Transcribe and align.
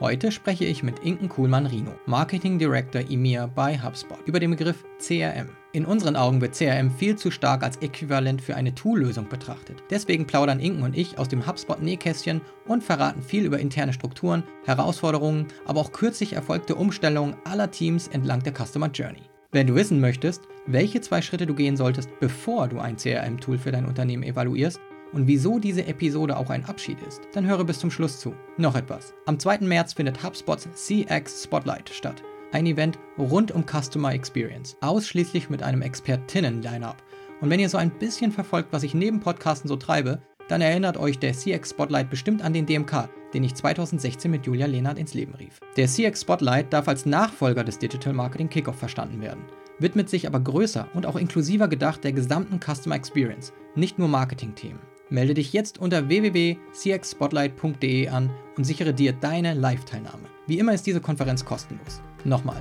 Heute 0.00 0.30
spreche 0.30 0.64
ich 0.64 0.84
mit 0.84 1.00
Inken 1.00 1.28
Kuhlmann-Rino, 1.28 1.90
Marketing 2.06 2.56
Director 2.56 3.02
EMEA 3.10 3.46
bei 3.46 3.82
HubSpot, 3.82 4.18
über 4.26 4.38
den 4.38 4.50
Begriff 4.50 4.84
CRM. 5.00 5.48
In 5.72 5.84
unseren 5.84 6.14
Augen 6.14 6.40
wird 6.40 6.54
CRM 6.54 6.92
viel 6.92 7.16
zu 7.16 7.32
stark 7.32 7.64
als 7.64 7.78
Äquivalent 7.78 8.40
für 8.40 8.54
eine 8.54 8.72
Tool-Lösung 8.72 9.28
betrachtet. 9.28 9.82
Deswegen 9.90 10.24
plaudern 10.24 10.60
Inken 10.60 10.84
und 10.84 10.96
ich 10.96 11.18
aus 11.18 11.26
dem 11.26 11.44
HubSpot-Nähkästchen 11.44 12.42
und 12.68 12.84
verraten 12.84 13.22
viel 13.22 13.44
über 13.44 13.58
interne 13.58 13.92
Strukturen, 13.92 14.44
Herausforderungen, 14.66 15.48
aber 15.66 15.80
auch 15.80 15.90
kürzlich 15.90 16.34
erfolgte 16.34 16.76
Umstellungen 16.76 17.34
aller 17.42 17.72
Teams 17.72 18.06
entlang 18.06 18.40
der 18.44 18.54
Customer 18.54 18.90
Journey. 18.90 19.22
Wenn 19.50 19.66
du 19.66 19.74
wissen 19.74 19.98
möchtest, 19.98 20.42
welche 20.66 21.00
zwei 21.00 21.22
Schritte 21.22 21.46
du 21.46 21.54
gehen 21.54 21.76
solltest, 21.76 22.08
bevor 22.20 22.68
du 22.68 22.78
ein 22.78 22.98
CRM-Tool 22.98 23.58
für 23.58 23.72
dein 23.72 23.86
Unternehmen 23.86 24.22
evaluierst 24.22 24.78
und 25.12 25.26
wieso 25.26 25.58
diese 25.58 25.86
Episode 25.86 26.36
auch 26.36 26.50
ein 26.50 26.64
Abschied 26.64 26.98
ist, 27.06 27.22
dann 27.32 27.46
höre 27.46 27.64
bis 27.64 27.78
zum 27.78 27.90
Schluss 27.90 28.20
zu. 28.20 28.34
Noch 28.56 28.76
etwas. 28.76 29.14
Am 29.26 29.38
2. 29.38 29.58
März 29.60 29.94
findet 29.94 30.22
HubSpots 30.22 30.68
CX 30.74 31.44
Spotlight 31.44 31.88
statt. 31.90 32.22
Ein 32.52 32.66
Event 32.66 32.98
rund 33.18 33.52
um 33.52 33.64
Customer 33.66 34.12
Experience, 34.12 34.76
ausschließlich 34.80 35.50
mit 35.50 35.62
einem 35.62 35.82
Expertinnen-Line-Up. 35.82 37.02
Und 37.40 37.50
wenn 37.50 37.60
ihr 37.60 37.68
so 37.68 37.78
ein 37.78 37.90
bisschen 37.90 38.32
verfolgt, 38.32 38.72
was 38.72 38.82
ich 38.82 38.94
neben 38.94 39.20
Podcasten 39.20 39.68
so 39.68 39.76
treibe, 39.76 40.22
dann 40.48 40.60
erinnert 40.62 40.96
euch 40.96 41.18
der 41.18 41.34
CX 41.34 41.70
Spotlight 41.70 42.10
bestimmt 42.10 42.42
an 42.42 42.54
den 42.54 42.66
DMK, 42.66 43.08
den 43.34 43.44
ich 43.44 43.54
2016 43.54 44.30
mit 44.30 44.46
Julia 44.46 44.66
Lehnert 44.66 44.98
ins 44.98 45.14
Leben 45.14 45.34
rief. 45.34 45.60
Der 45.76 45.86
CX 45.86 46.22
Spotlight 46.22 46.72
darf 46.72 46.88
als 46.88 47.06
Nachfolger 47.06 47.64
des 47.64 47.78
Digital 47.78 48.14
Marketing 48.14 48.48
Kickoff 48.48 48.78
verstanden 48.78 49.20
werden, 49.20 49.44
widmet 49.78 50.08
sich 50.08 50.26
aber 50.26 50.40
größer 50.40 50.88
und 50.94 51.06
auch 51.06 51.16
inklusiver 51.16 51.68
gedacht 51.68 52.02
der 52.02 52.12
gesamten 52.12 52.58
Customer 52.60 52.96
Experience, 52.96 53.52
nicht 53.74 53.98
nur 53.98 54.08
Marketing-Themen. 54.08 54.80
Melde 55.10 55.34
dich 55.34 55.52
jetzt 55.52 55.78
unter 55.78 56.08
www.cxspotlight.de 56.08 58.08
an 58.08 58.30
und 58.56 58.64
sichere 58.64 58.92
dir 58.92 59.12
deine 59.12 59.54
Live-Teilnahme. 59.54 60.24
Wie 60.46 60.58
immer 60.58 60.74
ist 60.74 60.86
diese 60.86 61.00
Konferenz 61.00 61.44
kostenlos. 61.44 62.02
Nochmal, 62.24 62.60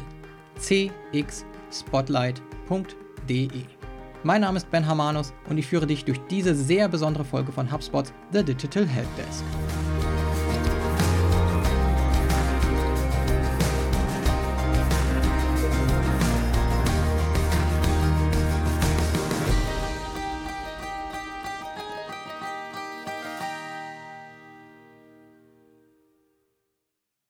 cxspotlight.de. 0.59 3.49
Mein 4.23 4.41
Name 4.41 4.57
ist 4.57 4.71
Ben 4.71 4.87
Hamanus 4.87 5.31
und 5.49 5.57
ich 5.57 5.67
führe 5.67 5.87
dich 5.87 6.05
durch 6.05 6.19
diese 6.29 6.55
sehr 6.55 6.87
besondere 6.87 7.25
Folge 7.25 7.51
von 7.51 7.69
HubSpots 7.71 8.13
The 8.31 8.43
Digital 8.43 8.87
Helpdesk. 8.87 9.43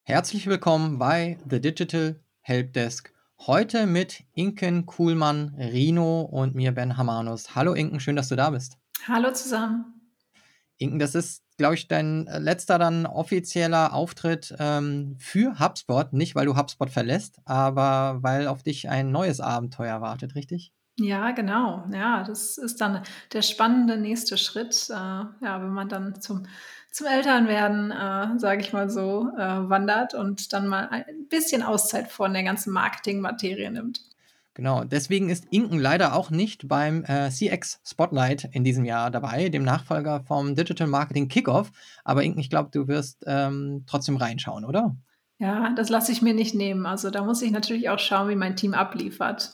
Herzlich 0.10 0.48
willkommen 0.48 1.00
bei 1.00 1.38
The 1.50 1.60
Digital 1.60 2.22
Helpdesk. 2.40 3.14
Heute 3.40 3.86
mit 3.86 4.24
Inken 4.36 4.86
Kuhlmann, 4.86 5.54
Rino 5.60 6.22
und 6.22 6.56
mir 6.56 6.72
Ben 6.72 6.96
Hamanus. 6.96 7.56
Hallo 7.56 7.74
Inken, 7.74 8.00
schön, 8.00 8.16
dass 8.16 8.30
du 8.30 8.38
da 8.38 8.52
bist. 8.52 8.78
Hallo 9.06 9.34
zusammen. 9.34 10.00
Inken, 10.78 10.98
das 10.98 11.14
ist, 11.14 11.44
glaube 11.58 11.76
ich, 11.76 11.90
dein 11.90 12.26
letzter 12.40 12.80
dann 12.80 13.06
offizieller 13.06 13.94
Auftritt 13.94 14.56
ähm, 14.60 15.18
für 15.20 15.60
HubSpot. 15.60 16.14
Nicht, 16.14 16.36
weil 16.36 16.46
du 16.46 16.56
HubSpot 16.56 16.90
verlässt, 16.90 17.42
aber 17.44 18.20
weil 18.22 18.48
auf 18.48 18.64
dich 18.64 18.88
ein 18.88 19.12
neues 19.12 19.42
Abenteuer 19.42 20.00
wartet, 20.00 20.36
richtig? 20.36 20.72
Ja, 21.00 21.32
genau. 21.32 21.84
Ja, 21.92 22.24
das 22.24 22.58
ist 22.58 22.80
dann 22.80 23.04
der 23.34 23.42
spannende 23.42 23.98
nächste 23.98 24.38
Schritt, 24.38 24.90
äh, 24.90 24.94
ja, 24.94 25.62
wenn 25.62 25.74
man 25.74 25.90
dann 25.90 26.22
zum 26.22 26.48
zum 26.92 27.08
Elternwerden, 27.08 27.92
äh, 27.92 28.40
sage 28.40 28.62
ich 28.62 28.74
mal 28.74 28.90
so, 28.90 29.30
äh, 29.38 29.70
wandert 29.70 30.14
und 30.14 30.54
dann 30.54 30.68
mal 30.68 30.88
ein 30.90 31.28
bisschen 31.30 31.64
Auszeit 31.64 32.12
von 32.12 32.34
der 32.34 32.44
ganzen 32.44 32.74
Marketing-Materie 32.74 33.72
nimmt. 33.72 34.02
Genau, 34.58 34.84
deswegen 34.84 35.30
ist 35.30 35.46
Inken 35.52 35.78
leider 35.78 36.16
auch 36.16 36.32
nicht 36.32 36.67
beim 36.67 37.04
äh, 37.04 37.30
CX 37.30 37.80
Spotlight 37.86 38.50
in 38.54 38.64
diesem 38.64 38.86
Jahr 38.86 39.11
dabei, 39.11 39.50
dem 39.50 39.64
Nachfolger 39.64 40.22
vom 40.22 40.56
Digital 40.56 40.88
Marketing 40.88 41.28
Kickoff. 41.28 41.72
Aber 42.04 42.23
Inken, 42.23 42.39
ich 42.39 42.50
glaube, 42.50 42.72
du 42.72 42.88
wirst 42.88 43.23
ähm, 43.28 43.84
trotzdem 43.86 44.17
reinschauen, 44.17 44.66
oder? 44.66 44.95
Ja, 45.39 45.71
das 45.75 45.89
lasse 45.89 46.11
ich 46.11 46.23
mir 46.23 46.33
nicht 46.33 46.55
nehmen. 46.55 46.87
Also 46.87 47.11
da 47.11 47.23
muss 47.23 47.43
ich 47.43 47.52
natürlich 47.52 47.89
auch 47.89 47.99
schauen, 47.99 48.27
wie 48.30 48.36
mein 48.36 48.55
Team 48.55 48.73
abliefert. 48.73 49.53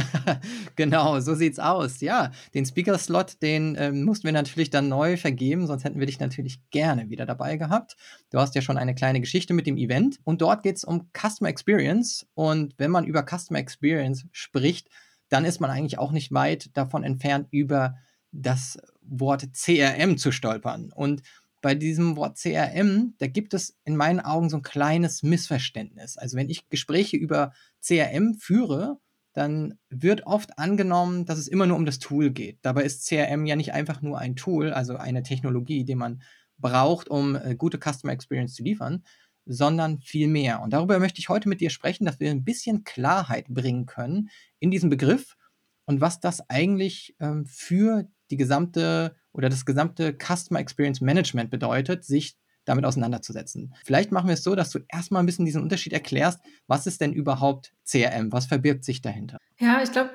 genau, 0.76 1.20
so 1.20 1.34
sieht's 1.34 1.58
aus. 1.58 2.02
Ja, 2.02 2.32
den 2.52 2.66
Speaker-Slot, 2.66 3.40
den 3.40 3.76
ähm, 3.78 4.04
mussten 4.04 4.24
wir 4.24 4.32
natürlich 4.32 4.68
dann 4.68 4.90
neu 4.90 5.16
vergeben, 5.16 5.66
sonst 5.66 5.84
hätten 5.84 6.00
wir 6.00 6.06
dich 6.06 6.20
natürlich 6.20 6.60
gerne 6.68 7.08
wieder 7.08 7.24
dabei 7.24 7.56
gehabt. 7.56 7.96
Du 8.30 8.38
hast 8.38 8.54
ja 8.54 8.60
schon 8.60 8.76
eine 8.76 8.94
kleine 8.94 9.22
Geschichte 9.22 9.54
mit 9.54 9.66
dem 9.66 9.78
Event 9.78 10.18
und 10.24 10.42
dort 10.42 10.62
geht's 10.62 10.84
um 10.84 11.10
Customer 11.16 11.48
Experience. 11.48 12.26
Und 12.34 12.74
wenn 12.76 12.90
man 12.90 13.06
über 13.06 13.24
Customer 13.24 13.58
Experience 13.58 14.26
spricht, 14.32 14.90
dann 15.30 15.46
ist 15.46 15.62
man 15.62 15.70
eigentlich 15.70 15.98
auch 15.98 16.12
nicht 16.12 16.30
weit 16.32 16.76
davon 16.76 17.04
entfernt, 17.04 17.48
über 17.50 17.94
das 18.32 18.78
Wort 19.00 19.48
CRM 19.54 20.18
zu 20.18 20.30
stolpern. 20.30 20.92
Und 20.94 21.22
bei 21.66 21.74
diesem 21.74 22.14
Wort 22.14 22.38
CRM, 22.38 23.14
da 23.18 23.26
gibt 23.26 23.52
es 23.52 23.76
in 23.84 23.96
meinen 23.96 24.20
Augen 24.20 24.48
so 24.48 24.56
ein 24.56 24.62
kleines 24.62 25.24
Missverständnis. 25.24 26.16
Also 26.16 26.36
wenn 26.36 26.48
ich 26.48 26.68
Gespräche 26.68 27.16
über 27.16 27.52
CRM 27.84 28.34
führe, 28.34 29.00
dann 29.32 29.74
wird 29.90 30.28
oft 30.28 30.60
angenommen, 30.60 31.24
dass 31.24 31.40
es 31.40 31.48
immer 31.48 31.66
nur 31.66 31.76
um 31.76 31.84
das 31.84 31.98
Tool 31.98 32.30
geht. 32.30 32.60
Dabei 32.62 32.84
ist 32.84 33.08
CRM 33.08 33.46
ja 33.46 33.56
nicht 33.56 33.72
einfach 33.72 34.00
nur 34.00 34.20
ein 34.20 34.36
Tool, 34.36 34.72
also 34.72 34.94
eine 34.94 35.24
Technologie, 35.24 35.82
die 35.82 35.96
man 35.96 36.22
braucht, 36.56 37.08
um 37.08 37.34
äh, 37.34 37.56
gute 37.56 37.80
Customer 37.80 38.12
Experience 38.12 38.54
zu 38.54 38.62
liefern, 38.62 39.02
sondern 39.44 39.98
viel 39.98 40.28
mehr. 40.28 40.62
Und 40.62 40.72
darüber 40.72 41.00
möchte 41.00 41.18
ich 41.18 41.28
heute 41.28 41.48
mit 41.48 41.60
dir 41.60 41.70
sprechen, 41.70 42.04
dass 42.04 42.20
wir 42.20 42.30
ein 42.30 42.44
bisschen 42.44 42.84
Klarheit 42.84 43.48
bringen 43.48 43.86
können 43.86 44.28
in 44.60 44.70
diesen 44.70 44.88
Begriff 44.88 45.36
und 45.84 46.00
was 46.00 46.20
das 46.20 46.48
eigentlich 46.48 47.16
ähm, 47.18 47.44
für 47.44 48.06
die 48.30 48.36
gesamte 48.36 49.16
oder 49.36 49.48
das 49.48 49.64
gesamte 49.64 50.16
Customer 50.16 50.60
Experience 50.60 51.00
Management 51.00 51.50
bedeutet, 51.50 52.04
sich 52.04 52.36
damit 52.64 52.84
auseinanderzusetzen. 52.84 53.74
Vielleicht 53.84 54.10
machen 54.10 54.26
wir 54.26 54.34
es 54.34 54.42
so, 54.42 54.54
dass 54.54 54.70
du 54.70 54.80
erstmal 54.88 55.22
ein 55.22 55.26
bisschen 55.26 55.44
diesen 55.44 55.62
Unterschied 55.62 55.92
erklärst. 55.92 56.40
Was 56.66 56.86
ist 56.86 57.00
denn 57.00 57.12
überhaupt 57.12 57.72
CRM? 57.88 58.32
Was 58.32 58.46
verbirgt 58.46 58.84
sich 58.84 59.00
dahinter? 59.00 59.38
Ja, 59.58 59.82
ich 59.82 59.92
glaube, 59.92 60.10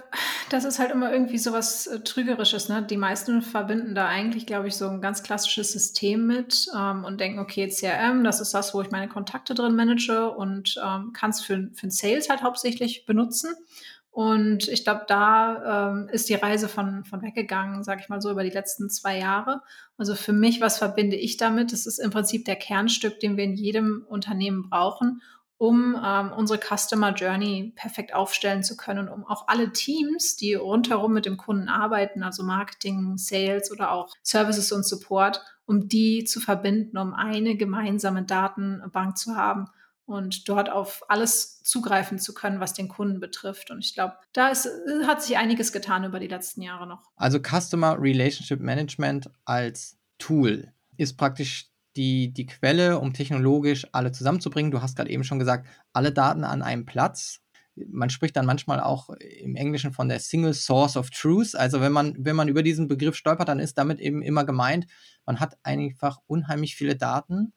das 0.49 0.65
ist 0.65 0.77
halt 0.77 0.91
immer 0.91 1.11
irgendwie 1.11 1.37
so 1.37 1.53
was 1.53 1.87
äh, 1.87 2.01
Trügerisches. 2.01 2.67
Ne? 2.67 2.83
Die 2.83 2.97
meisten 2.97 3.41
verbinden 3.41 3.95
da 3.95 4.07
eigentlich, 4.07 4.45
glaube 4.45 4.67
ich, 4.67 4.75
so 4.75 4.87
ein 4.89 5.01
ganz 5.01 5.23
klassisches 5.23 5.71
System 5.71 6.27
mit 6.27 6.67
ähm, 6.77 7.05
und 7.05 7.21
denken, 7.21 7.39
okay, 7.39 7.69
CRM, 7.69 8.23
das 8.23 8.41
ist 8.41 8.53
das, 8.53 8.73
wo 8.73 8.81
ich 8.81 8.91
meine 8.91 9.07
Kontakte 9.07 9.53
drin 9.53 9.75
manage 9.75 10.29
und 10.29 10.75
ähm, 10.85 11.13
kann 11.13 11.29
es 11.29 11.41
für, 11.41 11.69
für 11.73 11.87
den 11.87 11.91
Sales 11.91 12.29
halt 12.29 12.43
hauptsächlich 12.43 13.05
benutzen. 13.05 13.55
Und 14.11 14.67
ich 14.67 14.83
glaube, 14.83 15.05
da 15.07 15.91
ähm, 15.91 16.09
ist 16.11 16.27
die 16.27 16.35
Reise 16.35 16.67
von, 16.67 17.05
von 17.05 17.21
weggegangen, 17.21 17.83
sage 17.85 18.01
ich 18.01 18.09
mal 18.09 18.21
so, 18.21 18.29
über 18.29 18.43
die 18.43 18.49
letzten 18.49 18.89
zwei 18.89 19.17
Jahre. 19.17 19.61
Also 19.97 20.15
für 20.15 20.33
mich, 20.33 20.59
was 20.59 20.77
verbinde 20.77 21.15
ich 21.15 21.37
damit? 21.37 21.71
Das 21.71 21.85
ist 21.85 21.97
im 21.97 22.11
Prinzip 22.11 22.43
der 22.43 22.57
Kernstück, 22.57 23.21
den 23.21 23.37
wir 23.37 23.45
in 23.45 23.55
jedem 23.55 24.05
Unternehmen 24.09 24.69
brauchen, 24.69 25.21
um 25.57 25.95
ähm, 26.03 26.33
unsere 26.35 26.59
Customer 26.59 27.13
Journey 27.13 27.71
perfekt 27.77 28.13
aufstellen 28.13 28.63
zu 28.63 28.75
können 28.75 29.07
um 29.07 29.25
auch 29.25 29.47
alle 29.47 29.71
Teams, 29.71 30.35
die 30.35 30.55
rundherum 30.55 31.13
mit 31.13 31.25
dem 31.25 31.37
Kunden 31.37 31.69
arbeiten, 31.69 32.21
also 32.21 32.43
Marketing, 32.43 33.17
Sales 33.17 33.71
oder 33.71 33.91
auch 33.91 34.09
Services 34.23 34.73
und 34.73 34.85
Support, 34.85 35.41
um 35.65 35.87
die 35.87 36.25
zu 36.25 36.41
verbinden, 36.41 36.97
um 36.97 37.13
eine 37.13 37.55
gemeinsame 37.55 38.23
Datenbank 38.23 39.17
zu 39.17 39.37
haben 39.37 39.69
und 40.11 40.47
dort 40.49 40.69
auf 40.69 41.03
alles 41.07 41.61
zugreifen 41.63 42.19
zu 42.19 42.33
können, 42.33 42.59
was 42.59 42.73
den 42.73 42.87
Kunden 42.87 43.19
betrifft. 43.19 43.71
Und 43.71 43.79
ich 43.79 43.93
glaube, 43.93 44.15
da 44.33 44.49
ist, 44.49 44.67
hat 45.05 45.23
sich 45.23 45.37
einiges 45.37 45.71
getan 45.71 46.03
über 46.03 46.19
die 46.19 46.27
letzten 46.27 46.61
Jahre 46.61 46.87
noch. 46.87 47.11
Also 47.15 47.39
Customer 47.39 47.97
Relationship 47.99 48.59
Management 48.59 49.29
als 49.45 49.97
Tool 50.17 50.71
ist 50.97 51.17
praktisch 51.17 51.67
die, 51.95 52.33
die 52.33 52.45
Quelle, 52.45 52.99
um 52.99 53.13
technologisch 53.13 53.87
alle 53.91 54.11
zusammenzubringen. 54.11 54.71
Du 54.71 54.81
hast 54.81 54.95
gerade 54.95 55.09
eben 55.09 55.23
schon 55.23 55.39
gesagt, 55.39 55.67
alle 55.93 56.11
Daten 56.11 56.43
an 56.43 56.61
einem 56.61 56.85
Platz. 56.85 57.39
Man 57.75 58.09
spricht 58.09 58.35
dann 58.35 58.45
manchmal 58.45 58.81
auch 58.81 59.09
im 59.09 59.55
Englischen 59.55 59.91
von 59.91 60.09
der 60.09 60.19
Single 60.19 60.53
Source 60.53 60.97
of 60.97 61.09
Truth. 61.09 61.55
Also 61.55 61.81
wenn 61.81 61.91
man, 61.91 62.15
wenn 62.19 62.35
man 62.35 62.47
über 62.47 62.63
diesen 62.63 62.87
Begriff 62.87 63.15
stolpert, 63.15 63.47
dann 63.47 63.59
ist 63.59 63.77
damit 63.77 63.99
eben 63.99 64.21
immer 64.21 64.45
gemeint, 64.45 64.87
man 65.25 65.39
hat 65.39 65.57
einfach 65.63 66.19
unheimlich 66.27 66.75
viele 66.75 66.95
Daten 66.95 67.53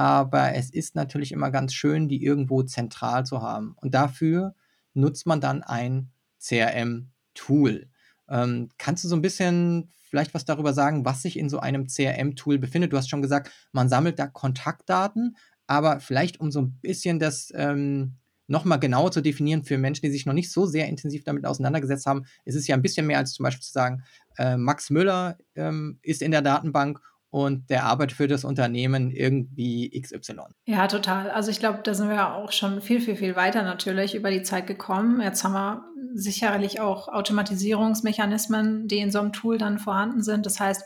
aber 0.00 0.54
es 0.54 0.70
ist 0.70 0.94
natürlich 0.94 1.30
immer 1.30 1.50
ganz 1.50 1.74
schön, 1.74 2.08
die 2.08 2.24
irgendwo 2.24 2.62
zentral 2.62 3.26
zu 3.26 3.42
haben. 3.42 3.74
Und 3.82 3.94
dafür 3.94 4.54
nutzt 4.94 5.26
man 5.26 5.42
dann 5.42 5.62
ein 5.62 6.10
CRM-Tool. 6.38 7.86
Ähm, 8.30 8.70
kannst 8.78 9.04
du 9.04 9.08
so 9.08 9.14
ein 9.14 9.20
bisschen 9.20 9.90
vielleicht 10.00 10.32
was 10.32 10.46
darüber 10.46 10.72
sagen, 10.72 11.04
was 11.04 11.20
sich 11.20 11.38
in 11.38 11.50
so 11.50 11.60
einem 11.60 11.86
CRM-Tool 11.86 12.58
befindet? 12.58 12.94
Du 12.94 12.96
hast 12.96 13.10
schon 13.10 13.20
gesagt, 13.20 13.52
man 13.72 13.90
sammelt 13.90 14.18
da 14.18 14.26
Kontaktdaten, 14.26 15.36
aber 15.66 16.00
vielleicht 16.00 16.40
um 16.40 16.50
so 16.50 16.62
ein 16.62 16.78
bisschen 16.80 17.18
das 17.18 17.52
ähm, 17.54 18.14
nochmal 18.46 18.80
genauer 18.80 19.12
zu 19.12 19.20
definieren 19.20 19.64
für 19.64 19.76
Menschen, 19.76 20.06
die 20.06 20.12
sich 20.12 20.24
noch 20.24 20.32
nicht 20.32 20.50
so 20.50 20.64
sehr 20.64 20.88
intensiv 20.88 21.24
damit 21.24 21.44
auseinandergesetzt 21.44 22.06
haben, 22.06 22.24
ist 22.46 22.54
es 22.54 22.66
ja 22.66 22.74
ein 22.74 22.80
bisschen 22.80 23.06
mehr 23.06 23.18
als 23.18 23.34
zum 23.34 23.44
Beispiel 23.44 23.64
zu 23.64 23.72
sagen, 23.72 24.02
äh, 24.38 24.56
Max 24.56 24.88
Müller 24.88 25.36
ähm, 25.56 25.98
ist 26.00 26.22
in 26.22 26.30
der 26.30 26.40
Datenbank 26.40 27.02
und 27.30 27.70
der 27.70 27.84
arbeitet 27.84 28.16
für 28.16 28.26
das 28.26 28.44
Unternehmen 28.44 29.10
irgendwie 29.10 29.88
XY. 30.00 30.40
Ja, 30.66 30.88
total. 30.88 31.30
Also 31.30 31.50
ich 31.50 31.60
glaube, 31.60 31.80
da 31.84 31.94
sind 31.94 32.08
wir 32.08 32.34
auch 32.34 32.50
schon 32.50 32.80
viel, 32.80 33.00
viel, 33.00 33.16
viel 33.16 33.36
weiter 33.36 33.62
natürlich 33.62 34.14
über 34.14 34.30
die 34.30 34.42
Zeit 34.42 34.66
gekommen. 34.66 35.20
Jetzt 35.20 35.44
haben 35.44 35.52
wir 35.52 35.84
sicherlich 36.14 36.80
auch 36.80 37.08
Automatisierungsmechanismen, 37.08 38.88
die 38.88 38.98
in 38.98 39.12
so 39.12 39.20
einem 39.20 39.32
Tool 39.32 39.58
dann 39.58 39.78
vorhanden 39.78 40.22
sind. 40.22 40.44
Das 40.44 40.58
heißt, 40.58 40.84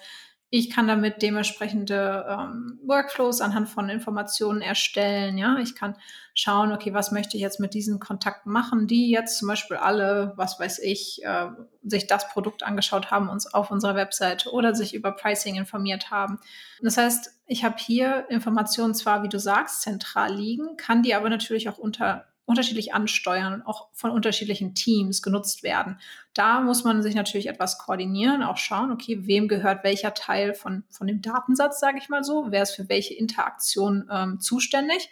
ich 0.57 0.71
kann 0.71 0.87
damit 0.87 1.21
dementsprechende 1.21 2.25
ähm, 2.29 2.79
Workflows 2.85 3.41
anhand 3.41 3.69
von 3.69 3.89
Informationen 3.89 4.61
erstellen. 4.61 5.37
Ja, 5.37 5.59
ich 5.59 5.75
kann 5.75 5.97
schauen, 6.33 6.71
okay, 6.71 6.95
was 6.95 7.11
möchte 7.11 7.37
ich 7.37 7.43
jetzt 7.43 7.59
mit 7.59 7.75
diesen 7.75 7.99
Kontakten 7.99 8.53
machen, 8.53 8.87
die 8.87 9.11
jetzt 9.11 9.37
zum 9.39 9.49
Beispiel 9.49 9.79
alle, 9.79 10.33
was 10.37 10.61
weiß 10.61 10.79
ich, 10.79 11.25
äh, 11.25 11.49
sich 11.83 12.07
das 12.07 12.29
Produkt 12.29 12.63
angeschaut 12.63 13.11
haben 13.11 13.31
uns 13.31 13.53
auf 13.53 13.73
unserer 13.73 13.97
Webseite 13.97 14.53
oder 14.53 14.77
sich 14.77 14.95
über 14.95 15.11
Pricing 15.11 15.57
informiert 15.57 16.13
haben. 16.13 16.39
Das 16.81 16.99
heißt, 16.99 17.33
ich 17.49 17.65
habe 17.65 17.77
hier 17.77 18.27
Informationen 18.29 18.95
zwar, 18.95 19.25
wie 19.25 19.29
du 19.29 19.41
sagst, 19.41 19.83
zentral 19.83 20.33
liegen, 20.37 20.77
kann 20.77 21.03
die 21.03 21.17
aber 21.17 21.31
natürlich 21.31 21.69
auch 21.69 21.79
unter 21.79 22.27
unterschiedlich 22.47 22.93
ansteuern 22.93 23.55
und 23.55 23.63
auch 23.63 23.89
von 23.93 24.11
unterschiedlichen 24.11 24.75
Teams 24.75 25.23
genutzt 25.23 25.63
werden. 25.63 25.99
Da 26.35 26.61
muss 26.61 26.85
man 26.85 27.03
sich 27.03 27.15
natürlich 27.15 27.49
etwas 27.49 27.79
koordinieren, 27.79 28.43
auch 28.43 28.59
schauen, 28.59 28.93
okay, 28.93 29.27
wem 29.27 29.49
gehört 29.49 29.83
welcher 29.83 30.13
Teil 30.15 30.55
von, 30.55 30.85
von 30.91 31.07
dem 31.07 31.23
Datensatz, 31.23 31.81
sage 31.81 31.99
ich 31.99 32.09
mal 32.09 32.23
so, 32.23 32.47
wer 32.51 32.63
ist 32.63 32.75
für 32.75 32.89
welche 32.89 33.15
Interaktion 33.15 34.09
ähm, 34.11 34.41
zuständig. 34.41 35.09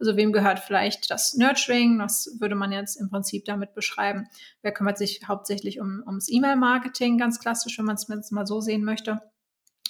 Also 0.00 0.16
wem 0.16 0.32
gehört 0.32 0.58
vielleicht 0.58 1.12
das 1.12 1.34
Nurturing, 1.34 2.00
was 2.00 2.36
würde 2.40 2.56
man 2.56 2.72
jetzt 2.72 2.96
im 2.96 3.08
Prinzip 3.08 3.44
damit 3.44 3.74
beschreiben? 3.74 4.26
Wer 4.60 4.72
kümmert 4.72 4.98
sich 4.98 5.20
hauptsächlich 5.28 5.78
um, 5.78 6.02
ums 6.04 6.28
E-Mail-Marketing, 6.28 7.18
ganz 7.18 7.38
klassisch, 7.38 7.78
wenn 7.78 7.84
man 7.84 7.94
es 7.94 8.30
mal 8.32 8.46
so 8.46 8.60
sehen 8.60 8.84
möchte. 8.84 9.22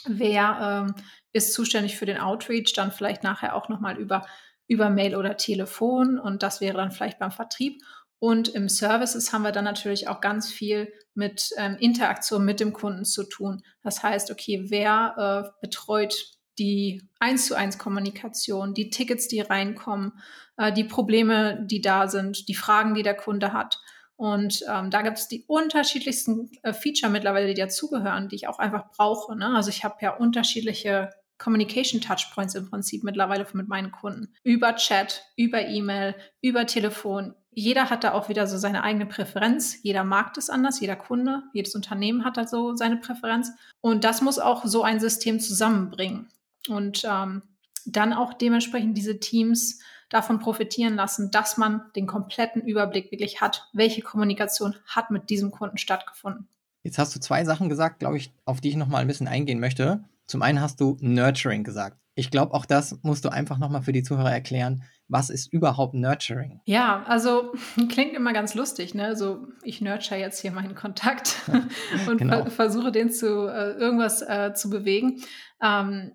Wer 0.04 0.84
ähm, 0.88 0.94
ist 1.32 1.54
zuständig 1.54 1.96
für 1.96 2.04
den 2.04 2.18
Outreach, 2.18 2.74
dann 2.74 2.92
vielleicht 2.92 3.22
nachher 3.22 3.56
auch 3.56 3.70
nochmal 3.70 3.96
über 3.96 4.26
über 4.72 4.90
Mail 4.90 5.14
oder 5.14 5.36
Telefon 5.36 6.18
und 6.18 6.42
das 6.42 6.60
wäre 6.60 6.76
dann 6.76 6.90
vielleicht 6.90 7.18
beim 7.18 7.30
Vertrieb. 7.30 7.82
Und 8.18 8.48
im 8.48 8.68
Services 8.68 9.32
haben 9.32 9.42
wir 9.42 9.52
dann 9.52 9.64
natürlich 9.64 10.08
auch 10.08 10.20
ganz 10.20 10.50
viel 10.50 10.92
mit 11.14 11.50
ähm, 11.56 11.76
Interaktion 11.80 12.44
mit 12.44 12.60
dem 12.60 12.72
Kunden 12.72 13.04
zu 13.04 13.24
tun. 13.24 13.62
Das 13.82 14.02
heißt, 14.02 14.30
okay, 14.30 14.66
wer 14.68 15.50
äh, 15.50 15.50
betreut 15.60 16.14
die 16.58 17.08
eins 17.18 17.46
zu 17.46 17.56
eins 17.56 17.78
Kommunikation, 17.78 18.74
die 18.74 18.90
Tickets, 18.90 19.26
die 19.26 19.40
reinkommen, 19.40 20.12
äh, 20.56 20.72
die 20.72 20.84
Probleme, 20.84 21.66
die 21.66 21.80
da 21.80 22.06
sind, 22.08 22.48
die 22.48 22.54
Fragen, 22.54 22.94
die 22.94 23.02
der 23.02 23.16
Kunde 23.16 23.52
hat. 23.52 23.80
Und 24.16 24.64
ähm, 24.70 24.90
da 24.90 25.02
gibt 25.02 25.18
es 25.18 25.26
die 25.26 25.44
unterschiedlichsten 25.48 26.52
äh, 26.62 26.72
Feature 26.72 27.10
mittlerweile, 27.10 27.48
die 27.48 27.60
dazugehören, 27.60 28.28
die 28.28 28.36
ich 28.36 28.46
auch 28.46 28.60
einfach 28.60 28.92
brauche. 28.92 29.34
Ne? 29.34 29.52
Also 29.56 29.70
ich 29.70 29.82
habe 29.82 29.96
ja 30.00 30.14
unterschiedliche 30.14 31.10
Communication 31.42 32.00
Touchpoints 32.00 32.54
im 32.54 32.70
Prinzip 32.70 33.02
mittlerweile 33.02 33.44
mit 33.52 33.66
meinen 33.66 33.90
Kunden. 33.90 34.28
Über 34.44 34.76
Chat, 34.76 35.24
über 35.36 35.66
E-Mail, 35.66 36.14
über 36.40 36.66
Telefon. 36.66 37.34
Jeder 37.50 37.90
hat 37.90 38.04
da 38.04 38.12
auch 38.12 38.28
wieder 38.28 38.46
so 38.46 38.56
seine 38.58 38.84
eigene 38.84 39.06
Präferenz. 39.06 39.82
Jeder 39.82 40.04
mag 40.04 40.34
das 40.34 40.48
anders, 40.48 40.80
jeder 40.80 40.94
Kunde, 40.94 41.42
jedes 41.52 41.74
Unternehmen 41.74 42.24
hat 42.24 42.36
da 42.36 42.46
so 42.46 42.76
seine 42.76 42.96
Präferenz. 42.96 43.50
Und 43.80 44.04
das 44.04 44.22
muss 44.22 44.38
auch 44.38 44.64
so 44.64 44.84
ein 44.84 45.00
System 45.00 45.40
zusammenbringen. 45.40 46.30
Und 46.68 47.02
ähm, 47.04 47.42
dann 47.84 48.12
auch 48.12 48.34
dementsprechend 48.34 48.96
diese 48.96 49.18
Teams 49.18 49.80
davon 50.10 50.38
profitieren 50.38 50.94
lassen, 50.94 51.32
dass 51.32 51.56
man 51.56 51.82
den 51.96 52.06
kompletten 52.06 52.62
Überblick 52.62 53.10
wirklich 53.10 53.40
hat, 53.40 53.68
welche 53.72 54.02
Kommunikation 54.02 54.76
hat 54.86 55.10
mit 55.10 55.28
diesem 55.28 55.50
Kunden 55.50 55.78
stattgefunden. 55.78 56.46
Jetzt 56.84 56.98
hast 56.98 57.16
du 57.16 57.20
zwei 57.20 57.44
Sachen 57.44 57.68
gesagt, 57.68 57.98
glaube 57.98 58.16
ich, 58.16 58.30
auf 58.44 58.60
die 58.60 58.68
ich 58.68 58.76
noch 58.76 58.88
mal 58.88 58.98
ein 58.98 59.08
bisschen 59.08 59.28
eingehen 59.28 59.58
möchte. 59.58 60.04
Zum 60.26 60.42
einen 60.42 60.60
hast 60.60 60.80
du 60.80 60.96
Nurturing 61.00 61.64
gesagt. 61.64 61.98
Ich 62.14 62.30
glaube, 62.30 62.52
auch 62.52 62.66
das 62.66 62.98
musst 63.02 63.24
du 63.24 63.30
einfach 63.30 63.58
nochmal 63.58 63.82
für 63.82 63.92
die 63.92 64.02
Zuhörer 64.02 64.30
erklären. 64.30 64.82
Was 65.08 65.30
ist 65.30 65.50
überhaupt 65.50 65.94
Nurturing? 65.94 66.60
Ja, 66.66 67.04
also 67.04 67.54
klingt 67.88 68.14
immer 68.14 68.32
ganz 68.32 68.54
lustig, 68.54 68.94
ne? 68.94 69.16
So, 69.16 69.46
ich 69.62 69.80
nurture 69.80 70.20
jetzt 70.20 70.40
hier 70.40 70.52
meinen 70.52 70.74
Kontakt 70.74 71.36
und 72.06 72.18
genau. 72.18 72.44
ver 72.44 72.50
versuche 72.50 72.92
den 72.92 73.10
zu 73.10 73.46
äh, 73.48 73.72
irgendwas 73.72 74.20
äh, 74.22 74.52
zu 74.54 74.68
bewegen. 74.68 75.22
Ähm, 75.62 76.12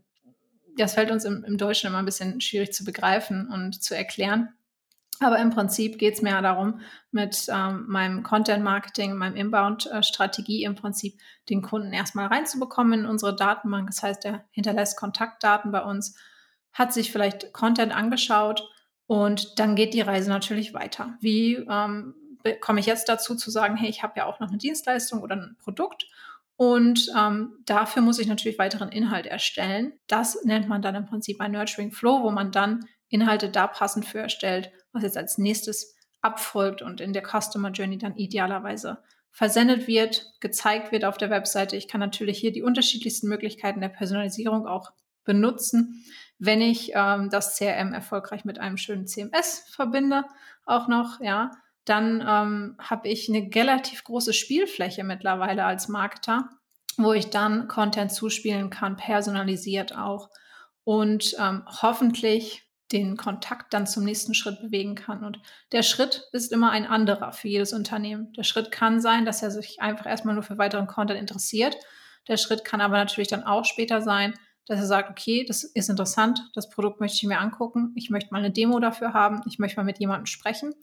das 0.77 0.94
fällt 0.94 1.09
uns 1.09 1.25
im, 1.25 1.44
im 1.44 1.57
Deutschen 1.57 1.88
immer 1.88 1.98
ein 1.98 2.06
bisschen 2.06 2.39
schwierig 2.42 2.74
zu 2.74 2.83
begreifen 2.83 3.50
und 3.50 3.81
zu 3.81 3.95
erklären. 3.95 4.50
Aber 5.19 5.40
im 5.40 5.50
Prinzip 5.50 5.98
geht 5.98 6.16
es 6.16 6.22
mir 6.22 6.42
darum, 6.42 6.81
mit 7.12 7.48
ähm, 7.50 7.86
meinem 7.88 8.24
Content-Marketing, 8.24 9.16
meinem 9.16 9.36
Inbound-Strategie 9.36 10.64
im 10.64 10.75
Prinzip 10.75 11.19
den 11.50 11.62
Kunden 11.62 11.92
erstmal 11.92 12.28
reinzubekommen 12.28 13.02
in 13.02 13.06
unsere 13.06 13.36
Datenbank. 13.36 13.88
Das 13.88 14.04
heißt, 14.04 14.25
er 14.25 14.46
hinterlässt 14.52 14.98
Kontaktdaten 14.98 15.72
bei 15.72 15.84
uns, 15.84 16.16
hat 16.72 16.94
sich 16.94 17.12
vielleicht 17.12 17.54
Content 17.54 17.96
angeschaut 17.96 18.69
und 19.08 19.60
dann 19.60 19.75
geht 19.75 19.94
die 19.94 20.02
Reise 20.02 20.30
natürlich 20.30 20.74
weiter. 20.74 21.18
Wie 21.19 21.56
ähm, 21.56 22.14
komme 22.62 22.80
ich 22.80 22.86
jetzt 22.86 23.10
dazu 23.10 23.36
zu 23.36 23.50
sagen, 23.50 23.75
hey, 23.75 23.90
ich 23.90 24.04
habe 24.04 24.14
ja 24.18 24.25
auch 24.25 24.40
noch 24.40 24.50
eine 24.50 24.58
Dienstleistung 24.58 25.22
oder 25.22 25.36
ein 25.36 25.58
Produkt 25.60 26.06
und 26.58 27.12
ähm, 27.18 27.54
dafür 27.66 28.02
muss 28.02 28.19
ich 28.19 28.28
natürlich 28.28 28.58
weiteren 28.58 28.90
Inhalt 28.90 29.28
erstellen. 29.28 29.94
Das 30.08 30.44
nennt 30.44 30.68
man 30.68 30.81
dann 30.81 30.96
im 30.96 31.06
Prinzip 31.06 31.40
ein 31.40 31.52
Nurturing 31.52 31.92
Flow, 31.92 32.24
wo 32.24 32.31
man 32.31 32.52
dann 32.52 32.86
Inhalte 33.10 33.50
da 33.50 33.68
passend 33.68 34.06
für 34.06 34.19
erstellt, 34.19 34.72
was 34.98 35.04
jetzt 35.04 35.18
als 35.18 35.38
nächstes 35.38 35.96
abfolgt 36.22 36.82
und 36.82 37.00
in 37.00 37.14
der 37.14 37.24
Customer 37.24 37.72
Journey 37.72 37.98
dann 37.98 38.16
idealerweise 38.16 38.98
versendet 39.32 39.88
wird, 39.88 40.34
gezeigt 40.40 40.92
wird 40.92 41.06
auf 41.06 41.18
der 41.18 41.30
Webseite. 41.30 41.76
Ich 41.76 41.88
kann 41.88 42.00
natürlich 42.00 42.40
hier 42.40 42.52
die 42.52 42.64
unterschiedlichsten 42.64 43.28
Möglichkeiten 43.28 43.82
der 43.82 43.90
Personalisierung 43.90 44.68
auch 44.68 44.92
benutzen, 45.24 46.04
wenn 46.40 46.62
ich 46.62 46.92
ähm, 46.96 47.30
das 47.30 47.58
CRM 47.58 47.94
erfolgreich 47.94 48.46
mit 48.46 48.60
einem 48.60 48.78
schönen 48.78 49.08
CMS 49.08 49.66
verbinde, 49.70 50.24
auch 50.66 50.88
noch, 50.88 51.20
ja, 51.22 51.52
dann 51.86 52.22
ähm, 52.28 52.76
habe 52.80 53.08
ich 53.08 53.30
eine 53.30 53.50
relativ 53.54 54.04
große 54.04 54.34
Spielfläche 54.34 55.04
mittlerweile 55.04 55.66
als 55.66 55.88
Marketer, 55.88 56.50
wo 56.98 57.14
ich 57.14 57.30
dann 57.30 57.68
Content 57.68 58.12
zuspielen 58.12 58.70
kann, 58.70 58.98
personalisiert 58.98 59.96
auch 59.96 60.30
und 60.84 61.36
ähm, 61.40 61.64
hoffentlich 61.82 62.67
den 62.92 63.18
Kontakt 63.18 63.74
dann 63.74 63.88
zum 63.88 64.04
nächsten 64.04 64.34
Schritt 64.34 64.62
bewegen 64.62 64.95
kann. 64.95 65.24
Und 65.24 65.39
der 65.72 65.84
Schritt 65.84 66.28
ist 66.31 66.51
immer 66.51 66.72
ein 66.72 66.86
anderer 66.86 67.34
für 67.34 67.48
jedes 67.48 67.74
Unternehmen. 67.74 68.31
Der 68.34 68.44
Schritt 68.44 68.72
kann 68.72 69.01
sein, 69.01 69.25
dass 69.25 69.44
er 69.44 69.51
sich 69.51 69.81
einfach 69.81 70.06
erstmal 70.06 70.36
nur 70.36 70.44
für 70.44 70.57
weiteren 70.57 70.88
Content 70.88 71.19
interessiert. 71.19 71.78
Der 72.28 72.38
Schritt 72.38 72.63
kann 72.63 72.81
aber 72.81 72.98
natürlich 72.98 73.28
dann 73.28 73.44
auch 73.44 73.66
später 73.66 74.01
sein, 74.01 74.34
dass 74.66 74.80
er 74.80 74.86
sagt, 74.86 75.10
okay, 75.10 75.45
das 75.45 75.63
ist 75.63 75.89
interessant, 75.89 76.42
das 76.54 76.69
Produkt 76.69 77.00
möchte 77.00 77.16
ich 77.16 77.24
mir 77.24 77.39
angucken, 77.39 77.94
ich 77.95 78.10
möchte 78.10 78.31
mal 78.31 78.39
eine 78.39 78.51
Demo 78.51 78.80
dafür 78.80 79.13
haben, 79.13 79.42
ich 79.48 79.60
möchte 79.60 79.78
mal 79.78 79.85
mit 79.85 80.00
jemandem 80.00 80.26
sprechen. 80.26 80.73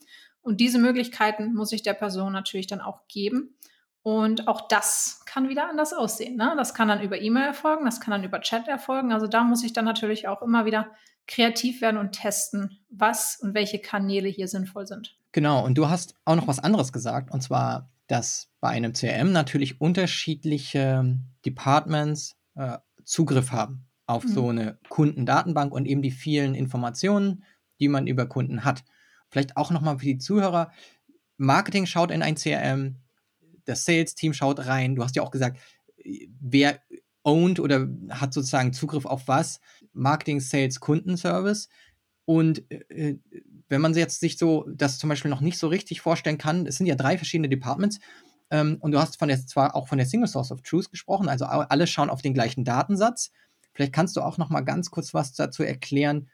Und 0.41 0.61
diese 0.61 0.79
Möglichkeiten 0.79 1.55
muss 1.55 1.73
ich 1.73 1.83
der 1.83 1.95
Person 1.95 2.33
natürlich 2.33 2.67
dann 2.67 2.81
auch 2.81 3.07
geben. 3.09 3.57
Und 4.05 4.49
auch 4.49 4.69
das 4.69 5.23
kann 5.25 5.49
wieder 5.49 5.67
anders 5.69 5.95
aussehen. 5.95 6.37
Ne? 6.37 6.53
Das 6.59 6.75
kann 6.75 6.89
dann 6.89 7.01
über 7.01 7.21
E-Mail 7.21 7.47
erfolgen, 7.47 7.87
das 7.87 8.01
kann 8.01 8.13
dann 8.13 8.23
über 8.23 8.43
Chat 8.43 8.69
erfolgen. 8.69 9.13
Also 9.13 9.27
da 9.27 9.45
muss 9.45 9.65
ich 9.65 9.73
dann 9.73 9.87
natürlich 9.87 10.29
auch 10.29 10.43
immer 10.43 10.67
wieder 10.67 10.91
kreativ 11.27 11.81
werden 11.81 11.97
und 11.97 12.13
testen, 12.13 12.79
was 12.91 13.39
und 13.41 13.55
welche 13.55 13.79
Kanäle 13.79 14.29
hier 14.29 14.47
sinnvoll 14.47 14.87
sind. 14.87 15.17
Genau, 15.33 15.65
und 15.65 15.79
du 15.79 15.89
hast 15.89 16.17
auch 16.27 16.37
noch 16.37 16.47
was 16.47 16.59
anderes 16.59 16.93
gesagt, 16.93 17.33
und 17.33 17.43
zwar, 17.43 17.91
dass 18.07 18.51
bei 18.61 18.69
einem 18.69 18.93
CRM 18.93 19.33
natürlich 19.33 19.81
unterschiedliche 19.81 21.19
Departments 21.47 22.37
äh, 22.57 22.77
Zugriff 23.05 23.53
haben 23.53 23.87
auf 24.07 24.25
mhm. 24.25 24.29
so 24.29 24.49
eine 24.51 24.79
Kundendatenbank 24.91 25.73
und 25.73 25.87
eben 25.87 26.03
die 26.03 26.11
vielen 26.11 26.55
Informationen, 26.55 27.45
die 27.81 27.89
man 27.89 28.07
über 28.07 28.27
Kunden 28.27 28.67
hat. 28.67 28.85
Vielleicht 29.31 29.57
auch 29.57 29.71
nochmal 29.71 29.99
für 29.99 30.05
die 30.05 30.19
Zuhörer, 30.19 30.71
Marketing 31.39 31.87
schaut 31.87 32.11
in 32.11 32.23
ein 32.23 32.35
CRM, 32.35 32.97
das 33.65 33.85
Sales-Team 33.85 34.33
schaut 34.33 34.67
rein. 34.67 34.95
Du 34.95 35.03
hast 35.03 35.17
ja 35.17 35.23
auch 35.23 35.31
gesagt, 35.31 35.59
wer 36.41 36.81
owned 37.23 37.61
oder 37.61 37.89
hat 38.11 38.35
sozusagen 38.35 38.73
Zugriff 38.73 39.07
auf 39.07 39.27
was? 39.27 39.61
Marketing, 39.93 40.41
Sales, 40.41 40.81
Kundenservice. 40.81 41.69
Und 42.27 42.71
äh, 42.71 43.17
wenn 43.69 43.81
man 43.81 43.95
jetzt 43.95 44.21
sich 44.21 44.39
so 44.39 44.67
das 44.69 44.99
zum 44.99 45.09
Beispiel 45.09 45.31
noch 45.31 45.41
nicht 45.41 45.59
so 45.59 45.69
richtig 45.69 46.01
vorstellen 46.01 46.39
kann, 46.39 46.67
es 46.67 46.77
sind 46.77 46.87
ja 46.87 46.95
drei 46.95 47.17
verschiedene 47.17 47.49
Departments. 47.49 47.99
Ähm, 48.51 48.77
und 48.81 48.93
du 48.93 49.01
hast 49.01 49.19
von 49.19 49.29
der, 49.29 49.45
zwar 49.47 49.75
auch 49.75 49.89
von 49.89 49.99
der 49.99 50.07
Single 50.07 50.29
Source 50.29 50.53
of 50.53 50.63
Truth 50.63 50.91
gesprochen, 50.91 51.29
also 51.29 51.47
alle 51.47 51.87
schauen 51.87 52.11
auf 52.11 52.23
den 52.23 52.35
gleichen 52.35 52.65
Datensatz. 52.65 53.31
Vielleicht 53.73 53.93
kannst 53.93 54.17
du 54.17 54.21
auch 54.21 54.39
noch 54.39 54.51
mal 54.51 54.61
ganz 54.61 54.91
kurz 54.91 55.15
was 55.15 55.33
dazu 55.33 55.63
erklären, 55.63 56.29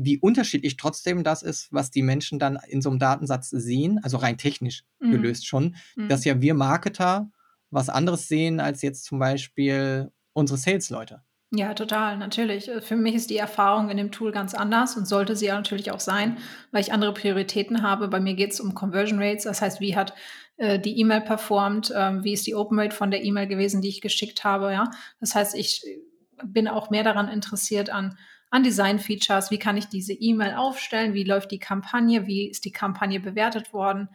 wie 0.00 0.18
unterschiedlich 0.18 0.76
trotzdem 0.76 1.24
das 1.24 1.42
ist, 1.42 1.72
was 1.72 1.90
die 1.90 2.02
Menschen 2.02 2.38
dann 2.38 2.56
in 2.68 2.80
so 2.80 2.88
einem 2.88 3.00
Datensatz 3.00 3.50
sehen, 3.50 3.98
also 4.02 4.16
rein 4.16 4.38
technisch 4.38 4.84
mhm. 5.00 5.10
gelöst 5.10 5.46
schon, 5.46 5.74
mhm. 5.96 6.08
dass 6.08 6.24
ja 6.24 6.40
wir 6.40 6.54
Marketer 6.54 7.30
was 7.70 7.88
anderes 7.88 8.28
sehen 8.28 8.60
als 8.60 8.80
jetzt 8.82 9.04
zum 9.04 9.18
Beispiel 9.18 10.12
unsere 10.32 10.56
Sales-Leute. 10.56 11.22
Ja, 11.50 11.74
total, 11.74 12.16
natürlich. 12.16 12.70
Für 12.80 12.94
mich 12.94 13.14
ist 13.14 13.30
die 13.30 13.38
Erfahrung 13.38 13.88
in 13.90 13.96
dem 13.96 14.12
Tool 14.12 14.32
ganz 14.32 14.54
anders 14.54 14.96
und 14.96 15.08
sollte 15.08 15.34
sie 15.34 15.46
ja 15.46 15.56
natürlich 15.56 15.90
auch 15.90 16.00
sein, 16.00 16.36
weil 16.70 16.82
ich 16.82 16.92
andere 16.92 17.12
Prioritäten 17.12 17.82
habe. 17.82 18.08
Bei 18.08 18.20
mir 18.20 18.34
geht 18.34 18.52
es 18.52 18.60
um 18.60 18.74
Conversion 18.74 19.20
Rates, 19.20 19.44
das 19.44 19.62
heißt, 19.62 19.80
wie 19.80 19.96
hat 19.96 20.14
äh, 20.58 20.78
die 20.78 21.00
E-Mail 21.00 21.22
performt, 21.22 21.90
äh, 21.90 22.22
wie 22.22 22.34
ist 22.34 22.46
die 22.46 22.54
Open 22.54 22.78
Rate 22.78 22.94
von 22.94 23.10
der 23.10 23.24
E-Mail 23.24 23.48
gewesen, 23.48 23.80
die 23.80 23.88
ich 23.88 24.00
geschickt 24.00 24.44
habe, 24.44 24.72
ja. 24.72 24.90
Das 25.20 25.34
heißt, 25.34 25.56
ich 25.56 25.82
bin 26.44 26.68
auch 26.68 26.90
mehr 26.90 27.02
daran 27.02 27.28
interessiert 27.28 27.90
an, 27.90 28.16
an 28.50 28.62
Design-Features. 28.62 29.50
Wie 29.50 29.58
kann 29.58 29.76
ich 29.76 29.86
diese 29.86 30.12
E-Mail 30.12 30.54
aufstellen? 30.54 31.14
Wie 31.14 31.24
läuft 31.24 31.50
die 31.50 31.58
Kampagne? 31.58 32.26
Wie 32.26 32.48
ist 32.48 32.64
die 32.64 32.72
Kampagne 32.72 33.20
bewertet 33.20 33.72
worden? 33.72 34.08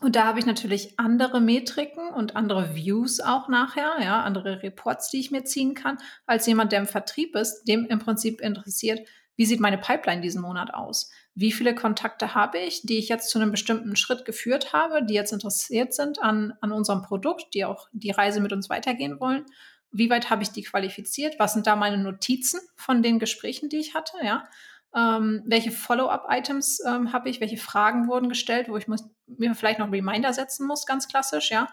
Und 0.00 0.14
da 0.14 0.24
habe 0.24 0.38
ich 0.38 0.46
natürlich 0.46 0.98
andere 0.98 1.40
Metriken 1.40 2.08
und 2.10 2.36
andere 2.36 2.74
Views 2.74 3.18
auch 3.20 3.48
nachher, 3.48 3.96
ja, 4.00 4.22
andere 4.22 4.62
Reports, 4.62 5.10
die 5.10 5.18
ich 5.18 5.30
mir 5.30 5.44
ziehen 5.44 5.74
kann, 5.74 5.98
als 6.26 6.46
jemand, 6.46 6.70
der 6.70 6.80
im 6.80 6.86
Vertrieb 6.86 7.34
ist, 7.34 7.64
dem 7.64 7.84
im 7.86 7.98
Prinzip 7.98 8.40
interessiert, 8.40 9.00
wie 9.38 9.46
sieht 9.46 9.60
meine 9.60 9.78
Pipeline 9.78 10.20
diesen 10.20 10.42
Monat 10.42 10.74
aus? 10.74 11.10
Wie 11.34 11.52
viele 11.52 11.74
Kontakte 11.74 12.34
habe 12.34 12.58
ich, 12.58 12.82
die 12.82 12.98
ich 12.98 13.08
jetzt 13.08 13.30
zu 13.30 13.38
einem 13.38 13.52
bestimmten 13.52 13.94
Schritt 13.94 14.24
geführt 14.24 14.72
habe, 14.72 15.04
die 15.04 15.14
jetzt 15.14 15.32
interessiert 15.32 15.94
sind 15.94 16.20
an, 16.20 16.54
an 16.60 16.72
unserem 16.72 17.02
Produkt, 17.02 17.54
die 17.54 17.64
auch 17.64 17.88
die 17.92 18.10
Reise 18.10 18.40
mit 18.40 18.52
uns 18.52 18.68
weitergehen 18.68 19.20
wollen? 19.20 19.46
Wie 19.90 20.10
weit 20.10 20.30
habe 20.30 20.42
ich 20.42 20.50
die 20.50 20.62
qualifiziert? 20.62 21.38
Was 21.38 21.54
sind 21.54 21.66
da 21.66 21.76
meine 21.76 21.98
Notizen 21.98 22.60
von 22.76 23.02
den 23.02 23.18
Gesprächen, 23.18 23.68
die 23.68 23.78
ich 23.78 23.94
hatte? 23.94 24.16
Ja, 24.22 24.48
ähm, 24.94 25.42
welche 25.44 25.70
Follow-up-Items 25.70 26.82
ähm, 26.86 27.12
habe 27.12 27.28
ich? 27.28 27.40
Welche 27.40 27.58
Fragen 27.58 28.08
wurden 28.08 28.28
gestellt, 28.28 28.68
wo 28.68 28.76
ich 28.76 28.88
muss, 28.88 29.04
mir 29.26 29.54
vielleicht 29.54 29.78
noch 29.78 29.92
Reminder 29.92 30.32
setzen 30.32 30.66
muss, 30.66 30.86
ganz 30.86 31.08
klassisch, 31.08 31.50
ja? 31.50 31.68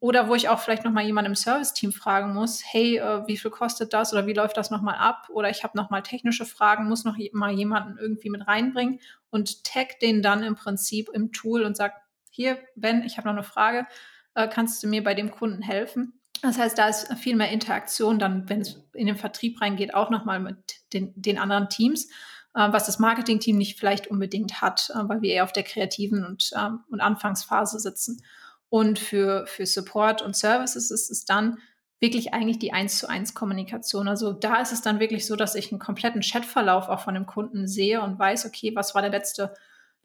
Oder 0.00 0.28
wo 0.28 0.34
ich 0.34 0.48
auch 0.48 0.60
vielleicht 0.60 0.84
noch 0.84 0.92
mal 0.92 1.04
jemanden 1.04 1.32
im 1.32 1.34
Service-Team 1.34 1.92
fragen 1.92 2.34
muss, 2.34 2.62
hey, 2.64 2.98
äh, 2.98 3.26
wie 3.26 3.36
viel 3.36 3.50
kostet 3.50 3.92
das 3.92 4.12
oder 4.12 4.26
wie 4.26 4.34
läuft 4.34 4.56
das 4.56 4.70
noch 4.70 4.82
mal 4.82 4.94
ab? 4.96 5.28
Oder 5.30 5.50
ich 5.50 5.64
habe 5.64 5.76
noch 5.76 5.90
mal 5.90 6.02
technische 6.02 6.44
Fragen, 6.44 6.88
muss 6.88 7.04
noch 7.04 7.16
mal 7.32 7.52
jemanden 7.52 7.98
irgendwie 7.98 8.30
mit 8.30 8.46
reinbringen 8.46 9.00
und 9.30 9.64
tag 9.64 9.98
den 10.00 10.22
dann 10.22 10.42
im 10.42 10.54
Prinzip 10.54 11.08
im 11.12 11.32
Tool 11.32 11.62
und 11.64 11.76
sag, 11.76 11.94
hier, 12.30 12.58
Ben, 12.76 13.02
ich 13.02 13.16
habe 13.16 13.26
noch 13.26 13.34
eine 13.34 13.42
Frage, 13.42 13.86
äh, 14.34 14.46
kannst 14.46 14.82
du 14.82 14.88
mir 14.88 15.02
bei 15.02 15.14
dem 15.14 15.30
Kunden 15.30 15.62
helfen? 15.62 16.17
Das 16.42 16.58
heißt, 16.58 16.78
da 16.78 16.88
ist 16.88 17.12
viel 17.14 17.36
mehr 17.36 17.50
Interaktion 17.50 18.18
dann, 18.18 18.48
wenn 18.48 18.60
es 18.60 18.80
in 18.92 19.06
den 19.06 19.16
Vertrieb 19.16 19.60
reingeht, 19.60 19.94
auch 19.94 20.10
nochmal 20.10 20.40
mit 20.40 20.56
den, 20.92 21.12
den 21.16 21.38
anderen 21.38 21.68
Teams, 21.68 22.06
äh, 22.54 22.68
was 22.70 22.86
das 22.86 22.98
Marketing-Team 22.98 23.56
nicht 23.56 23.78
vielleicht 23.78 24.06
unbedingt 24.08 24.60
hat, 24.60 24.90
äh, 24.90 25.08
weil 25.08 25.22
wir 25.22 25.32
eher 25.34 25.44
auf 25.44 25.52
der 25.52 25.64
kreativen 25.64 26.24
und, 26.24 26.50
ähm, 26.56 26.80
und 26.90 27.00
Anfangsphase 27.00 27.80
sitzen. 27.80 28.22
Und 28.68 28.98
für, 28.98 29.46
für 29.46 29.66
Support 29.66 30.22
und 30.22 30.36
Services 30.36 30.90
ist 30.90 31.10
es 31.10 31.24
dann 31.24 31.58
wirklich 32.00 32.32
eigentlich 32.32 32.58
die 32.58 32.72
eins 32.72 32.98
zu 32.98 33.08
eins 33.08 33.34
Kommunikation. 33.34 34.06
Also 34.08 34.32
da 34.32 34.60
ist 34.60 34.72
es 34.72 34.82
dann 34.82 35.00
wirklich 35.00 35.26
so, 35.26 35.36
dass 35.36 35.54
ich 35.54 35.72
einen 35.72 35.80
kompletten 35.80 36.20
Chatverlauf 36.20 36.88
auch 36.88 37.00
von 37.00 37.14
dem 37.14 37.26
Kunden 37.26 37.66
sehe 37.66 38.00
und 38.02 38.18
weiß, 38.18 38.46
okay, 38.46 38.72
was 38.74 38.94
war 38.94 39.02
der 39.02 39.10
letzte 39.10 39.54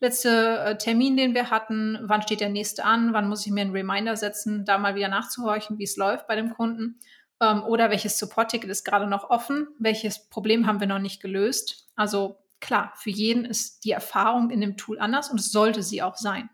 letzte 0.04 0.60
äh, 0.60 0.78
Termin, 0.78 1.18
den 1.18 1.34
wir 1.34 1.50
hatten, 1.50 1.98
wann 2.04 2.22
steht 2.22 2.42
der 2.42 2.50
nächste 2.50 2.86
an, 2.86 3.14
wann 3.14 3.28
muss 3.28 3.46
ich 3.46 3.52
mir 3.52 3.62
einen 3.62 3.76
Reminder 3.76 4.16
setzen, 4.16 4.66
da 4.66 4.78
mal 4.78 4.96
wieder 4.96 5.08
nachzuhorchen, 5.08 5.80
wie 5.80 5.84
es 5.84 5.98
läuft 5.98 6.28
bei 6.28 6.36
dem 6.36 6.54
Kunden. 6.54 7.00
Ähm, 7.42 7.64
oder 7.64 7.90
welches 7.90 8.20
Support-Ticket 8.20 8.70
ist 8.70 8.84
gerade 8.84 9.08
noch 9.08 9.30
offen, 9.30 9.68
welches 9.80 10.30
Problem 10.30 10.68
haben 10.68 10.80
wir 10.80 10.88
noch 10.88 11.00
nicht 11.00 11.22
gelöst. 11.22 11.88
Also 11.96 12.38
klar, 12.60 12.94
für 12.96 13.10
jeden 13.10 13.46
ist 13.46 13.84
die 13.86 13.92
Erfahrung 13.92 14.52
in 14.52 14.62
dem 14.62 14.78
Tool 14.78 15.00
anders 15.00 15.32
und 15.32 15.40
es 15.40 15.52
sollte 15.52 15.82
sie 15.82 16.02
auch 16.02 16.16
sein. 16.16 16.50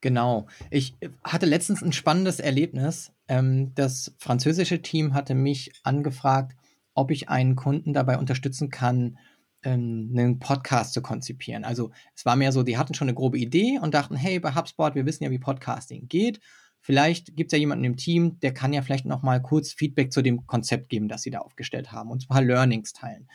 Genau. 0.00 0.46
Ich 0.70 0.96
hatte 1.22 1.46
letztens 1.46 1.82
ein 1.82 1.92
spannendes 1.92 2.38
Erlebnis. 2.38 3.12
Ähm, 3.28 3.74
das 3.74 4.14
französische 4.18 4.82
Team 4.82 5.14
hatte 5.14 5.34
mich 5.34 5.72
angefragt, 5.82 6.56
ob 6.94 7.10
ich 7.10 7.28
einen 7.28 7.56
Kunden 7.56 7.92
dabei 7.92 8.18
unterstützen 8.18 8.70
kann, 8.70 9.18
ähm, 9.64 10.10
einen 10.12 10.38
Podcast 10.38 10.92
zu 10.92 11.02
konzipieren. 11.02 11.64
Also 11.64 11.90
es 12.14 12.24
war 12.24 12.36
mehr 12.36 12.52
so, 12.52 12.62
die 12.62 12.78
hatten 12.78 12.94
schon 12.94 13.08
eine 13.08 13.14
grobe 13.14 13.38
Idee 13.38 13.78
und 13.80 13.94
dachten, 13.94 14.16
hey, 14.16 14.38
bei 14.38 14.54
HubSpot, 14.54 14.94
wir 14.94 15.06
wissen 15.06 15.24
ja, 15.24 15.30
wie 15.30 15.38
Podcasting 15.38 16.08
geht. 16.08 16.40
Vielleicht 16.80 17.34
gibt 17.34 17.50
es 17.50 17.56
ja 17.56 17.60
jemanden 17.60 17.84
im 17.84 17.96
Team, 17.96 18.38
der 18.40 18.52
kann 18.52 18.74
ja 18.74 18.82
vielleicht 18.82 19.06
noch 19.06 19.22
mal 19.22 19.40
kurz 19.40 19.72
Feedback 19.72 20.12
zu 20.12 20.20
dem 20.20 20.46
Konzept 20.46 20.90
geben, 20.90 21.08
das 21.08 21.22
sie 21.22 21.30
da 21.30 21.38
aufgestellt 21.38 21.92
haben 21.92 22.10
und 22.10 22.24
ein 22.24 22.28
paar 22.28 22.42
Learnings 22.42 22.92
teilen. 22.92 23.26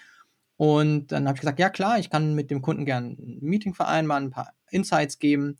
Und 0.55 1.11
dann 1.11 1.27
habe 1.27 1.35
ich 1.35 1.41
gesagt, 1.41 1.57
ja 1.57 1.69
klar, 1.69 1.97
ich 1.99 2.09
kann 2.09 2.35
mit 2.35 2.51
dem 2.51 2.61
Kunden 2.61 2.85
gerne 2.85 3.15
ein 3.17 3.39
Meeting 3.41 3.73
vereinbaren, 3.73 4.25
ein 4.25 4.31
paar 4.31 4.53
Insights 4.69 5.17
geben 5.17 5.57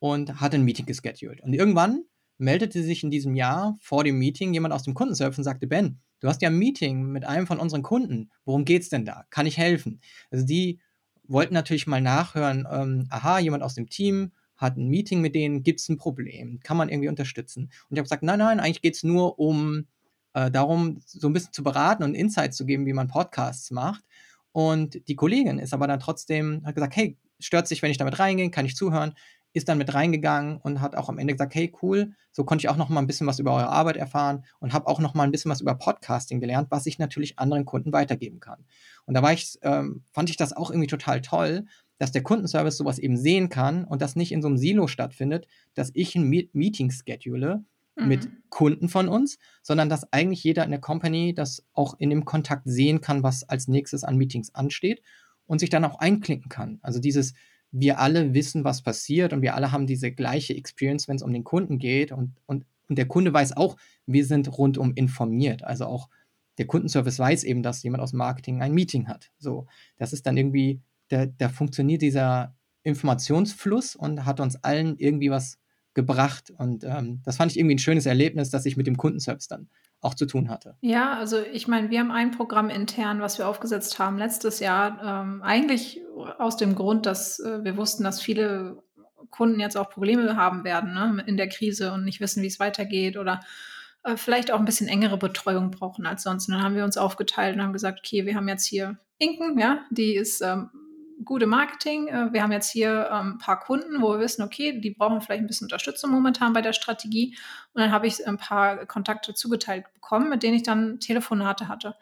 und 0.00 0.40
hatte 0.40 0.56
ein 0.56 0.64
Meeting 0.64 0.86
gescheduled. 0.86 1.40
Und 1.42 1.52
irgendwann 1.52 2.04
meldete 2.38 2.82
sich 2.82 3.02
in 3.02 3.10
diesem 3.10 3.34
Jahr 3.34 3.76
vor 3.80 4.04
dem 4.04 4.18
Meeting 4.18 4.54
jemand 4.54 4.72
aus 4.72 4.84
dem 4.84 4.94
Kundenservice 4.94 5.38
und 5.38 5.44
sagte, 5.44 5.66
Ben, 5.66 5.98
du 6.20 6.28
hast 6.28 6.40
ja 6.40 6.48
ein 6.48 6.58
Meeting 6.58 7.02
mit 7.02 7.24
einem 7.24 7.46
von 7.46 7.58
unseren 7.58 7.82
Kunden. 7.82 8.30
Worum 8.44 8.64
geht's 8.64 8.88
denn 8.88 9.04
da? 9.04 9.24
Kann 9.30 9.46
ich 9.46 9.58
helfen? 9.58 10.00
Also 10.30 10.46
die 10.46 10.80
wollten 11.24 11.54
natürlich 11.54 11.86
mal 11.86 12.00
nachhören, 12.00 12.66
ähm, 12.70 13.06
aha, 13.10 13.38
jemand 13.38 13.62
aus 13.62 13.74
dem 13.74 13.88
Team 13.88 14.32
hat 14.56 14.76
ein 14.76 14.88
Meeting 14.88 15.20
mit 15.20 15.34
denen, 15.34 15.62
gibt 15.62 15.80
es 15.80 15.88
ein 15.88 15.98
Problem? 15.98 16.60
Kann 16.62 16.76
man 16.76 16.88
irgendwie 16.88 17.08
unterstützen? 17.08 17.64
Und 17.64 17.96
ich 17.96 17.98
habe 17.98 18.04
gesagt, 18.04 18.22
nein, 18.22 18.40
nein, 18.40 18.58
eigentlich 18.58 18.82
geht 18.82 18.96
es 18.96 19.04
nur 19.04 19.38
um 19.38 19.86
äh, 20.34 20.50
darum, 20.50 21.00
so 21.06 21.28
ein 21.28 21.32
bisschen 21.32 21.52
zu 21.52 21.62
beraten 21.62 22.02
und 22.02 22.14
Insights 22.14 22.56
zu 22.56 22.66
geben, 22.66 22.86
wie 22.86 22.92
man 22.92 23.08
Podcasts 23.08 23.70
macht. 23.70 24.04
Und 24.52 25.06
die 25.08 25.14
Kollegin 25.14 25.58
ist 25.58 25.72
aber 25.72 25.86
dann 25.86 26.00
trotzdem, 26.00 26.62
hat 26.64 26.74
gesagt, 26.74 26.96
hey, 26.96 27.16
stört 27.38 27.68
sich, 27.68 27.82
wenn 27.82 27.90
ich 27.90 27.98
damit 27.98 28.18
reingehe, 28.18 28.50
kann 28.50 28.66
ich 28.66 28.74
zuhören 28.74 29.14
ist 29.58 29.68
dann 29.68 29.78
mit 29.78 29.92
reingegangen 29.92 30.56
und 30.56 30.80
hat 30.80 30.96
auch 30.96 31.08
am 31.08 31.18
Ende 31.18 31.34
gesagt, 31.34 31.54
hey 31.54 31.72
cool, 31.82 32.12
so 32.32 32.44
konnte 32.44 32.64
ich 32.64 32.68
auch 32.70 32.76
noch 32.76 32.88
mal 32.88 33.00
ein 33.00 33.06
bisschen 33.06 33.26
was 33.26 33.38
über 33.38 33.52
eure 33.52 33.68
Arbeit 33.68 33.96
erfahren 33.96 34.44
und 34.60 34.72
habe 34.72 34.86
auch 34.86 35.00
noch 35.00 35.14
mal 35.14 35.24
ein 35.24 35.30
bisschen 35.30 35.50
was 35.50 35.60
über 35.60 35.74
Podcasting 35.74 36.40
gelernt, 36.40 36.68
was 36.70 36.86
ich 36.86 36.98
natürlich 36.98 37.38
anderen 37.38 37.64
Kunden 37.64 37.92
weitergeben 37.92 38.40
kann. 38.40 38.64
Und 39.04 39.14
da 39.14 39.22
war 39.22 39.32
ich, 39.32 39.58
ähm, 39.62 40.04
fand 40.12 40.30
ich 40.30 40.36
das 40.36 40.54
auch 40.54 40.70
irgendwie 40.70 40.86
total 40.86 41.20
toll, 41.20 41.66
dass 41.98 42.12
der 42.12 42.22
Kundenservice 42.22 42.76
sowas 42.76 42.98
eben 42.98 43.16
sehen 43.16 43.48
kann 43.48 43.84
und 43.84 44.00
das 44.00 44.16
nicht 44.16 44.32
in 44.32 44.40
so 44.40 44.48
einem 44.48 44.56
Silo 44.56 44.86
stattfindet, 44.86 45.46
dass 45.74 45.90
ich 45.94 46.14
ein 46.14 46.28
Meeting 46.28 46.90
schedule 46.90 47.64
mhm. 47.96 48.08
mit 48.08 48.28
Kunden 48.48 48.88
von 48.88 49.08
uns, 49.08 49.38
sondern 49.62 49.88
dass 49.88 50.12
eigentlich 50.12 50.44
jeder 50.44 50.64
in 50.64 50.70
der 50.70 50.80
Company 50.80 51.34
das 51.34 51.66
auch 51.74 51.98
in 51.98 52.10
dem 52.10 52.24
Kontakt 52.24 52.62
sehen 52.66 53.00
kann, 53.00 53.22
was 53.22 53.48
als 53.48 53.68
nächstes 53.68 54.04
an 54.04 54.16
Meetings 54.16 54.54
ansteht 54.54 55.02
und 55.46 55.58
sich 55.58 55.70
dann 55.70 55.84
auch 55.84 55.98
einklinken 55.98 56.48
kann. 56.48 56.78
Also 56.82 57.00
dieses 57.00 57.34
wir 57.70 57.98
alle 57.98 58.34
wissen, 58.34 58.64
was 58.64 58.82
passiert 58.82 59.32
und 59.32 59.42
wir 59.42 59.54
alle 59.54 59.72
haben 59.72 59.86
diese 59.86 60.10
gleiche 60.12 60.56
Experience, 60.56 61.08
wenn 61.08 61.16
es 61.16 61.22
um 61.22 61.32
den 61.32 61.44
Kunden 61.44 61.78
geht 61.78 62.12
und, 62.12 62.34
und, 62.46 62.64
und 62.88 62.98
der 62.98 63.06
Kunde 63.06 63.32
weiß 63.32 63.56
auch, 63.56 63.76
wir 64.06 64.24
sind 64.24 64.56
rundum 64.56 64.92
informiert. 64.94 65.64
Also 65.64 65.86
auch 65.86 66.08
der 66.56 66.66
Kundenservice 66.66 67.18
weiß 67.18 67.44
eben, 67.44 67.62
dass 67.62 67.82
jemand 67.82 68.02
aus 68.02 68.12
Marketing 68.12 68.62
ein 68.62 68.72
Meeting 68.72 69.08
hat. 69.08 69.30
So, 69.38 69.66
das 69.96 70.12
ist 70.12 70.26
dann 70.26 70.36
irgendwie, 70.36 70.80
da, 71.08 71.26
da 71.26 71.48
funktioniert 71.48 72.02
dieser 72.02 72.54
Informationsfluss 72.82 73.96
und 73.96 74.24
hat 74.24 74.40
uns 74.40 74.56
allen 74.64 74.96
irgendwie 74.98 75.30
was 75.30 75.58
gebracht. 75.94 76.50
Und 76.50 76.84
ähm, 76.84 77.20
das 77.24 77.36
fand 77.36 77.52
ich 77.52 77.58
irgendwie 77.58 77.76
ein 77.76 77.80
schönes 77.80 78.06
Erlebnis, 78.06 78.50
dass 78.50 78.66
ich 78.66 78.76
mit 78.76 78.86
dem 78.86 78.96
Kundenservice 78.96 79.48
dann 79.48 79.68
auch 80.00 80.14
zu 80.14 80.26
tun 80.26 80.48
hatte. 80.48 80.76
Ja, 80.80 81.14
also 81.14 81.40
ich 81.40 81.66
meine, 81.66 81.90
wir 81.90 82.00
haben 82.00 82.10
ein 82.10 82.30
Programm 82.30 82.70
intern, 82.70 83.20
was 83.20 83.38
wir 83.38 83.48
aufgesetzt 83.48 83.98
haben 83.98 84.18
letztes 84.18 84.60
Jahr, 84.60 85.00
ähm, 85.02 85.42
eigentlich 85.42 86.00
aus 86.38 86.56
dem 86.56 86.74
Grund, 86.74 87.06
dass 87.06 87.40
äh, 87.40 87.64
wir 87.64 87.76
wussten, 87.76 88.04
dass 88.04 88.20
viele 88.20 88.82
Kunden 89.30 89.60
jetzt 89.60 89.76
auch 89.76 89.90
Probleme 89.90 90.36
haben 90.36 90.64
werden 90.64 90.94
ne, 90.94 91.22
in 91.26 91.36
der 91.36 91.48
Krise 91.48 91.92
und 91.92 92.04
nicht 92.04 92.20
wissen, 92.20 92.42
wie 92.42 92.46
es 92.46 92.60
weitergeht 92.60 93.16
oder 93.16 93.40
äh, 94.04 94.16
vielleicht 94.16 94.52
auch 94.52 94.58
ein 94.58 94.64
bisschen 94.64 94.88
engere 94.88 95.18
Betreuung 95.18 95.70
brauchen 95.70 96.06
als 96.06 96.22
sonst. 96.22 96.48
Und 96.48 96.54
dann 96.54 96.62
haben 96.62 96.76
wir 96.76 96.84
uns 96.84 96.96
aufgeteilt 96.96 97.56
und 97.56 97.62
haben 97.62 97.72
gesagt, 97.72 98.00
okay, 98.04 98.24
wir 98.24 98.36
haben 98.36 98.48
jetzt 98.48 98.66
hier 98.66 98.98
Inken, 99.18 99.58
ja, 99.58 99.84
die 99.90 100.14
ist 100.14 100.40
ähm, 100.40 100.70
gute 101.24 101.46
Marketing. 101.46 102.08
Äh, 102.08 102.32
wir 102.32 102.42
haben 102.42 102.52
jetzt 102.52 102.70
hier 102.70 103.08
ähm, 103.12 103.34
ein 103.34 103.38
paar 103.38 103.60
Kunden, 103.60 104.00
wo 104.00 104.12
wir 104.12 104.20
wissen, 104.20 104.42
okay, 104.42 104.80
die 104.80 104.90
brauchen 104.90 105.20
vielleicht 105.20 105.42
ein 105.42 105.46
bisschen 105.46 105.66
Unterstützung 105.66 106.10
momentan 106.10 106.52
bei 106.52 106.62
der 106.62 106.72
Strategie. 106.72 107.36
Und 107.72 107.82
dann 107.82 107.92
habe 107.92 108.06
ich 108.06 108.26
ein 108.26 108.38
paar 108.38 108.86
Kontakte 108.86 109.34
zugeteilt 109.34 109.92
bekommen, 109.94 110.28
mit 110.28 110.42
denen 110.42 110.56
ich 110.56 110.62
dann 110.62 111.00
Telefonate 111.00 111.68
hatte. 111.68 111.96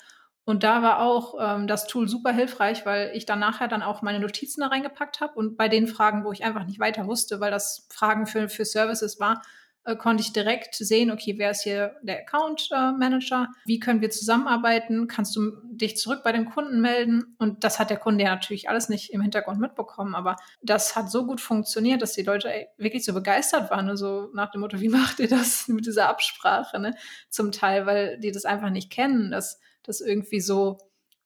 Und 0.44 0.62
da 0.62 0.80
war 0.80 1.00
auch 1.00 1.34
ähm, 1.40 1.66
das 1.66 1.88
Tool 1.88 2.08
super 2.08 2.32
hilfreich, 2.32 2.86
weil 2.86 3.10
ich 3.14 3.26
dann 3.26 3.40
nachher 3.40 3.66
dann 3.66 3.82
auch 3.82 4.02
meine 4.02 4.20
Notizen 4.20 4.60
da 4.60 4.68
reingepackt 4.68 5.20
habe 5.20 5.34
und 5.34 5.56
bei 5.56 5.68
den 5.68 5.88
Fragen, 5.88 6.24
wo 6.24 6.30
ich 6.30 6.44
einfach 6.44 6.64
nicht 6.64 6.78
weiter 6.78 7.06
wusste, 7.06 7.40
weil 7.40 7.50
das 7.50 7.88
Fragen 7.90 8.26
für, 8.26 8.48
für 8.48 8.64
Services 8.64 9.18
war, 9.18 9.42
äh, 9.86 9.96
konnte 9.96 10.22
ich 10.22 10.32
direkt 10.32 10.74
sehen, 10.74 11.10
okay, 11.10 11.34
wer 11.38 11.52
ist 11.52 11.62
hier 11.62 11.94
der 12.02 12.18
Account 12.18 12.68
äh, 12.72 12.92
Manager? 12.92 13.48
Wie 13.64 13.78
können 13.78 14.00
wir 14.00 14.10
zusammenarbeiten? 14.10 15.06
Kannst 15.06 15.36
du 15.36 15.52
dich 15.70 15.96
zurück 15.96 16.22
bei 16.24 16.32
dem 16.32 16.50
Kunden 16.50 16.80
melden? 16.80 17.36
Und 17.38 17.62
das 17.62 17.78
hat 17.78 17.90
der 17.90 17.96
Kunde 17.96 18.24
ja 18.24 18.34
natürlich 18.34 18.68
alles 18.68 18.88
nicht 18.88 19.12
im 19.12 19.20
Hintergrund 19.20 19.60
mitbekommen, 19.60 20.16
aber 20.16 20.36
das 20.60 20.96
hat 20.96 21.10
so 21.10 21.24
gut 21.24 21.40
funktioniert, 21.40 22.02
dass 22.02 22.14
die 22.14 22.24
Leute 22.24 22.52
ey, 22.52 22.66
wirklich 22.76 23.04
so 23.04 23.14
begeistert 23.14 23.70
waren, 23.70 23.88
also 23.88 24.28
nach 24.34 24.50
dem 24.50 24.60
Motto, 24.60 24.80
wie 24.80 24.88
macht 24.88 25.20
ihr 25.20 25.28
das 25.28 25.68
mit 25.68 25.86
dieser 25.86 26.08
Absprache, 26.08 26.80
ne? 26.80 26.94
Zum 27.30 27.52
Teil, 27.52 27.86
weil 27.86 28.18
die 28.18 28.32
das 28.32 28.44
einfach 28.44 28.70
nicht 28.70 28.90
kennen, 28.90 29.30
dass 29.30 29.60
das 29.84 30.00
irgendwie 30.00 30.40
so 30.40 30.78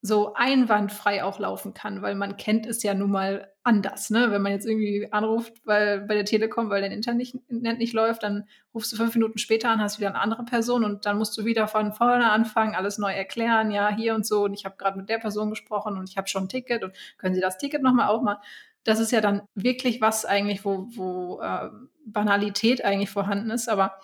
so 0.03 0.33
einwandfrei 0.33 1.23
auch 1.23 1.39
laufen 1.39 1.75
kann, 1.75 2.01
weil 2.01 2.15
man 2.15 2.39
kennt 2.39 2.67
es 2.67 2.83
ja 2.83 2.95
nun 2.95 3.11
mal 3.11 3.53
anders. 3.63 4.09
Ne? 4.09 4.31
Wenn 4.31 4.41
man 4.41 4.53
jetzt 4.53 4.67
irgendwie 4.67 5.13
anruft 5.13 5.53
weil, 5.65 6.01
bei 6.01 6.15
der 6.15 6.25
Telekom, 6.25 6.71
weil 6.71 6.81
dein 6.81 6.93
Internet 6.93 7.35
nicht, 7.79 7.93
läuft, 7.93 8.23
dann 8.23 8.49
rufst 8.73 8.93
du 8.93 8.97
fünf 8.97 9.15
Minuten 9.15 9.37
später 9.37 9.69
an, 9.69 9.81
hast 9.81 9.99
wieder 9.99 10.09
eine 10.09 10.21
andere 10.21 10.45
Person 10.45 10.85
und 10.85 11.05
dann 11.05 11.19
musst 11.19 11.37
du 11.37 11.45
wieder 11.45 11.69
von 11.69 11.93
vorne 11.93 12.31
anfangen, 12.31 12.75
alles 12.75 12.97
neu 12.97 13.13
erklären, 13.13 13.71
ja, 13.71 13.95
hier 13.95 14.15
und 14.15 14.27
so. 14.27 14.45
Und 14.45 14.55
ich 14.55 14.65
habe 14.65 14.77
gerade 14.79 14.97
mit 14.97 15.11
der 15.11 15.19
Person 15.19 15.51
gesprochen 15.51 15.99
und 15.99 16.09
ich 16.09 16.17
habe 16.17 16.29
schon 16.29 16.45
ein 16.45 16.49
Ticket 16.49 16.83
und 16.83 16.95
können 17.19 17.35
Sie 17.35 17.43
das 17.43 17.59
Ticket 17.59 17.83
nochmal 17.83 18.09
aufmachen? 18.09 18.43
Das 18.85 19.01
ist 19.01 19.13
ja 19.13 19.21
dann 19.21 19.43
wirklich 19.55 20.01
was 20.01 20.25
eigentlich, 20.25 20.65
wo, 20.65 20.87
wo 20.95 21.43
äh, 21.43 21.69
Banalität 22.07 22.83
eigentlich 22.83 23.11
vorhanden 23.11 23.51
ist, 23.51 23.69
aber 23.69 23.97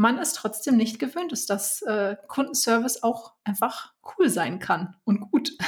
man 0.00 0.18
es 0.18 0.32
trotzdem 0.32 0.78
nicht 0.78 0.98
gewöhnt 0.98 1.30
ist, 1.30 1.50
dass 1.50 1.82
äh, 1.82 2.16
Kundenservice 2.26 3.02
auch 3.02 3.34
einfach 3.44 3.92
cool 4.16 4.30
sein 4.30 4.58
kann 4.58 4.96
und 5.04 5.20
gut. 5.30 5.52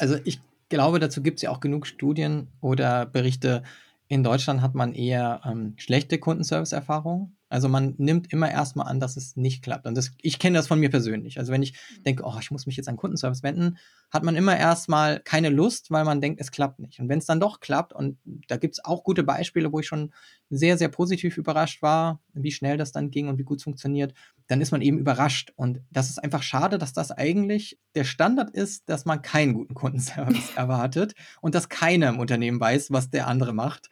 Also 0.00 0.16
ich 0.22 0.40
glaube, 0.68 1.00
dazu 1.00 1.24
gibt 1.24 1.38
es 1.38 1.42
ja 1.42 1.50
auch 1.50 1.58
genug 1.58 1.84
Studien 1.84 2.46
oder 2.60 3.04
Berichte. 3.04 3.64
In 4.06 4.22
Deutschland 4.22 4.62
hat 4.62 4.76
man 4.76 4.94
eher 4.94 5.40
ähm, 5.44 5.74
schlechte 5.76 6.18
Kundenservice-Erfahrungen. 6.18 7.36
Also 7.48 7.68
man 7.68 7.94
nimmt 7.98 8.32
immer 8.32 8.50
erstmal 8.50 8.88
an, 8.88 9.00
dass 9.00 9.16
es 9.16 9.36
nicht 9.36 9.62
klappt. 9.62 9.86
Und 9.86 9.96
das, 9.96 10.10
ich 10.20 10.38
kenne 10.38 10.58
das 10.58 10.66
von 10.66 10.78
mir 10.78 10.90
persönlich. 10.90 11.38
Also 11.38 11.52
wenn 11.52 11.62
ich 11.62 11.72
mhm. 11.72 12.02
denke, 12.02 12.22
oh, 12.26 12.36
ich 12.40 12.50
muss 12.50 12.66
mich 12.66 12.76
jetzt 12.76 12.88
an 12.88 12.96
Kundenservice 12.96 13.42
wenden, 13.42 13.78
hat 14.10 14.22
man 14.22 14.36
immer 14.36 14.56
erstmal 14.56 15.20
keine 15.20 15.48
Lust, 15.48 15.90
weil 15.90 16.04
man 16.04 16.20
denkt, 16.20 16.40
es 16.40 16.50
klappt 16.50 16.78
nicht. 16.78 17.00
Und 17.00 17.08
wenn 17.08 17.18
es 17.18 17.26
dann 17.26 17.40
doch 17.40 17.60
klappt, 17.60 17.92
und 17.92 18.18
da 18.48 18.56
gibt 18.56 18.74
es 18.74 18.84
auch 18.84 19.02
gute 19.02 19.22
Beispiele, 19.22 19.72
wo 19.72 19.80
ich 19.80 19.86
schon 19.86 20.12
sehr, 20.50 20.78
sehr 20.78 20.88
positiv 20.88 21.36
überrascht 21.38 21.82
war, 21.82 22.20
wie 22.32 22.52
schnell 22.52 22.76
das 22.76 22.92
dann 22.92 23.10
ging 23.10 23.28
und 23.28 23.38
wie 23.38 23.44
gut 23.44 23.58
es 23.58 23.64
funktioniert, 23.64 24.14
dann 24.46 24.60
ist 24.60 24.72
man 24.72 24.82
eben 24.82 24.98
überrascht. 24.98 25.52
Und 25.56 25.80
das 25.90 26.10
ist 26.10 26.18
einfach 26.18 26.42
schade, 26.42 26.78
dass 26.78 26.92
das 26.92 27.12
eigentlich 27.12 27.78
der 27.94 28.04
Standard 28.04 28.50
ist, 28.50 28.88
dass 28.88 29.04
man 29.04 29.22
keinen 29.22 29.54
guten 29.54 29.74
Kundenservice 29.74 30.52
erwartet 30.56 31.14
und 31.40 31.54
dass 31.54 31.68
keiner 31.68 32.08
im 32.08 32.18
Unternehmen 32.18 32.60
weiß, 32.60 32.90
was 32.90 33.10
der 33.10 33.26
andere 33.26 33.52
macht. 33.52 33.88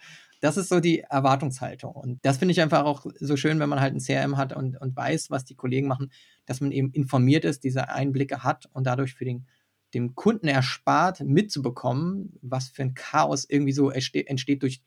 Das 0.47 0.57
ist 0.57 0.69
so 0.69 0.79
die 0.79 1.01
Erwartungshaltung. 1.01 1.93
Und 1.93 2.25
das 2.25 2.37
finde 2.39 2.53
ich 2.53 2.61
einfach 2.61 2.85
auch 2.85 3.05
so 3.19 3.37
schön, 3.37 3.59
wenn 3.59 3.69
man 3.69 3.81
halt 3.81 3.93
ein 3.93 3.99
CRM 3.99 4.37
hat 4.37 4.53
und, 4.55 4.81
und 4.81 4.95
weiß, 4.95 5.29
was 5.29 5.45
die 5.45 5.57
Kollegen 5.57 5.89
machen, 5.89 6.13
dass 6.45 6.61
man 6.61 6.71
eben 6.71 6.93
informiert 6.93 7.45
ist, 7.45 7.65
diese 7.65 7.89
Einblicke 7.89 8.45
hat 8.45 8.67
und 8.73 8.87
dadurch 8.87 9.15
für 9.15 9.25
den, 9.25 9.49
dem 9.93 10.15
Kunden 10.15 10.47
erspart, 10.47 11.21
mitzubekommen, 11.21 12.39
was 12.43 12.69
für 12.69 12.83
ein 12.83 12.95
Chaos 12.95 13.45
irgendwie 13.45 13.73
so 13.73 13.91
entsteht 13.91 14.63
durch 14.63 14.85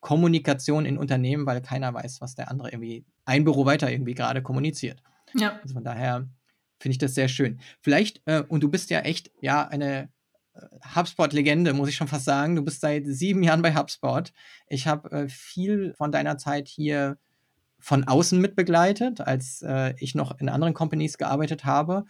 Kommunikation 0.00 0.86
in 0.86 0.96
Unternehmen, 0.96 1.44
weil 1.44 1.60
keiner 1.60 1.92
weiß, 1.92 2.22
was 2.22 2.34
der 2.34 2.50
andere 2.50 2.70
irgendwie 2.70 3.04
ein 3.26 3.44
Büro 3.44 3.66
weiter 3.66 3.92
irgendwie 3.92 4.14
gerade 4.14 4.40
kommuniziert. 4.40 5.02
Ja. 5.34 5.60
Also 5.62 5.74
von 5.74 5.84
daher 5.84 6.26
finde 6.80 6.92
ich 6.92 6.98
das 6.98 7.14
sehr 7.14 7.28
schön. 7.28 7.60
Vielleicht, 7.82 8.22
äh, 8.24 8.44
und 8.48 8.62
du 8.62 8.70
bist 8.70 8.88
ja 8.88 9.00
echt, 9.00 9.30
ja, 9.42 9.68
eine 9.68 10.08
HubSpot-Legende, 10.94 11.72
muss 11.72 11.88
ich 11.88 11.96
schon 11.96 12.08
fast 12.08 12.24
sagen. 12.24 12.56
Du 12.56 12.62
bist 12.62 12.80
seit 12.80 13.06
sieben 13.06 13.42
Jahren 13.42 13.62
bei 13.62 13.74
HubSpot. 13.74 14.32
Ich 14.68 14.86
habe 14.86 15.10
äh, 15.10 15.28
viel 15.28 15.94
von 15.94 16.12
deiner 16.12 16.38
Zeit 16.38 16.68
hier 16.68 17.18
von 17.78 18.04
außen 18.04 18.40
mitbegleitet, 18.40 19.20
als 19.20 19.62
äh, 19.62 19.94
ich 19.98 20.14
noch 20.14 20.38
in 20.38 20.48
anderen 20.48 20.74
Companies 20.74 21.18
gearbeitet 21.18 21.64
habe 21.64 22.04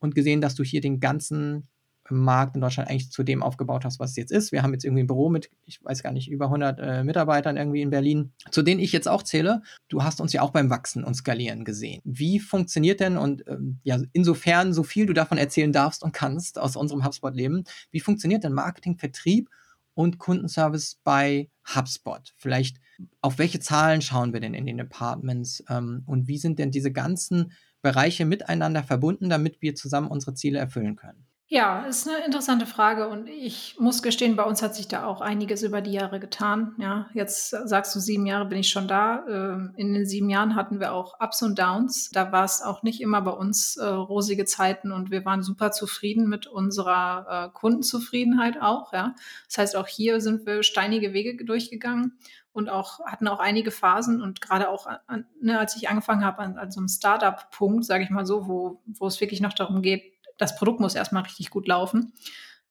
und 0.00 0.14
gesehen, 0.14 0.40
dass 0.40 0.54
du 0.54 0.64
hier 0.64 0.80
den 0.80 1.00
ganzen 1.00 1.68
Markt 2.10 2.54
in 2.54 2.60
Deutschland 2.60 2.90
eigentlich 2.90 3.10
zu 3.10 3.22
dem 3.22 3.42
aufgebaut 3.42 3.84
hast, 3.84 4.00
was 4.00 4.10
es 4.10 4.16
jetzt 4.16 4.32
ist. 4.32 4.52
Wir 4.52 4.62
haben 4.62 4.72
jetzt 4.72 4.84
irgendwie 4.84 5.04
ein 5.04 5.06
Büro 5.06 5.28
mit, 5.28 5.50
ich 5.64 5.82
weiß 5.84 6.02
gar 6.02 6.12
nicht, 6.12 6.30
über 6.30 6.46
100 6.46 6.80
äh, 6.80 7.04
Mitarbeitern 7.04 7.56
irgendwie 7.56 7.82
in 7.82 7.90
Berlin, 7.90 8.32
zu 8.50 8.62
denen 8.62 8.80
ich 8.80 8.92
jetzt 8.92 9.08
auch 9.08 9.22
zähle. 9.22 9.62
Du 9.88 10.02
hast 10.02 10.20
uns 10.20 10.32
ja 10.32 10.42
auch 10.42 10.50
beim 10.50 10.70
Wachsen 10.70 11.04
und 11.04 11.14
Skalieren 11.14 11.64
gesehen. 11.64 12.00
Wie 12.04 12.40
funktioniert 12.40 13.00
denn 13.00 13.16
und 13.16 13.44
ähm, 13.48 13.78
ja, 13.84 13.98
insofern, 14.12 14.72
so 14.72 14.82
viel 14.82 15.06
du 15.06 15.12
davon 15.12 15.38
erzählen 15.38 15.72
darfst 15.72 16.02
und 16.02 16.12
kannst 16.12 16.58
aus 16.58 16.76
unserem 16.76 17.04
HubSpot-Leben, 17.04 17.64
wie 17.90 18.00
funktioniert 18.00 18.44
denn 18.44 18.52
Marketing, 18.52 18.98
Vertrieb 18.98 19.48
und 19.94 20.18
Kundenservice 20.18 20.98
bei 21.04 21.48
HubSpot? 21.74 22.34
Vielleicht 22.36 22.78
auf 23.20 23.38
welche 23.38 23.60
Zahlen 23.60 24.02
schauen 24.02 24.32
wir 24.32 24.40
denn 24.40 24.54
in 24.54 24.66
den 24.66 24.78
Departments 24.78 25.64
ähm, 25.68 26.02
und 26.06 26.28
wie 26.28 26.38
sind 26.38 26.58
denn 26.58 26.70
diese 26.70 26.92
ganzen 26.92 27.52
Bereiche 27.80 28.24
miteinander 28.24 28.82
verbunden, 28.82 29.28
damit 29.28 29.60
wir 29.60 29.74
zusammen 29.74 30.08
unsere 30.08 30.34
Ziele 30.34 30.58
erfüllen 30.58 30.96
können? 30.96 31.26
Ja, 31.52 31.80
ist 31.82 32.08
eine 32.08 32.24
interessante 32.24 32.64
Frage 32.64 33.08
und 33.08 33.28
ich 33.28 33.76
muss 33.78 34.02
gestehen, 34.02 34.36
bei 34.36 34.44
uns 34.44 34.62
hat 34.62 34.74
sich 34.74 34.88
da 34.88 35.04
auch 35.04 35.20
einiges 35.20 35.62
über 35.62 35.82
die 35.82 35.92
Jahre 35.92 36.18
getan. 36.18 36.74
Ja, 36.78 37.10
jetzt 37.12 37.50
sagst 37.50 37.94
du, 37.94 38.00
sieben 38.00 38.24
Jahre 38.24 38.46
bin 38.46 38.56
ich 38.56 38.70
schon 38.70 38.88
da. 38.88 39.22
Ähm, 39.28 39.74
in 39.76 39.92
den 39.92 40.06
sieben 40.06 40.30
Jahren 40.30 40.56
hatten 40.56 40.80
wir 40.80 40.94
auch 40.94 41.20
Ups 41.20 41.42
und 41.42 41.58
Downs. 41.58 42.08
Da 42.08 42.32
war 42.32 42.44
es 42.44 42.62
auch 42.62 42.82
nicht 42.82 43.02
immer 43.02 43.20
bei 43.20 43.32
uns 43.32 43.76
äh, 43.76 43.84
rosige 43.84 44.46
Zeiten 44.46 44.92
und 44.92 45.10
wir 45.10 45.26
waren 45.26 45.42
super 45.42 45.72
zufrieden 45.72 46.26
mit 46.26 46.46
unserer 46.46 47.26
äh, 47.28 47.52
Kundenzufriedenheit 47.52 48.56
auch. 48.58 48.94
Ja, 48.94 49.14
das 49.46 49.58
heißt, 49.58 49.76
auch 49.76 49.88
hier 49.88 50.22
sind 50.22 50.46
wir 50.46 50.62
steinige 50.62 51.12
Wege 51.12 51.44
durchgegangen 51.44 52.16
und 52.54 52.70
auch 52.70 53.00
hatten 53.04 53.28
auch 53.28 53.40
einige 53.40 53.72
Phasen 53.72 54.22
und 54.22 54.40
gerade 54.40 54.70
auch, 54.70 54.86
an, 55.06 55.26
ne, 55.42 55.58
als 55.58 55.76
ich 55.76 55.90
angefangen 55.90 56.24
habe 56.24 56.38
an, 56.38 56.56
an 56.56 56.70
so 56.70 56.80
einem 56.80 56.88
Startup-Punkt, 56.88 57.84
sage 57.84 58.04
ich 58.04 58.10
mal 58.10 58.24
so, 58.24 58.48
wo, 58.48 58.80
wo 58.86 59.06
es 59.06 59.20
wirklich 59.20 59.42
noch 59.42 59.52
darum 59.52 59.82
geht, 59.82 60.11
das 60.38 60.56
Produkt 60.56 60.80
muss 60.80 60.94
erstmal 60.94 61.22
richtig 61.22 61.50
gut 61.50 61.68
laufen. 61.68 62.12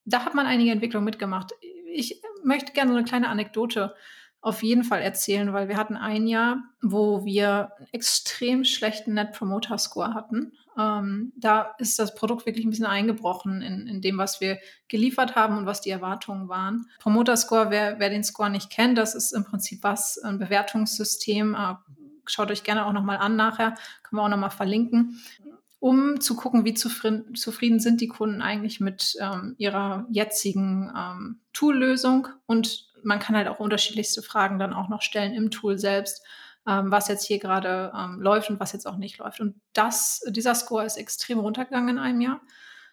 Da 0.05 0.25
hat 0.25 0.33
man 0.33 0.47
einige 0.47 0.71
Entwicklungen 0.71 1.05
mitgemacht. 1.05 1.51
Ich 1.93 2.21
möchte 2.43 2.73
gerne 2.73 2.91
so 2.91 2.97
eine 2.97 3.05
kleine 3.05 3.29
Anekdote 3.29 3.95
auf 4.43 4.63
jeden 4.63 4.83
Fall 4.83 5.01
erzählen, 5.01 5.53
weil 5.53 5.67
wir 5.67 5.77
hatten 5.77 5.95
ein 5.95 6.25
Jahr, 6.25 6.63
wo 6.81 7.23
wir 7.25 7.73
einen 7.77 7.87
extrem 7.91 8.63
schlechten 8.65 9.13
Net 9.13 9.33
Promoter 9.33 9.77
Score 9.77 10.15
hatten. 10.15 10.53
Ähm, 10.77 11.31
da 11.35 11.75
ist 11.77 11.99
das 11.99 12.15
Produkt 12.15 12.47
wirklich 12.47 12.65
ein 12.65 12.71
bisschen 12.71 12.87
eingebrochen 12.87 13.61
in, 13.61 13.85
in 13.85 14.01
dem, 14.01 14.17
was 14.17 14.41
wir 14.41 14.57
geliefert 14.87 15.35
haben 15.35 15.57
und 15.57 15.67
was 15.67 15.81
die 15.81 15.91
Erwartungen 15.91 16.49
waren. 16.49 16.87
Promoter 16.99 17.37
Score, 17.37 17.69
wer, 17.69 17.99
wer 17.99 18.09
den 18.09 18.23
Score 18.23 18.49
nicht 18.49 18.71
kennt, 18.71 18.97
das 18.97 19.13
ist 19.13 19.31
im 19.31 19.43
Prinzip 19.43 19.83
was, 19.83 20.17
ein 20.17 20.39
Bewertungssystem. 20.39 21.53
Äh, 21.53 21.75
schaut 22.25 22.49
euch 22.49 22.63
gerne 22.63 22.87
auch 22.87 22.93
nochmal 22.93 23.17
an 23.17 23.35
nachher, 23.35 23.75
können 24.01 24.19
wir 24.19 24.23
auch 24.23 24.29
nochmal 24.29 24.49
verlinken 24.49 25.21
um 25.81 26.21
zu 26.21 26.35
gucken, 26.35 26.63
wie 26.63 26.75
zufrieden, 26.75 27.33
zufrieden 27.33 27.79
sind 27.79 28.01
die 28.01 28.07
Kunden 28.07 28.43
eigentlich 28.43 28.79
mit 28.79 29.17
ähm, 29.19 29.55
ihrer 29.57 30.05
jetzigen 30.11 30.93
ähm, 30.95 31.39
Tool-Lösung. 31.53 32.27
Und 32.45 32.87
man 33.03 33.17
kann 33.17 33.35
halt 33.35 33.47
auch 33.47 33.59
unterschiedlichste 33.59 34.21
Fragen 34.21 34.59
dann 34.59 34.73
auch 34.73 34.89
noch 34.89 35.01
stellen 35.01 35.33
im 35.33 35.49
Tool 35.49 35.79
selbst, 35.79 36.23
ähm, 36.67 36.91
was 36.91 37.07
jetzt 37.07 37.25
hier 37.25 37.39
gerade 37.39 37.91
ähm, 37.97 38.21
läuft 38.21 38.51
und 38.51 38.59
was 38.59 38.73
jetzt 38.73 38.85
auch 38.85 38.97
nicht 38.97 39.17
läuft. 39.17 39.39
Und 39.41 39.55
das, 39.73 40.21
dieser 40.29 40.53
Score 40.53 40.85
ist 40.85 40.97
extrem 40.97 41.39
runtergegangen 41.39 41.97
in 41.97 41.97
einem 41.97 42.21
Jahr. 42.21 42.41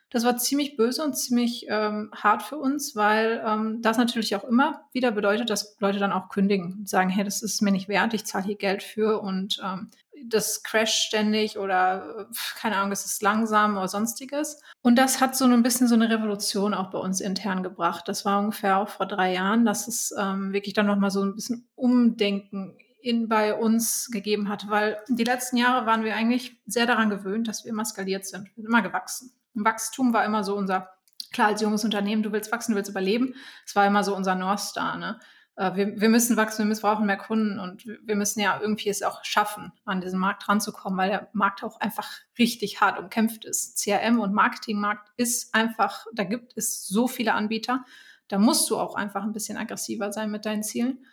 Das 0.09 0.25
war 0.25 0.39
ziemlich 0.39 0.79
böse 0.79 1.05
und 1.05 1.13
ziemlich 1.13 1.67
ähm, 1.69 2.11
hart 2.15 2.43
für 2.43 2.57
uns, 2.57 2.97
weil 2.97 3.45
ähm, 3.47 3.83
das 3.83 3.99
natürlich 3.99 4.35
auch 4.35 4.45
immer 4.45 4.81
wieder 4.93 5.11
bedeutet, 5.11 5.51
dass 5.51 5.77
Leute 5.79 5.99
dann 5.99 6.13
auch 6.13 6.31
kündigen 6.31 6.73
und 6.79 6.89
sagen, 6.89 7.11
hey, 7.11 7.23
das 7.23 7.43
ist 7.43 7.61
mir 7.61 7.71
nicht 7.71 7.89
wert, 7.89 8.15
ich 8.15 8.25
zahle 8.25 8.47
hier 8.47 8.57
Geld 8.57 8.83
für 8.83 9.21
und 9.21 9.61
ähm, 9.63 9.91
das 10.27 10.63
crasht 10.63 11.05
ständig 11.05 11.59
oder 11.59 12.29
keine 12.57 12.77
Ahnung, 12.77 12.93
es 12.93 13.05
ist 13.05 13.23
langsam 13.23 13.77
oder 13.77 13.89
sonstiges. 13.89 14.61
Und 14.83 14.97
das 14.97 15.21
hat 15.21 15.37
so 15.37 15.45
ein 15.45 15.63
bisschen 15.63 15.89
so 15.89 15.95
eine 15.95 16.11
Revolution 16.11 16.75
auch 16.75 16.91
bei 16.91 16.99
uns 16.99 17.21
intern 17.21 17.63
gebracht. 17.63 18.09
Das 18.09 18.25
war 18.25 18.41
ungefähr 18.41 18.79
auch 18.79 18.89
vor 18.89 19.07
drei 19.07 19.35
Jahren, 19.35 19.65
dass 19.65 19.89
es 19.89 20.15
ähm, 20.19 20.53
wirklich 20.53 20.75
dann 20.75 20.87
nochmal 20.87 21.11
so 21.11 21.23
ein 21.23 21.35
bisschen 21.35 21.69
Umdenken 21.75 22.77
in 23.01 23.29
bei 23.29 23.55
uns 23.55 24.11
gegeben 24.11 24.49
hat, 24.49 24.69
weil 24.69 24.99
die 25.09 25.25
letzten 25.25 25.57
Jahre 25.57 25.87
waren 25.87 26.05
wir 26.05 26.15
eigentlich 26.15 26.61
sehr 26.67 26.87
daran 26.87 27.11
gewöhnt, 27.11 27.49
dass 27.49 27.65
wir 27.65 27.71
immer 27.71 27.85
skaliert 27.85 28.27
sind, 28.27 28.45
wir 28.45 28.55
sind 28.57 28.67
immer 28.67 28.83
gewachsen. 28.83 29.33
Wachstum 29.55 30.13
war 30.13 30.25
immer 30.25 30.45
so 30.45 30.57
unser, 30.57 30.91
klar, 31.33 31.49
als 31.49 31.61
junges 31.61 31.85
Unternehmen, 31.85 32.23
du 32.23 32.33
willst 32.33 32.53
wachsen, 32.53 32.73
du 32.73 32.77
willst 32.77 32.91
überleben. 32.91 33.35
Es 33.65 33.75
war 33.77 33.87
immer 33.87 34.05
so 34.05 34.15
unser 34.15 34.35
North 34.35 34.61
Star, 34.61 34.97
ne? 34.97 35.19
Äh, 35.59 35.75
wir, 35.75 36.01
wir 36.01 36.09
müssen 36.09 36.37
wachsen, 36.37 36.69
wir 36.69 36.77
brauchen 36.77 37.07
mehr 37.07 37.17
Kunden 37.19 37.59
und 37.59 37.85
wir 37.85 38.17
müssen 38.17 38.41
ja 38.41 38.59
irgendwie 38.61 38.89
es 38.89 39.03
auch 39.03 39.25
schaffen, 39.25 39.73
an 39.85 40.01
diesen 40.01 40.21
Markt 40.21 40.49
ranzukommen, 40.49 40.99
weil 40.99 41.11
der 41.11 41.29
Markt 41.33 41.65
auch 41.65 41.81
einfach 41.81 42.09
richtig 42.39 42.81
hart 42.81 42.99
umkämpft 42.99 43.45
ist. 43.45 43.83
CRM 43.83 44.21
und 44.21 44.33
Marketingmarkt 44.33 45.11
ist 45.17 45.55
einfach, 45.55 46.07
da 46.15 46.23
gibt 46.23 46.57
es 46.57 46.87
so 46.87 47.09
viele 47.09 47.35
Anbieter, 47.35 47.85
da 48.29 48.39
musst 48.39 48.71
du 48.71 48.79
auch 48.79 48.95
einfach 48.95 49.25
ein 49.25 49.33
bisschen 49.33 49.59
aggressiver 49.59 50.13
sein 50.13 50.31
mit 50.31 50.47
deinen 50.47 50.63
Zielen. 50.63 51.05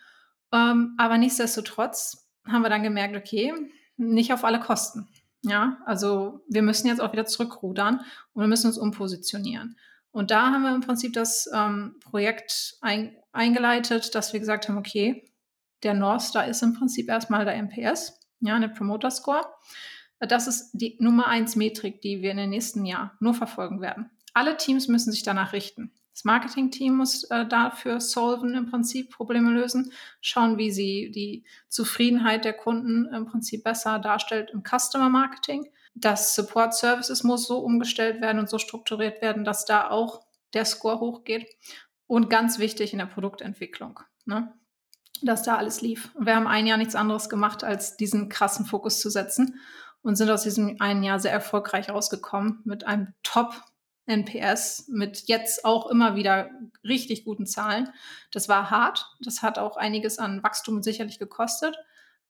Ähm, 0.52 0.94
aber 0.96 1.18
nichtsdestotrotz 1.18 2.28
haben 2.46 2.62
wir 2.62 2.70
dann 2.70 2.84
gemerkt, 2.84 3.16
okay, 3.16 3.52
nicht 3.96 4.32
auf 4.32 4.44
alle 4.44 4.60
Kosten. 4.60 5.08
Ja, 5.42 5.78
also 5.86 6.44
wir 6.48 6.62
müssen 6.62 6.86
jetzt 6.86 7.00
auch 7.00 7.12
wieder 7.12 7.26
zurückrudern 7.26 8.00
und 8.32 8.42
wir 8.42 8.48
müssen 8.48 8.68
uns 8.68 8.78
umpositionieren. 8.78 9.76
Und 10.16 10.30
da 10.30 10.50
haben 10.50 10.62
wir 10.62 10.74
im 10.74 10.80
Prinzip 10.80 11.12
das 11.12 11.48
ähm, 11.52 11.96
Projekt 12.00 12.76
ein, 12.80 13.16
eingeleitet, 13.36 14.14
dass 14.14 14.32
wir 14.32 14.40
gesagt 14.40 14.68
haben, 14.68 14.78
okay, 14.78 15.30
der 15.82 15.94
North 15.94 16.22
Star 16.22 16.46
ist 16.46 16.62
im 16.62 16.74
Prinzip 16.74 17.08
erstmal 17.08 17.44
der 17.44 17.56
MPS, 17.62 18.18
ja, 18.40 18.54
eine 18.54 18.68
Promoter 18.68 19.10
Score. 19.10 19.46
Das 20.18 20.46
ist 20.46 20.70
die 20.72 20.96
Nummer 20.98 21.26
eins 21.28 21.56
Metrik, 21.56 22.00
die 22.00 22.22
wir 22.22 22.30
in 22.30 22.38
den 22.38 22.50
nächsten 22.50 22.84
Jahren 22.84 23.10
nur 23.20 23.34
verfolgen 23.34 23.80
werden. 23.80 24.10
Alle 24.32 24.56
Teams 24.56 24.88
müssen 24.88 25.12
sich 25.12 25.22
danach 25.22 25.52
richten. 25.52 25.92
Das 26.12 26.24
Marketing-Team 26.24 26.96
muss 26.96 27.24
äh, 27.24 27.44
dafür 27.46 28.00
solven, 28.00 28.54
im 28.54 28.70
Prinzip 28.70 29.10
Probleme 29.10 29.50
lösen, 29.50 29.92
schauen, 30.22 30.56
wie 30.56 30.70
sie 30.70 31.10
die 31.10 31.44
Zufriedenheit 31.68 32.46
der 32.46 32.54
Kunden 32.54 33.04
im 33.12 33.26
Prinzip 33.26 33.64
besser 33.64 33.98
darstellt 33.98 34.50
im 34.50 34.62
Customer 34.62 35.10
Marketing. 35.10 35.68
Das 35.94 36.34
Support 36.34 36.74
Services 36.74 37.22
muss 37.22 37.46
so 37.46 37.58
umgestellt 37.58 38.22
werden 38.22 38.38
und 38.38 38.48
so 38.48 38.58
strukturiert 38.58 39.20
werden, 39.20 39.44
dass 39.44 39.66
da 39.66 39.90
auch 39.90 40.22
der 40.54 40.64
Score 40.64 41.00
hochgeht. 41.00 41.46
Und 42.06 42.30
ganz 42.30 42.58
wichtig 42.58 42.92
in 42.92 42.98
der 42.98 43.06
Produktentwicklung, 43.06 44.00
ne? 44.24 44.52
dass 45.22 45.42
da 45.42 45.56
alles 45.56 45.80
lief. 45.80 46.14
Und 46.14 46.26
wir 46.26 46.36
haben 46.36 46.46
ein 46.46 46.66
Jahr 46.66 46.78
nichts 46.78 46.94
anderes 46.94 47.28
gemacht, 47.28 47.64
als 47.64 47.96
diesen 47.96 48.28
krassen 48.28 48.66
Fokus 48.66 49.00
zu 49.00 49.10
setzen 49.10 49.58
und 50.02 50.16
sind 50.16 50.30
aus 50.30 50.42
diesem 50.42 50.76
einen 50.80 51.02
Jahr 51.02 51.18
sehr 51.18 51.32
erfolgreich 51.32 51.88
rausgekommen 51.90 52.60
mit 52.64 52.84
einem 52.84 53.14
Top 53.22 53.54
NPS 54.06 54.88
mit 54.88 55.24
jetzt 55.26 55.64
auch 55.64 55.90
immer 55.90 56.14
wieder 56.14 56.50
richtig 56.84 57.24
guten 57.24 57.46
Zahlen. 57.46 57.90
Das 58.30 58.48
war 58.48 58.70
hart. 58.70 59.06
Das 59.20 59.42
hat 59.42 59.58
auch 59.58 59.76
einiges 59.76 60.18
an 60.18 60.42
Wachstum 60.42 60.82
sicherlich 60.82 61.18
gekostet. 61.18 61.76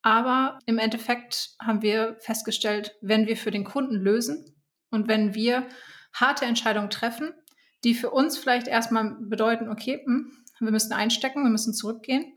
Aber 0.03 0.59
im 0.67 0.79
Endeffekt 0.79 1.55
haben 1.61 1.83
wir 1.83 2.17
festgestellt, 2.21 2.97
wenn 3.03 3.27
wir 3.27 3.37
für 3.37 3.51
den 3.51 3.65
Kunden 3.65 3.97
lösen 3.97 4.57
und 4.91 5.09
wenn 5.09 5.35
wir 5.35 5.67
harte 6.13 6.45
Entscheidungen 6.45 6.91
treffen, 6.91 7.35
die 7.85 7.95
für 7.95 8.11
uns 8.11 8.39
vielleicht 8.39 8.69
erstmal 8.69 9.17
bedeuten, 9.21 9.69
okay, 9.69 10.03
hm, 10.05 10.33
wir 10.59 10.71
müssen 10.71 10.93
einstecken, 10.93 11.43
wir 11.43 11.51
müssen 11.51 11.75
zurückgehen, 11.75 12.33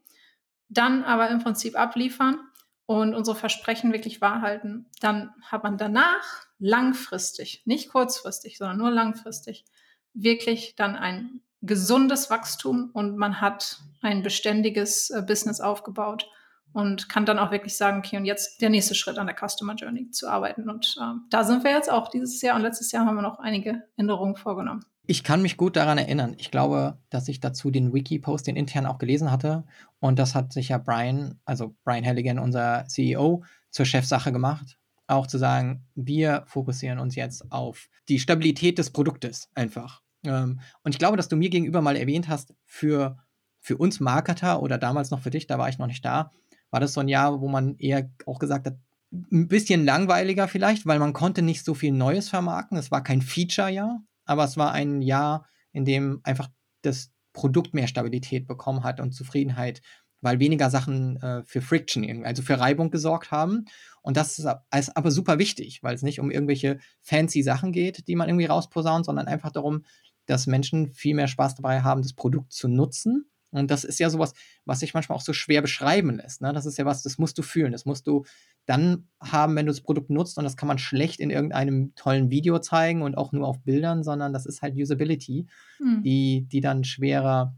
dann 0.67 1.04
aber 1.04 1.30
im 1.30 1.39
Prinzip 1.39 1.80
abliefern 1.80 2.39
und 2.86 3.13
unsere 3.13 3.38
Versprechen 3.38 3.93
wirklich 3.93 4.21
wahrhalten, 4.21 4.88
dann 4.99 5.34
hat 5.43 5.63
man 5.63 5.78
danach 5.78 6.47
langfristig, 6.60 7.63
nicht 7.65 7.89
kurzfristig, 7.89 8.58
sondern 8.58 8.78
nur 8.78 8.91
langfristig, 8.91 9.65
wirklich 10.13 10.75
dann 10.75 10.95
ein 10.95 11.41
gesundes 11.62 12.30
Wachstum 12.30 12.89
und 12.93 13.17
man 13.17 13.41
hat 13.41 13.80
ein 14.02 14.23
beständiges 14.23 15.10
äh, 15.10 15.21
Business 15.21 15.60
aufgebaut 15.62 16.30
und 16.73 17.10
kann 17.10 17.25
dann 17.25 17.39
auch 17.39 17.52
wirklich 17.52 17.75
sagen, 17.75 17.99
okay, 17.99 18.17
und 18.17 18.25
jetzt 18.25 18.62
der 18.62 18.69
nächste 18.69 18.95
Schritt 18.95 19.17
an 19.17 19.28
der 19.28 19.36
Customer 19.36 19.75
Journey 19.75 20.12
zu 20.12 20.28
arbeiten. 20.28 20.69
Und 20.69 20.95
äh, 20.99 21.13
da 21.30 21.43
sind 21.43 21.63
wir 21.63 21.71
jetzt 21.71 21.91
auch 21.91 22.10
dieses 22.10 22.41
Jahr 22.41 22.56
und 22.56 22.62
letztes 22.62 22.91
Jahr 22.91 23.06
haben 23.06 23.15
wir 23.15 23.21
noch 23.21 23.39
einige 23.39 23.84
Änderungen 23.97 24.36
vorgenommen. 24.36 24.86
Ich 25.10 25.24
kann 25.24 25.41
mich 25.41 25.58
gut 25.58 25.76
daran 25.76 25.98
erinnern. 25.98 26.36
Ich 26.38 26.52
glaube, 26.52 27.00
dass 27.10 27.28
ich 27.30 27.39
dazu 27.39 27.72
den 27.72 27.95
Wiki-Post, 27.95 28.45
den 28.45 28.56
intern 28.56 28.86
auch 28.86 29.00
gelesen 29.00 29.32
hatte. 29.32 29.63
Und 29.98 30.19
das 30.19 30.36
hat 30.36 30.54
sich 30.54 30.69
ja 30.69 30.78
Brian, 30.78 31.39
also 31.45 31.76
Brian 31.84 32.06
Halligan, 32.06 32.38
unser 32.38 32.86
CEO, 32.88 33.43
zur 33.72 33.88
Chefsache 33.88 34.32
gemacht. 34.32 34.78
Auch 35.08 35.26
zu 35.26 35.39
sagen, 35.39 35.88
wir 35.95 36.43
fokussieren 36.45 37.00
uns 37.00 37.15
jetzt 37.15 37.52
auf 37.52 37.89
die 38.08 38.19
Stabilität 38.19 38.78
des 38.78 38.91
Produktes 38.91 39.50
einfach. 39.56 40.04
Ähm, 40.24 40.60
und 40.84 40.93
ich 40.93 41.00
glaube, 41.00 41.17
dass 41.17 41.28
du 41.28 41.38
mir 41.38 41.50
gegenüber 41.50 41.82
mal 41.82 41.95
erwähnt 41.95 42.28
hast, 42.28 42.54
für, 42.67 43.17
für 43.62 43.78
uns 43.78 44.00
Marketer 44.00 44.62
oder 44.62 44.78
damals 44.78 45.10
noch 45.10 45.22
für 45.22 45.32
dich, 45.32 45.48
da 45.48 45.58
war 45.58 45.69
ich 45.69 45.80
noch 45.80 45.88
nicht 45.88 46.06
da, 46.06 46.30
war 46.69 46.82
das 46.82 46.93
so 46.93 47.00
ein 47.00 47.08
Jahr, 47.08 47.41
wo 47.41 47.48
man 47.48 47.78
eher 47.80 48.12
auch 48.28 48.38
gesagt 48.38 48.67
hat, 48.67 48.78
ein 49.12 49.48
bisschen 49.48 49.86
langweiliger 49.86 50.48
vielleicht, 50.48 50.86
weil 50.86 51.00
man 51.00 51.13
konnte 51.13 51.41
nicht 51.41 51.65
so 51.65 51.74
viel 51.74 51.93
Neues 51.93 52.30
vermarkten. 52.30 52.78
Es 52.78 52.91
war 52.91 53.04
kein 53.04 53.24
Feature-Jahr 53.24 54.04
aber 54.29 54.43
es 54.43 54.57
war 54.57 54.71
ein 54.71 55.01
Jahr, 55.01 55.47
in 55.71 55.85
dem 55.85 56.21
einfach 56.23 56.49
das 56.83 57.11
Produkt 57.33 57.73
mehr 57.73 57.87
Stabilität 57.87 58.47
bekommen 58.47 58.83
hat 58.83 58.99
und 58.99 59.11
Zufriedenheit, 59.11 59.81
weil 60.21 60.39
weniger 60.39 60.69
Sachen 60.69 61.17
äh, 61.21 61.43
für 61.45 61.61
Friction, 61.61 62.25
also 62.25 62.43
für 62.43 62.59
Reibung 62.59 62.91
gesorgt 62.91 63.31
haben. 63.31 63.65
Und 64.01 64.17
das 64.17 64.37
ist, 64.37 64.47
ist 64.75 64.95
aber 64.95 65.11
super 65.11 65.39
wichtig, 65.39 65.81
weil 65.81 65.95
es 65.95 66.03
nicht 66.03 66.19
um 66.19 66.29
irgendwelche 66.29 66.79
fancy 67.01 67.41
Sachen 67.41 67.71
geht, 67.71 68.07
die 68.07 68.15
man 68.15 68.29
irgendwie 68.29 68.45
rausposaunt, 68.45 69.05
sondern 69.05 69.27
einfach 69.27 69.51
darum, 69.51 69.83
dass 70.25 70.45
Menschen 70.45 70.91
viel 70.91 71.15
mehr 71.15 71.27
Spaß 71.27 71.55
dabei 71.55 71.81
haben, 71.81 72.01
das 72.01 72.13
Produkt 72.13 72.53
zu 72.53 72.67
nutzen 72.67 73.31
und 73.51 73.71
das 73.71 73.83
ist 73.83 73.99
ja 73.99 74.09
sowas, 74.09 74.33
was 74.65 74.79
sich 74.79 74.93
manchmal 74.93 75.17
auch 75.17 75.21
so 75.23 75.33
schwer 75.33 75.62
beschreiben 75.62 76.17
lässt. 76.17 76.41
Ne? 76.41 76.53
Das 76.53 76.65
ist 76.65 76.77
ja 76.77 76.85
was, 76.85 77.01
das 77.01 77.17
musst 77.17 77.38
du 77.38 77.41
fühlen. 77.41 77.71
Das 77.71 77.85
musst 77.85 78.05
du 78.05 78.25
dann 78.65 79.07
haben, 79.19 79.55
wenn 79.55 79.65
du 79.65 79.71
das 79.71 79.81
Produkt 79.81 80.09
nutzt. 80.09 80.38
Und 80.38 80.43
das 80.43 80.55
kann 80.55 80.67
man 80.67 80.77
schlecht 80.77 81.19
in 81.19 81.31
irgendeinem 81.31 81.93
tollen 81.95 82.29
Video 82.29 82.59
zeigen 82.59 83.01
und 83.01 83.17
auch 83.17 83.31
nur 83.31 83.47
auf 83.47 83.59
Bildern, 83.63 84.03
sondern 84.03 84.33
das 84.33 84.45
ist 84.45 84.62
halt 84.62 84.75
Usability, 84.75 85.47
mhm. 85.79 86.03
die, 86.03 86.47
die 86.51 86.62
dann 86.62 86.83
schwerer 86.83 87.55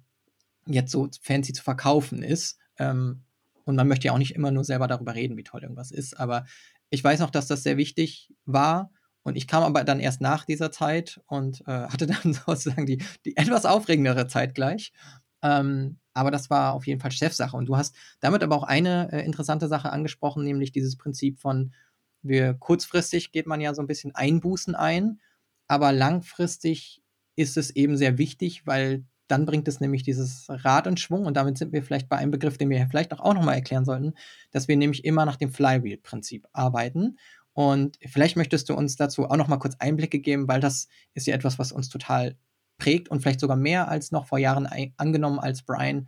jetzt 0.65 0.91
so 0.91 1.09
fancy 1.21 1.53
zu 1.53 1.63
verkaufen 1.63 2.23
ist. 2.23 2.57
Ähm, 2.79 3.23
und 3.65 3.75
man 3.75 3.87
möchte 3.87 4.07
ja 4.07 4.13
auch 4.13 4.17
nicht 4.17 4.35
immer 4.35 4.51
nur 4.51 4.63
selber 4.63 4.87
darüber 4.87 5.13
reden, 5.13 5.37
wie 5.37 5.43
toll 5.43 5.61
irgendwas 5.61 5.91
ist. 5.91 6.17
Aber 6.17 6.45
ich 6.89 7.03
weiß 7.03 7.19
noch, 7.19 7.29
dass 7.29 7.47
das 7.47 7.63
sehr 7.63 7.77
wichtig 7.77 8.33
war. 8.45 8.91
Und 9.23 9.35
ich 9.35 9.47
kam 9.47 9.63
aber 9.63 9.83
dann 9.83 9.99
erst 9.99 10.19
nach 10.19 10.45
dieser 10.45 10.71
Zeit 10.71 11.21
und 11.27 11.61
äh, 11.67 11.87
hatte 11.87 12.07
dann 12.07 12.33
sozusagen 12.45 12.85
die, 12.85 13.03
die 13.25 13.37
etwas 13.37 13.65
aufregendere 13.65 14.27
Zeit 14.27 14.55
gleich. 14.55 14.93
Ähm, 15.41 15.97
aber 16.13 16.31
das 16.31 16.49
war 16.49 16.73
auf 16.73 16.87
jeden 16.87 16.99
Fall 16.99 17.11
Chefsache. 17.11 17.55
Und 17.55 17.67
du 17.67 17.77
hast 17.77 17.95
damit 18.19 18.43
aber 18.43 18.55
auch 18.55 18.63
eine 18.63 19.11
äh, 19.11 19.25
interessante 19.25 19.67
Sache 19.67 19.91
angesprochen, 19.91 20.43
nämlich 20.43 20.71
dieses 20.71 20.97
Prinzip 20.97 21.39
von, 21.39 21.73
wir 22.21 22.53
kurzfristig 22.53 23.31
geht 23.31 23.47
man 23.47 23.61
ja 23.61 23.73
so 23.73 23.81
ein 23.81 23.87
bisschen 23.87 24.13
Einbußen 24.13 24.75
ein, 24.75 25.19
aber 25.67 25.91
langfristig 25.91 27.01
ist 27.35 27.57
es 27.57 27.71
eben 27.71 27.97
sehr 27.97 28.17
wichtig, 28.17 28.67
weil 28.67 29.05
dann 29.27 29.45
bringt 29.45 29.67
es 29.67 29.79
nämlich 29.79 30.03
dieses 30.03 30.47
Rad 30.49 30.87
in 30.87 30.97
Schwung 30.97 31.25
und 31.25 31.37
damit 31.37 31.57
sind 31.57 31.71
wir 31.71 31.83
vielleicht 31.83 32.09
bei 32.09 32.17
einem 32.17 32.31
Begriff, 32.31 32.57
den 32.57 32.69
wir 32.69 32.85
vielleicht 32.87 33.13
auch 33.13 33.33
noch 33.33 33.43
mal 33.43 33.53
erklären 33.53 33.85
sollten, 33.85 34.13
dass 34.51 34.67
wir 34.67 34.75
nämlich 34.75 35.05
immer 35.05 35.25
nach 35.25 35.37
dem 35.37 35.53
Flywheel-Prinzip 35.53 36.47
arbeiten. 36.51 37.17
Und 37.53 37.97
vielleicht 38.05 38.35
möchtest 38.35 38.69
du 38.69 38.73
uns 38.73 38.97
dazu 38.97 39.29
auch 39.29 39.37
noch 39.37 39.47
mal 39.47 39.57
kurz 39.57 39.75
Einblicke 39.79 40.19
geben, 40.19 40.47
weil 40.49 40.59
das 40.59 40.89
ist 41.13 41.27
ja 41.27 41.33
etwas, 41.33 41.59
was 41.59 41.71
uns 41.71 41.87
total 41.87 42.35
prägt 42.81 43.09
und 43.09 43.21
vielleicht 43.21 43.39
sogar 43.39 43.57
mehr 43.57 43.89
als 43.89 44.11
noch 44.11 44.25
vor 44.25 44.39
Jahren 44.39 44.67
angenommen, 44.97 45.39
als 45.39 45.61
Brian 45.61 46.07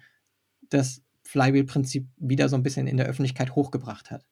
das 0.70 1.04
Flywheel-Prinzip 1.24 2.08
wieder 2.18 2.50
so 2.50 2.56
ein 2.56 2.64
bisschen 2.64 2.88
in 2.88 2.98
der 2.98 3.06
Öffentlichkeit 3.06 3.56
hochgebracht 3.56 4.10
hat. 4.10 4.26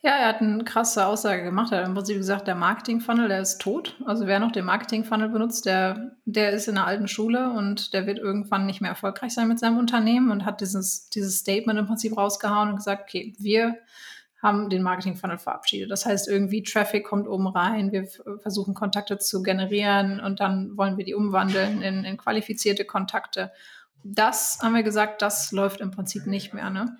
Ja, 0.00 0.10
er 0.10 0.28
hat 0.28 0.40
eine 0.40 0.64
krasse 0.64 1.06
Aussage 1.06 1.44
gemacht. 1.44 1.72
Er 1.72 1.80
hat 1.80 1.86
im 1.86 1.94
Prinzip 1.94 2.16
gesagt, 2.16 2.48
der 2.48 2.54
Marketing-Funnel, 2.54 3.28
der 3.28 3.40
ist 3.40 3.60
tot. 3.60 3.96
Also 4.06 4.26
wer 4.26 4.40
noch 4.40 4.52
den 4.52 4.64
Marketing-Funnel 4.64 5.28
benutzt, 5.28 5.66
der, 5.66 6.16
der 6.24 6.50
ist 6.50 6.68
in 6.68 6.76
der 6.76 6.86
alten 6.86 7.08
Schule 7.08 7.50
und 7.50 7.92
der 7.94 8.06
wird 8.06 8.18
irgendwann 8.18 8.66
nicht 8.66 8.80
mehr 8.80 8.90
erfolgreich 8.90 9.34
sein 9.34 9.48
mit 9.48 9.58
seinem 9.58 9.78
Unternehmen 9.78 10.30
und 10.30 10.44
hat 10.44 10.60
dieses, 10.60 11.08
dieses 11.10 11.38
Statement 11.38 11.78
im 11.78 11.86
Prinzip 11.86 12.16
rausgehauen 12.16 12.70
und 12.70 12.76
gesagt, 12.76 13.02
okay, 13.02 13.34
wir 13.38 13.76
haben 14.40 14.70
den 14.70 14.82
Marketing-Funnel 14.82 15.38
verabschiedet. 15.38 15.90
Das 15.90 16.06
heißt, 16.06 16.28
irgendwie 16.28 16.62
Traffic 16.62 17.04
kommt 17.04 17.26
oben 17.26 17.48
rein, 17.48 17.92
wir 17.92 18.06
versuchen 18.40 18.74
Kontakte 18.74 19.18
zu 19.18 19.42
generieren 19.42 20.20
und 20.20 20.40
dann 20.40 20.76
wollen 20.76 20.96
wir 20.96 21.04
die 21.04 21.14
umwandeln 21.14 21.82
in, 21.82 22.04
in 22.04 22.16
qualifizierte 22.16 22.84
Kontakte. 22.84 23.50
Das 24.04 24.60
haben 24.62 24.74
wir 24.74 24.84
gesagt, 24.84 25.22
das 25.22 25.50
läuft 25.50 25.80
im 25.80 25.90
Prinzip 25.90 26.26
nicht 26.26 26.54
mehr. 26.54 26.70
Ne? 26.70 26.96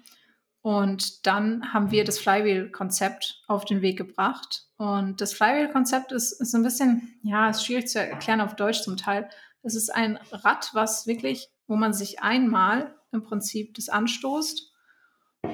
Und 0.62 1.27
dann 1.27 1.72
haben 1.72 1.92
wir 1.92 2.05
das 2.05 2.18
Flywheel-Konzept 2.18 3.44
auf 3.46 3.64
den 3.64 3.83
Weg 3.83 3.96
gebracht. 3.96 4.66
Und 4.77 5.20
das 5.20 5.33
Flywheel-Konzept 5.33 6.11
ist, 6.11 6.33
ist 6.33 6.55
ein 6.55 6.64
bisschen, 6.64 7.20
ja, 7.22 7.48
ist 7.48 7.64
schwierig 7.64 7.87
zu 7.87 8.01
erklären 8.01 8.40
auf 8.40 8.57
Deutsch 8.57 8.83
zum 8.83 8.96
Teil. 8.96 9.29
Es 9.62 9.77
ist 9.77 9.94
ein 9.94 10.18
Rad, 10.33 10.70
was 10.72 11.07
wirklich, 11.07 11.48
wo 11.68 11.77
man 11.77 11.92
sich 11.92 12.20
einmal 12.20 12.94
im 13.12 13.22
Prinzip 13.22 13.74
das 13.74 13.88
anstoßt 13.88 14.72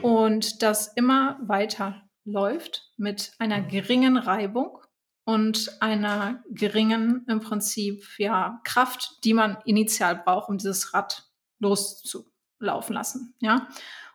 und 0.03 0.63
das 0.63 0.89
immer 0.95 1.39
weiter 1.43 2.03
läuft 2.25 2.91
mit 2.97 3.33
einer 3.39 3.61
geringen 3.61 4.17
Reibung 4.17 4.79
und 5.25 5.77
einer 5.81 6.43
geringen 6.51 7.25
im 7.29 7.41
Prinzip 7.41 8.05
ja 8.19 8.61
Kraft, 8.65 9.25
die 9.25 9.35
man 9.35 9.59
initial 9.65 10.17
braucht, 10.17 10.49
um 10.49 10.59
dieses 10.59 10.95
Rad 10.95 11.29
loszulaufen 11.59 12.95
lassen. 12.95 13.35
Ja. 13.41 13.69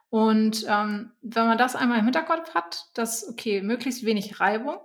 Und 0.10 0.66
ähm, 0.68 1.12
wenn 1.22 1.48
man 1.48 1.58
das 1.58 1.76
einmal 1.76 2.00
im 2.00 2.06
Hinterkopf 2.06 2.54
hat, 2.56 2.88
dass 2.96 3.28
okay 3.28 3.62
möglichst 3.62 4.06
wenig 4.06 4.40
Reibung, 4.40 4.82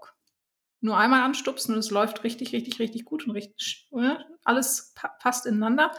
nur 0.80 0.98
einmal 0.98 1.22
anstupsen 1.22 1.72
und 1.72 1.78
es 1.78 1.90
läuft 1.90 2.24
richtig, 2.24 2.52
richtig, 2.52 2.78
richtig 2.78 3.06
gut 3.06 3.26
und 3.26 3.30
richtig 3.30 3.88
alles 4.44 4.92
pa 4.94 5.08
passt 5.08 5.46
ineinander. 5.46 5.92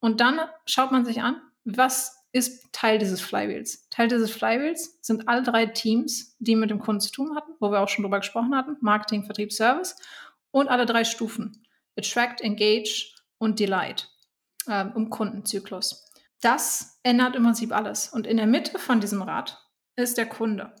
Und 0.00 0.20
dann 0.20 0.40
schaut 0.64 0.90
man 0.90 1.04
sich 1.04 1.22
an, 1.22 1.42
was 1.64 2.21
ist 2.32 2.72
Teil 2.72 2.98
dieses 2.98 3.20
Flywheels. 3.20 3.88
Teil 3.90 4.08
dieses 4.08 4.30
Flywheels 4.30 4.98
sind 5.02 5.28
alle 5.28 5.42
drei 5.42 5.66
Teams, 5.66 6.34
die 6.38 6.56
mit 6.56 6.70
dem 6.70 6.78
Kunden 6.78 7.00
zu 7.00 7.12
tun 7.12 7.36
hatten, 7.36 7.52
wo 7.60 7.70
wir 7.70 7.80
auch 7.80 7.88
schon 7.88 8.02
drüber 8.02 8.20
gesprochen 8.20 8.56
hatten, 8.56 8.76
Marketing, 8.80 9.24
Vertrieb, 9.24 9.52
Service 9.52 9.96
und 10.50 10.68
alle 10.68 10.86
drei 10.86 11.04
Stufen, 11.04 11.66
Attract, 11.96 12.40
Engage 12.40 13.14
und 13.38 13.60
Delight 13.60 14.08
ähm, 14.68 14.92
im 14.96 15.10
Kundenzyklus. 15.10 16.10
Das 16.40 16.98
ändert 17.02 17.36
im 17.36 17.44
Prinzip 17.44 17.72
alles. 17.72 18.08
Und 18.08 18.26
in 18.26 18.38
der 18.38 18.46
Mitte 18.46 18.78
von 18.78 19.00
diesem 19.00 19.22
Rad 19.22 19.58
ist 19.96 20.16
der 20.16 20.26
Kunde. 20.26 20.74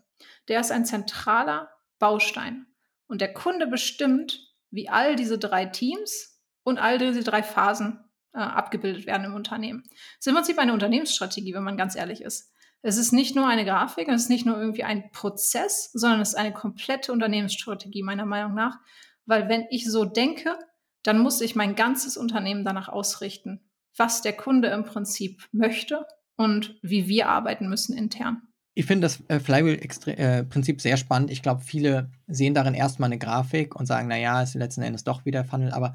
Der 0.48 0.60
ist 0.60 0.72
ein 0.72 0.86
zentraler 0.86 1.70
Baustein. 1.98 2.66
Und 3.06 3.20
der 3.20 3.32
Kunde 3.32 3.66
bestimmt, 3.66 4.52
wie 4.70 4.88
all 4.88 5.16
diese 5.16 5.38
drei 5.38 5.66
Teams 5.66 6.40
und 6.64 6.78
all 6.78 6.98
diese 6.98 7.22
drei 7.22 7.42
Phasen 7.42 8.02
äh, 8.34 8.38
abgebildet 8.38 9.06
werden 9.06 9.24
im 9.24 9.34
Unternehmen. 9.34 9.84
Es 10.18 10.20
ist 10.20 10.26
im 10.28 10.34
Prinzip 10.34 10.58
eine 10.58 10.72
Unternehmensstrategie, 10.72 11.54
wenn 11.54 11.64
man 11.64 11.76
ganz 11.76 11.96
ehrlich 11.96 12.22
ist. 12.22 12.52
Es 12.82 12.96
ist 12.96 13.12
nicht 13.12 13.36
nur 13.36 13.46
eine 13.46 13.64
Grafik, 13.64 14.08
es 14.08 14.22
ist 14.22 14.28
nicht 14.28 14.44
nur 14.44 14.58
irgendwie 14.58 14.82
ein 14.82 15.10
Prozess, 15.12 15.90
sondern 15.92 16.20
es 16.20 16.30
ist 16.30 16.34
eine 16.34 16.52
komplette 16.52 17.12
Unternehmensstrategie 17.12 18.02
meiner 18.02 18.26
Meinung 18.26 18.54
nach. 18.54 18.78
Weil 19.24 19.48
wenn 19.48 19.66
ich 19.70 19.88
so 19.88 20.04
denke, 20.04 20.58
dann 21.04 21.18
muss 21.18 21.40
ich 21.40 21.54
mein 21.54 21.76
ganzes 21.76 22.16
Unternehmen 22.16 22.64
danach 22.64 22.88
ausrichten, 22.88 23.60
was 23.96 24.22
der 24.22 24.32
Kunde 24.32 24.68
im 24.68 24.84
Prinzip 24.84 25.48
möchte 25.52 26.06
und 26.36 26.78
wie 26.82 27.06
wir 27.08 27.28
arbeiten 27.28 27.68
müssen 27.68 27.96
intern. 27.96 28.42
Ich 28.74 28.86
finde 28.86 29.04
das 29.04 29.22
äh, 29.28 29.38
Flywheel-Prinzip 29.38 30.76
äh, 30.78 30.80
sehr 30.80 30.96
spannend. 30.96 31.30
Ich 31.30 31.42
glaube, 31.42 31.60
viele 31.60 32.10
sehen 32.26 32.54
darin 32.54 32.74
erstmal 32.74 33.08
eine 33.08 33.18
Grafik 33.18 33.76
und 33.76 33.86
sagen, 33.86 34.08
naja, 34.08 34.42
ist 34.42 34.54
letzten 34.54 34.82
Endes 34.82 35.04
doch 35.04 35.26
wieder 35.26 35.44
Funnel. 35.44 35.72
Aber 35.72 35.94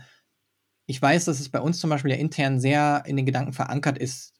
ich 0.88 1.02
weiß, 1.02 1.26
dass 1.26 1.39
es 1.39 1.50
bei 1.50 1.60
uns 1.60 1.80
zum 1.80 1.89
Beispiel 1.89 2.12
ja 2.12 2.17
intern 2.17 2.60
sehr 2.60 3.04
in 3.06 3.17
den 3.17 3.26
Gedanken 3.26 3.54
verankert 3.54 3.97
ist, 3.97 4.34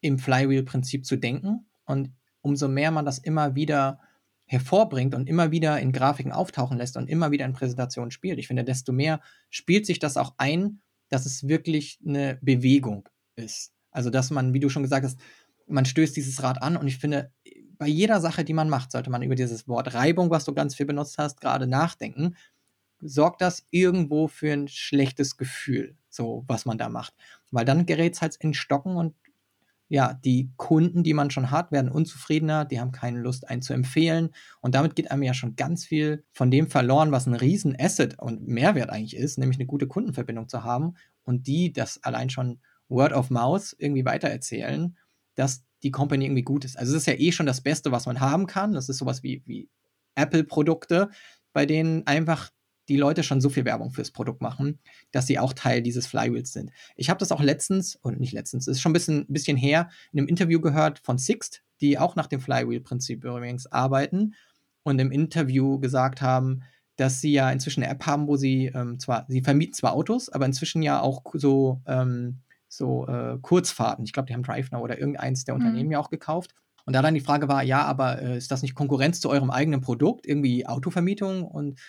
im 0.00 0.18
Flywheel-Prinzip 0.18 1.06
zu 1.06 1.16
denken. 1.16 1.66
Und 1.86 2.12
umso 2.42 2.68
mehr 2.68 2.90
man 2.90 3.06
das 3.06 3.18
immer 3.18 3.54
wieder 3.54 4.00
hervorbringt 4.46 5.14
und 5.14 5.28
immer 5.28 5.50
wieder 5.52 5.80
in 5.80 5.92
Grafiken 5.92 6.32
auftauchen 6.32 6.78
lässt 6.78 6.96
und 6.96 7.08
immer 7.08 7.30
wieder 7.30 7.46
in 7.46 7.54
Präsentationen 7.54 8.10
spielt, 8.10 8.38
ich 8.38 8.48
finde, 8.48 8.64
desto 8.64 8.92
mehr 8.92 9.20
spielt 9.48 9.86
sich 9.86 9.98
das 9.98 10.16
auch 10.16 10.34
ein, 10.36 10.82
dass 11.08 11.26
es 11.26 11.48
wirklich 11.48 11.98
eine 12.04 12.38
Bewegung 12.42 13.08
ist. 13.36 13.72
Also, 13.90 14.10
dass 14.10 14.30
man, 14.30 14.52
wie 14.52 14.60
du 14.60 14.68
schon 14.68 14.82
gesagt 14.82 15.06
hast, 15.06 15.18
man 15.66 15.86
stößt 15.86 16.16
dieses 16.16 16.42
Rad 16.42 16.60
an 16.60 16.76
und 16.76 16.88
ich 16.88 16.98
finde, 16.98 17.32
bei 17.78 17.86
jeder 17.86 18.20
Sache, 18.20 18.44
die 18.44 18.52
man 18.52 18.68
macht, 18.68 18.92
sollte 18.92 19.10
man 19.10 19.22
über 19.22 19.34
dieses 19.34 19.66
Wort 19.68 19.94
Reibung, 19.94 20.30
was 20.30 20.44
du 20.44 20.54
ganz 20.54 20.74
viel 20.74 20.86
benutzt 20.86 21.18
hast, 21.18 21.40
gerade 21.40 21.66
nachdenken. 21.66 22.36
Sorgt 23.06 23.42
das 23.42 23.66
irgendwo 23.70 24.28
für 24.28 24.52
ein 24.52 24.68
schlechtes 24.68 25.36
Gefühl, 25.36 25.96
so 26.08 26.44
was 26.46 26.64
man 26.64 26.78
da 26.78 26.88
macht? 26.88 27.14
Weil 27.50 27.64
dann 27.64 27.86
gerät 27.86 28.14
es 28.14 28.22
halt 28.22 28.36
in 28.36 28.54
Stocken 28.54 28.96
und 28.96 29.14
ja, 29.88 30.14
die 30.14 30.50
Kunden, 30.56 31.02
die 31.02 31.14
man 31.14 31.30
schon 31.30 31.50
hat, 31.50 31.70
werden 31.70 31.90
unzufriedener, 31.90 32.64
die 32.64 32.80
haben 32.80 32.90
keine 32.90 33.20
Lust, 33.20 33.48
einen 33.48 33.62
zu 33.62 33.74
empfehlen. 33.74 34.30
Und 34.60 34.74
damit 34.74 34.96
geht 34.96 35.10
einem 35.10 35.22
ja 35.22 35.34
schon 35.34 35.56
ganz 35.56 35.84
viel 35.84 36.24
von 36.32 36.50
dem 36.50 36.68
verloren, 36.68 37.12
was 37.12 37.26
ein 37.26 37.34
riesen 37.34 37.76
Asset 37.78 38.18
und 38.18 38.48
Mehrwert 38.48 38.90
eigentlich 38.90 39.16
ist, 39.16 39.38
nämlich 39.38 39.58
eine 39.58 39.66
gute 39.66 39.86
Kundenverbindung 39.86 40.48
zu 40.48 40.64
haben 40.64 40.94
und 41.22 41.46
die 41.46 41.72
das 41.72 42.02
allein 42.02 42.30
schon 42.30 42.60
Word 42.88 43.12
of 43.12 43.30
Mouth 43.30 43.76
irgendwie 43.78 44.04
weitererzählen, 44.04 44.96
dass 45.34 45.64
die 45.82 45.90
Company 45.90 46.24
irgendwie 46.24 46.42
gut 46.42 46.64
ist. 46.64 46.78
Also 46.78 46.92
es 46.92 47.02
ist 47.02 47.06
ja 47.06 47.14
eh 47.14 47.32
schon 47.32 47.46
das 47.46 47.60
Beste, 47.60 47.92
was 47.92 48.06
man 48.06 48.20
haben 48.20 48.46
kann. 48.46 48.72
Das 48.72 48.88
ist 48.88 48.98
sowas 48.98 49.22
wie, 49.22 49.42
wie 49.46 49.68
Apple-Produkte, 50.14 51.10
bei 51.52 51.66
denen 51.66 52.06
einfach 52.06 52.50
die 52.88 52.96
Leute 52.96 53.22
schon 53.22 53.40
so 53.40 53.48
viel 53.48 53.64
Werbung 53.64 53.90
fürs 53.90 54.10
Produkt 54.10 54.40
machen, 54.42 54.78
dass 55.10 55.26
sie 55.26 55.38
auch 55.38 55.52
Teil 55.52 55.82
dieses 55.82 56.06
Flywheels 56.06 56.52
sind. 56.52 56.70
Ich 56.96 57.10
habe 57.10 57.18
das 57.18 57.32
auch 57.32 57.40
letztens, 57.40 57.96
und 57.96 58.20
nicht 58.20 58.32
letztens, 58.32 58.68
ist 58.68 58.80
schon 58.80 58.90
ein 58.90 58.94
bisschen, 58.94 59.26
bisschen 59.28 59.56
her, 59.56 59.88
in 60.12 60.20
einem 60.20 60.28
Interview 60.28 60.60
gehört 60.60 60.98
von 60.98 61.18
Sixt, 61.18 61.62
die 61.80 61.98
auch 61.98 62.16
nach 62.16 62.26
dem 62.26 62.40
Flywheel-Prinzip 62.40 63.24
übrigens 63.24 63.66
arbeiten 63.66 64.34
und 64.82 64.98
im 64.98 65.10
Interview 65.10 65.78
gesagt 65.78 66.22
haben, 66.22 66.62
dass 66.96 67.20
sie 67.20 67.32
ja 67.32 67.50
inzwischen 67.50 67.82
eine 67.82 67.92
App 67.92 68.06
haben, 68.06 68.28
wo 68.28 68.36
sie 68.36 68.66
ähm, 68.66 69.00
zwar, 69.00 69.26
sie 69.28 69.42
vermieten 69.42 69.74
zwar 69.74 69.94
Autos, 69.94 70.28
aber 70.28 70.46
inzwischen 70.46 70.82
ja 70.82 71.00
auch 71.00 71.22
so, 71.34 71.80
ähm, 71.86 72.40
so 72.68 73.06
äh, 73.08 73.38
Kurzfahrten. 73.40 74.04
Ich 74.04 74.12
glaube, 74.12 74.26
die 74.26 74.34
haben 74.34 74.42
DriveNow 74.42 74.80
oder 74.80 74.98
irgendeins 74.98 75.44
der 75.44 75.54
mhm. 75.54 75.60
Unternehmen 75.60 75.90
ja 75.90 75.98
auch 75.98 76.10
gekauft. 76.10 76.54
Und 76.86 76.92
da 76.92 77.02
dann 77.02 77.14
die 77.14 77.20
Frage 77.20 77.48
war, 77.48 77.62
ja, 77.62 77.82
aber 77.82 78.20
äh, 78.20 78.36
ist 78.36 78.50
das 78.50 78.62
nicht 78.62 78.74
Konkurrenz 78.74 79.20
zu 79.20 79.30
eurem 79.30 79.50
eigenen 79.50 79.80
Produkt, 79.80 80.26
irgendwie 80.26 80.66
Autovermietung? 80.66 81.44
Und 81.44 81.80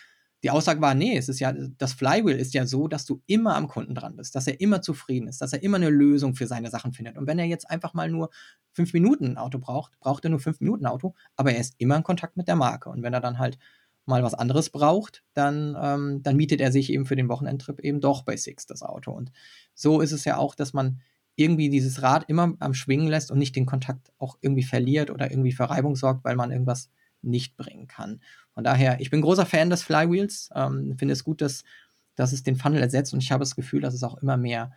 die 0.42 0.50
Aussage 0.50 0.80
war, 0.80 0.94
nee, 0.94 1.16
es 1.16 1.28
ist 1.28 1.40
ja, 1.40 1.52
das 1.52 1.94
Flywheel 1.94 2.36
ist 2.36 2.54
ja 2.54 2.66
so, 2.66 2.88
dass 2.88 3.04
du 3.04 3.22
immer 3.26 3.56
am 3.56 3.68
Kunden 3.68 3.94
dran 3.94 4.16
bist, 4.16 4.34
dass 4.34 4.46
er 4.46 4.60
immer 4.60 4.82
zufrieden 4.82 5.28
ist, 5.28 5.40
dass 5.40 5.52
er 5.52 5.62
immer 5.62 5.76
eine 5.76 5.88
Lösung 5.88 6.34
für 6.34 6.46
seine 6.46 6.70
Sachen 6.70 6.92
findet. 6.92 7.16
Und 7.16 7.26
wenn 7.26 7.38
er 7.38 7.46
jetzt 7.46 7.68
einfach 7.70 7.94
mal 7.94 8.10
nur 8.10 8.30
fünf 8.72 8.92
Minuten 8.92 9.24
ein 9.26 9.38
Auto 9.38 9.58
braucht, 9.58 9.98
braucht 9.98 10.24
er 10.24 10.30
nur 10.30 10.40
fünf 10.40 10.60
Minuten 10.60 10.84
ein 10.84 10.92
Auto, 10.92 11.14
aber 11.36 11.52
er 11.52 11.60
ist 11.60 11.74
immer 11.78 11.96
in 11.96 12.02
Kontakt 12.02 12.36
mit 12.36 12.48
der 12.48 12.56
Marke. 12.56 12.90
Und 12.90 13.02
wenn 13.02 13.14
er 13.14 13.20
dann 13.20 13.38
halt 13.38 13.58
mal 14.04 14.22
was 14.22 14.34
anderes 14.34 14.70
braucht, 14.70 15.24
dann, 15.34 15.76
ähm, 15.80 16.22
dann 16.22 16.36
mietet 16.36 16.60
er 16.60 16.70
sich 16.70 16.92
eben 16.92 17.06
für 17.06 17.16
den 17.16 17.28
Wochenendtrip 17.28 17.80
eben 17.80 18.00
doch 18.00 18.22
bei 18.22 18.36
Six 18.36 18.66
das 18.66 18.82
Auto. 18.82 19.10
Und 19.10 19.32
so 19.74 20.00
ist 20.00 20.12
es 20.12 20.24
ja 20.24 20.36
auch, 20.36 20.54
dass 20.54 20.72
man 20.72 21.00
irgendwie 21.34 21.68
dieses 21.68 22.02
Rad 22.02 22.24
immer 22.28 22.54
am 22.60 22.72
Schwingen 22.72 23.08
lässt 23.08 23.30
und 23.30 23.38
nicht 23.38 23.56
den 23.56 23.66
Kontakt 23.66 24.12
auch 24.18 24.38
irgendwie 24.40 24.62
verliert 24.62 25.10
oder 25.10 25.30
irgendwie 25.30 25.52
für 25.52 25.68
Reibung 25.68 25.96
sorgt, 25.96 26.24
weil 26.24 26.36
man 26.36 26.50
irgendwas 26.50 26.88
nicht 27.26 27.56
bringen 27.56 27.86
kann. 27.86 28.20
Von 28.54 28.64
daher, 28.64 29.00
ich 29.00 29.10
bin 29.10 29.20
großer 29.20 29.46
Fan 29.46 29.70
des 29.70 29.82
Flywheels, 29.82 30.50
ähm, 30.54 30.96
finde 30.98 31.12
es 31.12 31.24
gut, 31.24 31.40
dass, 31.40 31.64
dass 32.14 32.32
es 32.32 32.42
den 32.42 32.56
Funnel 32.56 32.80
ersetzt 32.80 33.12
und 33.12 33.22
ich 33.22 33.32
habe 33.32 33.42
das 33.42 33.56
Gefühl, 33.56 33.80
dass 33.80 33.94
es 33.94 34.02
auch 34.02 34.16
immer 34.22 34.36
mehr 34.36 34.72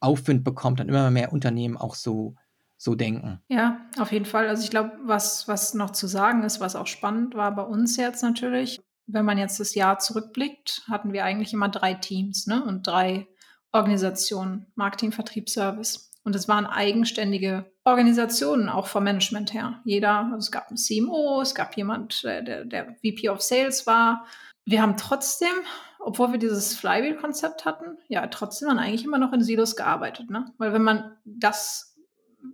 Aufwind 0.00 0.44
bekommt 0.44 0.80
und 0.80 0.88
immer 0.88 1.10
mehr 1.10 1.32
Unternehmen 1.32 1.76
auch 1.76 1.94
so, 1.94 2.34
so 2.76 2.94
denken. 2.94 3.40
Ja, 3.48 3.86
auf 3.98 4.12
jeden 4.12 4.24
Fall. 4.24 4.48
Also 4.48 4.64
ich 4.64 4.70
glaube, 4.70 4.92
was, 5.04 5.46
was 5.46 5.74
noch 5.74 5.90
zu 5.90 6.08
sagen 6.08 6.42
ist, 6.42 6.60
was 6.60 6.76
auch 6.76 6.88
spannend 6.88 7.34
war 7.34 7.54
bei 7.54 7.62
uns 7.62 7.96
jetzt 7.96 8.22
natürlich, 8.22 8.80
wenn 9.06 9.24
man 9.24 9.38
jetzt 9.38 9.60
das 9.60 9.74
Jahr 9.74 9.98
zurückblickt, 9.98 10.82
hatten 10.88 11.12
wir 11.12 11.24
eigentlich 11.24 11.52
immer 11.52 11.68
drei 11.68 11.94
Teams 11.94 12.46
ne? 12.46 12.64
und 12.64 12.86
drei 12.86 13.28
Organisationen, 13.72 14.66
Marketing, 14.74 15.12
Vertrieb, 15.12 15.48
Service. 15.48 16.11
Und 16.24 16.36
es 16.36 16.48
waren 16.48 16.66
eigenständige 16.66 17.72
Organisationen, 17.84 18.68
auch 18.68 18.86
vom 18.86 19.04
Management 19.04 19.52
her. 19.52 19.80
Jeder, 19.84 20.26
also 20.26 20.38
es 20.38 20.52
gab 20.52 20.68
einen 20.68 20.76
CMO, 20.76 21.40
es 21.40 21.54
gab 21.54 21.76
jemand, 21.76 22.24
äh, 22.24 22.44
der, 22.44 22.64
der 22.64 22.94
VP 22.94 23.28
of 23.28 23.42
Sales 23.42 23.86
war. 23.86 24.26
Wir 24.64 24.82
haben 24.82 24.96
trotzdem, 24.96 25.52
obwohl 25.98 26.30
wir 26.30 26.38
dieses 26.38 26.76
Flywheel-Konzept 26.76 27.64
hatten, 27.64 27.98
ja, 28.08 28.26
trotzdem 28.28 28.68
dann 28.68 28.78
eigentlich 28.78 29.04
immer 29.04 29.18
noch 29.18 29.32
in 29.32 29.42
Silos 29.42 29.74
gearbeitet. 29.74 30.30
Ne? 30.30 30.46
Weil 30.58 30.72
wenn 30.72 30.84
man 30.84 31.16
das 31.24 31.96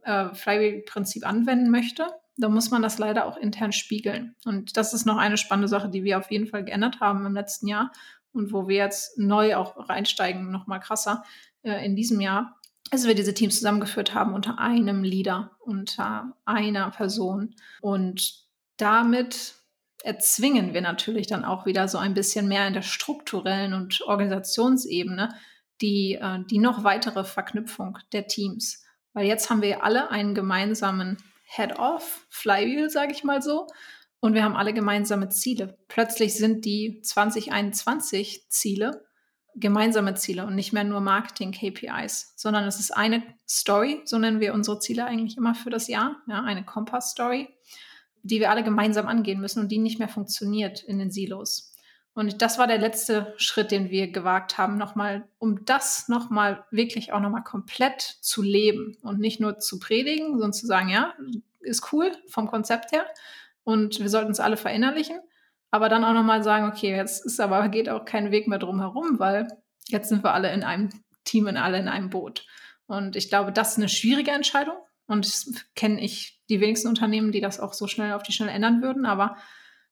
äh, 0.04 0.32
Flywheel-Prinzip 0.34 1.26
anwenden 1.26 1.70
möchte, 1.70 2.06
dann 2.38 2.54
muss 2.54 2.70
man 2.70 2.82
das 2.82 2.98
leider 2.98 3.26
auch 3.26 3.36
intern 3.36 3.72
spiegeln. 3.72 4.34
Und 4.44 4.76
das 4.76 4.94
ist 4.94 5.04
noch 5.04 5.18
eine 5.18 5.36
spannende 5.36 5.68
Sache, 5.68 5.90
die 5.90 6.04
wir 6.04 6.18
auf 6.18 6.30
jeden 6.30 6.46
Fall 6.46 6.64
geändert 6.64 7.00
haben 7.00 7.26
im 7.26 7.34
letzten 7.34 7.66
Jahr 7.66 7.92
und 8.32 8.52
wo 8.52 8.68
wir 8.68 8.76
jetzt 8.76 9.18
neu 9.18 9.56
auch 9.56 9.88
reinsteigen, 9.88 10.50
noch 10.50 10.66
mal 10.66 10.78
krasser 10.78 11.24
äh, 11.62 11.84
in 11.84 11.96
diesem 11.96 12.20
Jahr 12.20 12.57
dass 12.90 13.06
wir 13.06 13.14
diese 13.14 13.34
Teams 13.34 13.56
zusammengeführt 13.56 14.14
haben 14.14 14.34
unter 14.34 14.58
einem 14.58 15.02
Leader, 15.02 15.52
unter 15.60 16.36
einer 16.44 16.90
Person. 16.90 17.54
Und 17.80 18.44
damit 18.76 19.54
erzwingen 20.02 20.74
wir 20.74 20.80
natürlich 20.80 21.26
dann 21.26 21.44
auch 21.44 21.66
wieder 21.66 21.88
so 21.88 21.98
ein 21.98 22.14
bisschen 22.14 22.48
mehr 22.48 22.66
in 22.66 22.74
der 22.74 22.82
strukturellen 22.82 23.74
und 23.74 24.00
Organisationsebene 24.02 25.34
die, 25.80 26.14
äh, 26.14 26.38
die 26.50 26.58
noch 26.58 26.84
weitere 26.84 27.24
Verknüpfung 27.24 27.98
der 28.12 28.26
Teams. 28.26 28.84
Weil 29.12 29.26
jetzt 29.26 29.50
haben 29.50 29.62
wir 29.62 29.84
alle 29.84 30.10
einen 30.10 30.34
gemeinsamen 30.34 31.18
Head-Off, 31.44 32.26
Flywheel, 32.28 32.90
sage 32.90 33.12
ich 33.12 33.24
mal 33.24 33.42
so. 33.42 33.66
Und 34.20 34.34
wir 34.34 34.42
haben 34.42 34.56
alle 34.56 34.74
gemeinsame 34.74 35.28
Ziele. 35.28 35.78
Plötzlich 35.88 36.34
sind 36.34 36.64
die 36.64 37.00
2021 37.02 38.46
Ziele 38.48 39.07
gemeinsame 39.54 40.14
Ziele 40.14 40.46
und 40.46 40.54
nicht 40.54 40.72
mehr 40.72 40.84
nur 40.84 41.00
Marketing-KPIs, 41.00 42.34
sondern 42.36 42.64
es 42.64 42.78
ist 42.78 42.90
eine 42.90 43.22
Story, 43.48 44.02
so 44.04 44.18
nennen 44.18 44.40
wir 44.40 44.54
unsere 44.54 44.78
Ziele 44.78 45.04
eigentlich 45.04 45.36
immer 45.36 45.54
für 45.54 45.70
das 45.70 45.88
Jahr, 45.88 46.16
ja, 46.26 46.42
eine 46.42 46.64
Kompass-Story, 46.64 47.48
die 48.22 48.40
wir 48.40 48.50
alle 48.50 48.62
gemeinsam 48.62 49.06
angehen 49.06 49.40
müssen 49.40 49.60
und 49.60 49.70
die 49.70 49.78
nicht 49.78 49.98
mehr 49.98 50.08
funktioniert 50.08 50.82
in 50.82 50.98
den 50.98 51.10
Silos. 51.10 51.74
Und 52.14 52.42
das 52.42 52.58
war 52.58 52.66
der 52.66 52.78
letzte 52.78 53.32
Schritt, 53.36 53.70
den 53.70 53.90
wir 53.90 54.10
gewagt 54.10 54.58
haben, 54.58 54.76
nochmal, 54.76 55.28
um 55.38 55.64
das 55.64 56.08
nochmal 56.08 56.64
wirklich 56.72 57.12
auch 57.12 57.20
nochmal 57.20 57.44
komplett 57.44 58.00
zu 58.02 58.42
leben 58.42 58.96
und 59.02 59.20
nicht 59.20 59.38
nur 59.38 59.58
zu 59.60 59.78
predigen, 59.78 60.32
sondern 60.32 60.52
zu 60.52 60.66
sagen, 60.66 60.88
ja, 60.88 61.14
ist 61.60 61.92
cool 61.92 62.10
vom 62.28 62.48
Konzept 62.48 62.92
her 62.92 63.06
und 63.62 64.00
wir 64.00 64.08
sollten 64.08 64.32
es 64.32 64.40
alle 64.40 64.56
verinnerlichen, 64.56 65.20
aber 65.70 65.88
dann 65.88 66.04
auch 66.04 66.14
nochmal 66.14 66.42
sagen, 66.42 66.68
okay, 66.68 66.94
jetzt 66.96 67.24
ist 67.24 67.40
aber, 67.40 67.68
geht 67.68 67.88
auch 67.88 68.04
kein 68.04 68.30
Weg 68.30 68.48
mehr 68.48 68.58
drum 68.58 68.80
herum, 68.80 69.18
weil 69.18 69.48
jetzt 69.86 70.08
sind 70.08 70.24
wir 70.24 70.32
alle 70.32 70.52
in 70.52 70.62
einem 70.62 70.90
Team 71.24 71.46
und 71.46 71.56
alle 71.56 71.78
in 71.78 71.88
einem 71.88 72.10
Boot. 72.10 72.46
Und 72.86 73.16
ich 73.16 73.28
glaube, 73.28 73.52
das 73.52 73.72
ist 73.72 73.78
eine 73.78 73.88
schwierige 73.88 74.30
Entscheidung. 74.30 74.76
Und 75.06 75.46
kenne 75.74 76.02
ich 76.02 76.42
die 76.50 76.60
wenigsten 76.60 76.88
Unternehmen, 76.88 77.32
die 77.32 77.40
das 77.40 77.60
auch 77.60 77.72
so 77.72 77.86
schnell 77.86 78.12
auf 78.12 78.22
die 78.22 78.32
Schnelle 78.32 78.52
ändern 78.52 78.82
würden. 78.82 79.06
Aber 79.06 79.36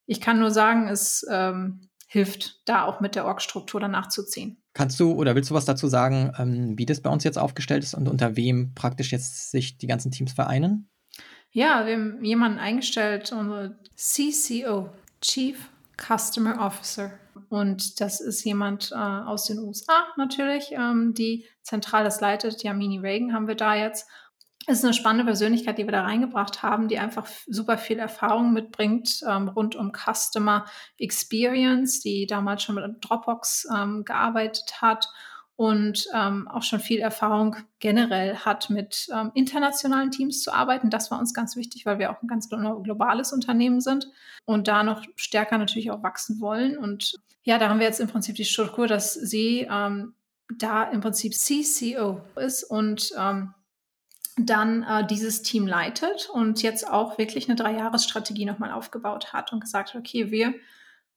ich 0.05 0.21
kann 0.21 0.39
nur 0.39 0.51
sagen, 0.51 0.89
es 0.89 1.27
ähm, 1.31 1.89
hilft, 2.07 2.61
da 2.69 2.85
auch 2.85 3.01
mit 3.01 3.15
der 3.15 3.25
Org-Struktur 3.25 3.81
danach 3.81 4.09
zu 4.09 4.25
ziehen. 4.25 4.63
Kannst 4.75 5.01
du 5.01 5.13
oder 5.13 5.35
willst 5.35 5.51
du 5.51 5.55
was 5.55 5.65
dazu 5.65 5.89
sagen, 5.89 6.33
ähm, 6.39 6.79
wie 6.79 6.85
das 6.85 7.01
bei 7.01 7.09
uns 7.09 7.25
jetzt 7.25 7.39
aufgestellt 7.39 7.83
ist 7.83 7.95
und 7.95 8.09
unter 8.09 8.37
wem 8.37 8.75
praktisch 8.75 9.11
jetzt 9.11 9.51
sich 9.51 9.79
die 9.79 9.87
ganzen 9.87 10.11
Teams 10.11 10.33
vereinen? 10.33 10.91
Ja, 11.51 11.87
wir 11.87 11.95
haben 11.95 12.23
jemanden 12.23 12.59
eingestellt, 12.59 13.33
unsere 13.33 13.79
CCO, 13.97 14.91
Chief 15.21 15.71
Customer 15.97 16.61
Officer. 16.61 17.13
Und 17.49 18.01
das 18.01 18.21
ist 18.21 18.45
jemand 18.45 18.93
äh, 18.93 18.97
aus 18.97 19.45
den 19.45 19.59
USA 19.59 20.07
natürlich, 20.17 20.73
ähm, 20.73 21.15
die 21.15 21.47
zentral 21.63 22.05
das 22.05 22.21
leitet. 22.21 22.63
Yamini 22.63 22.99
Reagan 22.99 23.33
haben 23.33 23.49
wir 23.49 23.55
da 23.55 23.75
jetzt. 23.75 24.09
Ist 24.69 24.85
eine 24.85 24.95
spannende 24.95 25.25
Persönlichkeit, 25.25 25.79
die 25.79 25.85
wir 25.85 25.93
da 25.93 26.03
reingebracht 26.03 26.65
haben, 26.65 26.89
die 26.89 26.99
einfach 26.99 27.25
super 27.47 27.79
viel 27.79 28.01
Erfahrung 28.01 28.53
mitbringt 28.53 29.21
ähm, 29.29 29.49
rund 29.49 29.77
um 29.77 29.93
Customer 29.93 30.65
Experience, 30.99 32.01
die 32.01 32.27
damals 32.27 32.65
schon 32.65 32.75
mit 32.75 32.85
Dropbox 33.01 33.69
ähm, 33.73 34.05
gearbeitet 34.05 34.83
hat 34.83 35.07
und 35.57 36.07
ähm, 36.15 36.49
auch 36.49 36.63
schon 36.63 36.81
viel 36.81 37.01
Erfahrung 37.01 37.57
generell 37.79 38.37
hat, 38.37 38.69
mit 38.69 39.09
ähm, 39.13 39.33
internationalen 39.35 40.11
Teams 40.11 40.43
zu 40.43 40.53
arbeiten. 40.53 40.91
Das 40.91 41.11
war 41.11 41.19
uns 41.19 41.33
ganz 41.33 41.57
wichtig, 41.57 41.87
weil 41.87 41.99
wir 41.99 42.11
auch 42.11 42.23
ein 42.23 42.29
ganz 42.29 42.49
globales 42.49 43.33
Unternehmen 43.33 43.81
sind 43.81 44.11
und 44.45 44.69
da 44.69 44.83
noch 44.83 45.03
stärker 45.17 45.57
natürlich 45.57 45.91
auch 45.91 46.03
wachsen 46.03 46.41
wollen. 46.41 46.77
Und 46.77 47.15
ja, 47.43 47.59
da 47.59 47.71
haben 47.71 47.81
wir 47.81 47.87
jetzt 47.87 48.01
im 48.01 48.09
Prinzip 48.09 48.37
die 48.37 48.45
Struktur, 48.45 48.87
dass 48.87 49.15
sie 49.15 49.67
ähm, 49.71 50.15
da 50.55 50.85
im 50.85 51.01
Prinzip 51.01 51.33
CCO 51.35 52.21
ist 52.37 52.63
und 52.65 53.13
ähm, 53.19 53.55
dann 54.39 54.83
äh, 54.83 55.07
dieses 55.07 55.41
Team 55.43 55.67
leitet 55.67 56.29
und 56.31 56.63
jetzt 56.63 56.87
auch 56.87 57.17
wirklich 57.17 57.49
eine 57.49 57.57
Dreijahresstrategie 57.57 58.45
nochmal 58.45 58.73
aufgebaut 58.73 59.33
hat 59.33 59.53
und 59.53 59.61
gesagt 59.61 59.95
hat, 59.95 60.01
okay, 60.01 60.31
wir 60.31 60.55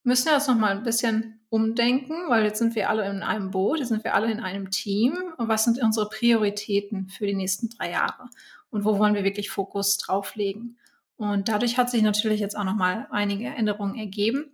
müssen 0.09 0.25
wir 0.25 0.33
das 0.33 0.47
nochmal 0.47 0.71
ein 0.71 0.83
bisschen 0.83 1.39
umdenken, 1.49 2.15
weil 2.29 2.43
jetzt 2.43 2.57
sind 2.59 2.73
wir 2.75 2.89
alle 2.89 3.07
in 3.07 3.21
einem 3.21 3.51
Boot, 3.51 3.79
jetzt 3.79 3.89
sind 3.89 4.03
wir 4.03 4.15
alle 4.15 4.31
in 4.31 4.39
einem 4.39 4.71
Team. 4.71 5.15
Und 5.37 5.47
was 5.47 5.63
sind 5.63 5.81
unsere 5.81 6.09
Prioritäten 6.09 7.07
für 7.07 7.27
die 7.27 7.35
nächsten 7.35 7.69
drei 7.69 7.91
Jahre? 7.91 8.27
Und 8.71 8.85
wo 8.85 8.97
wollen 8.97 9.13
wir 9.13 9.23
wirklich 9.23 9.51
Fokus 9.51 9.97
drauflegen? 9.99 10.77
Und 11.15 11.47
dadurch 11.47 11.77
hat 11.77 11.91
sich 11.91 12.01
natürlich 12.01 12.39
jetzt 12.39 12.57
auch 12.57 12.63
nochmal 12.63 13.07
einige 13.11 13.47
Änderungen 13.47 13.95
ergeben, 13.97 14.51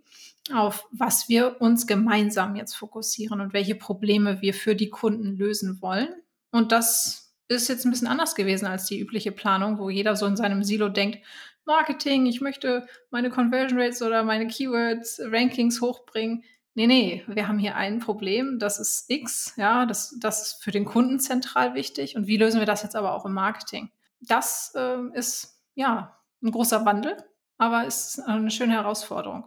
auf 0.52 0.86
was 0.90 1.28
wir 1.28 1.60
uns 1.60 1.86
gemeinsam 1.86 2.54
jetzt 2.54 2.74
fokussieren 2.74 3.40
und 3.40 3.52
welche 3.52 3.76
Probleme 3.76 4.42
wir 4.42 4.52
für 4.52 4.74
die 4.74 4.90
Kunden 4.90 5.36
lösen 5.36 5.80
wollen. 5.80 6.08
Und 6.50 6.70
das 6.70 7.34
ist 7.48 7.68
jetzt 7.68 7.86
ein 7.86 7.90
bisschen 7.90 8.08
anders 8.08 8.34
gewesen 8.34 8.66
als 8.66 8.84
die 8.84 9.00
übliche 9.00 9.32
Planung, 9.32 9.78
wo 9.78 9.88
jeder 9.88 10.16
so 10.16 10.26
in 10.26 10.36
seinem 10.36 10.64
Silo 10.64 10.88
denkt, 10.90 11.20
Marketing, 11.66 12.26
ich 12.26 12.40
möchte 12.40 12.86
meine 13.10 13.30
Conversion 13.30 13.80
Rates 13.80 14.00
oder 14.02 14.22
meine 14.22 14.46
Keywords, 14.46 15.20
Rankings 15.24 15.80
hochbringen. 15.80 16.44
Nee, 16.74 16.86
nee, 16.86 17.24
wir 17.26 17.48
haben 17.48 17.58
hier 17.58 17.74
ein 17.74 18.00
Problem, 18.00 18.58
das 18.58 18.78
ist 18.78 19.10
X, 19.10 19.54
ja, 19.56 19.86
das, 19.86 20.16
das 20.20 20.42
ist 20.42 20.62
für 20.62 20.70
den 20.70 20.84
Kunden 20.84 21.18
zentral 21.18 21.74
wichtig. 21.74 22.16
Und 22.16 22.26
wie 22.26 22.36
lösen 22.36 22.60
wir 22.60 22.66
das 22.66 22.82
jetzt 22.82 22.96
aber 22.96 23.14
auch 23.14 23.24
im 23.24 23.32
Marketing? 23.32 23.90
Das 24.20 24.72
äh, 24.76 24.98
ist 25.14 25.62
ja 25.74 26.16
ein 26.42 26.50
großer 26.50 26.84
Wandel, 26.84 27.16
aber 27.58 27.86
ist 27.86 28.20
eine 28.20 28.50
schöne 28.50 28.74
Herausforderung. 28.74 29.44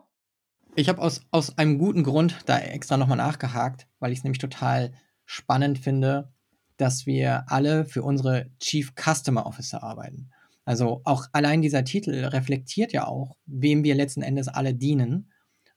Ich 0.76 0.90
habe 0.90 1.02
aus, 1.02 1.22
aus 1.32 1.58
einem 1.58 1.78
guten 1.78 2.04
Grund 2.04 2.38
da 2.46 2.58
extra 2.58 2.98
nochmal 2.98 3.18
nachgehakt, 3.18 3.88
weil 4.00 4.12
ich 4.12 4.20
es 4.20 4.24
nämlich 4.24 4.40
total 4.40 4.94
spannend 5.26 5.80
finde, 5.80 6.34
dass 6.78 7.06
wir 7.06 7.46
alle 7.48 7.86
für 7.86 8.04
unsere 8.04 8.50
Chief 8.60 8.94
Customer 8.96 9.46
Officer 9.46 9.84
arbeiten. 9.84 10.32
Also 10.70 11.02
auch 11.04 11.26
allein 11.32 11.64
dieser 11.64 11.84
Titel 11.84 12.14
reflektiert 12.26 12.94
ja 12.94 13.08
auch, 13.08 13.38
wem 13.48 13.84
wir 13.84 13.96
letzten 13.96 14.22
Endes 14.22 14.48
alle 14.48 14.76
dienen. 14.76 15.32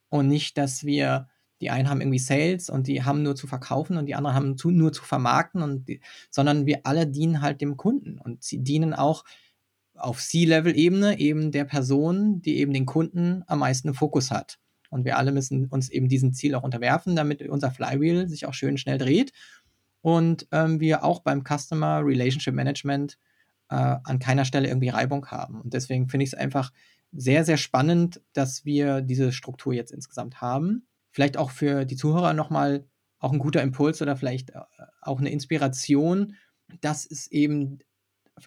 Und 0.09 0.27
nicht, 0.27 0.55
dass 0.55 0.83
wir 0.83 1.29
die 1.61 1.71
einen 1.71 1.89
haben 1.89 1.99
irgendwie 1.99 2.19
Sales 2.19 2.69
und 2.69 2.85
die 2.85 3.01
haben 3.01 3.23
nur 3.23 3.35
zu 3.35 3.47
verkaufen 3.47 3.97
und 3.97 4.05
die 4.05 4.13
anderen 4.13 4.35
haben 4.35 4.55
zu, 4.55 4.69
nur 4.69 4.93
zu 4.93 5.03
vermarkten, 5.03 5.63
und 5.63 5.89
die, 5.89 5.99
sondern 6.29 6.67
wir 6.67 6.81
alle 6.85 7.07
dienen 7.07 7.41
halt 7.41 7.59
dem 7.59 7.75
Kunden. 7.75 8.19
Und 8.19 8.43
sie 8.43 8.59
dienen 8.59 8.93
auch 8.93 9.23
auf 9.95 10.21
C-Level-Ebene 10.21 11.17
eben 11.17 11.51
der 11.51 11.65
Person, 11.65 12.43
die 12.43 12.57
eben 12.57 12.71
den 12.71 12.85
Kunden 12.85 13.41
am 13.47 13.57
meisten 13.57 13.95
Fokus 13.95 14.29
hat. 14.29 14.59
Und 14.91 15.05
wir 15.05 15.17
alle 15.17 15.31
müssen 15.31 15.65
uns 15.69 15.89
eben 15.89 16.07
diesem 16.07 16.33
Ziel 16.33 16.53
auch 16.53 16.61
unterwerfen, 16.61 17.15
damit 17.15 17.41
unser 17.49 17.71
Flywheel 17.71 18.29
sich 18.29 18.45
auch 18.45 18.53
schön 18.53 18.77
schnell 18.77 18.99
dreht. 18.99 19.33
Und 20.01 20.47
ähm, 20.51 20.79
wir 20.79 21.03
auch 21.03 21.21
beim 21.21 21.43
Customer 21.43 22.05
Relationship 22.05 22.53
Management 22.53 23.17
äh, 23.69 23.75
an 23.75 24.19
keiner 24.19 24.45
Stelle 24.45 24.67
irgendwie 24.67 24.89
Reibung 24.89 25.27
haben. 25.27 25.61
Und 25.61 25.73
deswegen 25.73 26.09
finde 26.09 26.23
ich 26.25 26.33
es 26.33 26.39
einfach 26.39 26.71
sehr, 27.11 27.45
sehr 27.45 27.57
spannend, 27.57 28.21
dass 28.33 28.65
wir 28.65 29.01
diese 29.01 29.31
Struktur 29.31 29.73
jetzt 29.73 29.91
insgesamt 29.91 30.41
haben 30.41 30.87
vielleicht 31.13 31.37
auch 31.37 31.51
für 31.51 31.85
die 31.85 31.95
Zuhörer 31.95 32.33
nochmal 32.33 32.85
auch 33.19 33.31
ein 33.31 33.39
guter 33.39 33.61
Impuls 33.61 34.01
oder 34.01 34.17
vielleicht 34.17 34.49
äh, 34.49 34.59
auch 35.01 35.19
eine 35.19 35.29
Inspiration, 35.29 36.35
dass 36.81 37.09
es 37.09 37.27
eben 37.31 37.79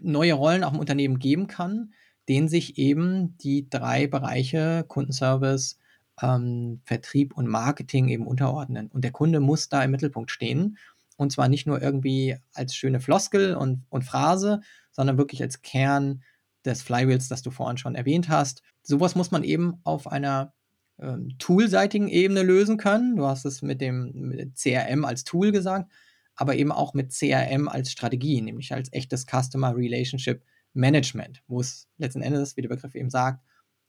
neue 0.02 0.34
Rollen 0.34 0.64
auch 0.64 0.74
im 0.74 0.80
Unternehmen 0.80 1.18
geben 1.18 1.46
kann, 1.46 1.94
denen 2.28 2.48
sich 2.48 2.76
eben 2.76 3.38
die 3.38 3.70
drei 3.70 4.08
Bereiche 4.08 4.84
Kundenservice, 4.86 5.78
ähm, 6.20 6.80
Vertrieb 6.84 7.36
und 7.36 7.46
Marketing 7.46 8.08
eben 8.08 8.26
unterordnen. 8.26 8.88
Und 8.88 9.04
der 9.04 9.12
Kunde 9.12 9.40
muss 9.40 9.68
da 9.68 9.84
im 9.84 9.92
Mittelpunkt 9.92 10.30
stehen. 10.30 10.76
Und 11.16 11.32
zwar 11.32 11.48
nicht 11.48 11.66
nur 11.66 11.80
irgendwie 11.80 12.36
als 12.52 12.74
schöne 12.74 13.00
Floskel 13.00 13.54
und, 13.54 13.84
und 13.88 14.04
Phrase, 14.04 14.60
sondern 14.92 15.18
wirklich 15.18 15.42
als 15.42 15.62
Kern 15.62 16.22
des 16.64 16.82
Flywheels, 16.82 17.28
das 17.28 17.42
du 17.42 17.50
vorhin 17.50 17.78
schon 17.78 17.94
erwähnt 17.94 18.28
hast. 18.28 18.62
Sowas 18.82 19.14
muss 19.14 19.30
man 19.30 19.44
eben 19.44 19.80
auf 19.84 20.06
einer 20.06 20.52
ähm, 20.98 21.36
toolseitigen 21.38 22.08
Ebene 22.08 22.42
lösen 22.42 22.76
können. 22.76 23.16
Du 23.16 23.26
hast 23.26 23.44
es 23.44 23.62
mit 23.62 23.80
dem 23.80 24.12
mit 24.12 24.56
CRM 24.56 25.04
als 25.04 25.24
Tool 25.24 25.52
gesagt, 25.52 25.90
aber 26.34 26.56
eben 26.56 26.72
auch 26.72 26.92
mit 26.94 27.12
CRM 27.12 27.68
als 27.68 27.90
Strategie, 27.90 28.40
nämlich 28.42 28.72
als 28.72 28.92
echtes 28.92 29.26
Customer 29.26 29.74
Relationship 29.74 30.42
Management, 30.74 31.42
wo 31.46 31.60
es 31.60 31.88
letzten 31.96 32.20
Endes, 32.20 32.56
wie 32.56 32.62
der 32.62 32.68
Begriff 32.68 32.94
eben 32.94 33.10
sagt, 33.10 33.42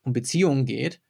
um 0.04 0.14
Beziehungen 0.14 0.66
geht 0.66 1.02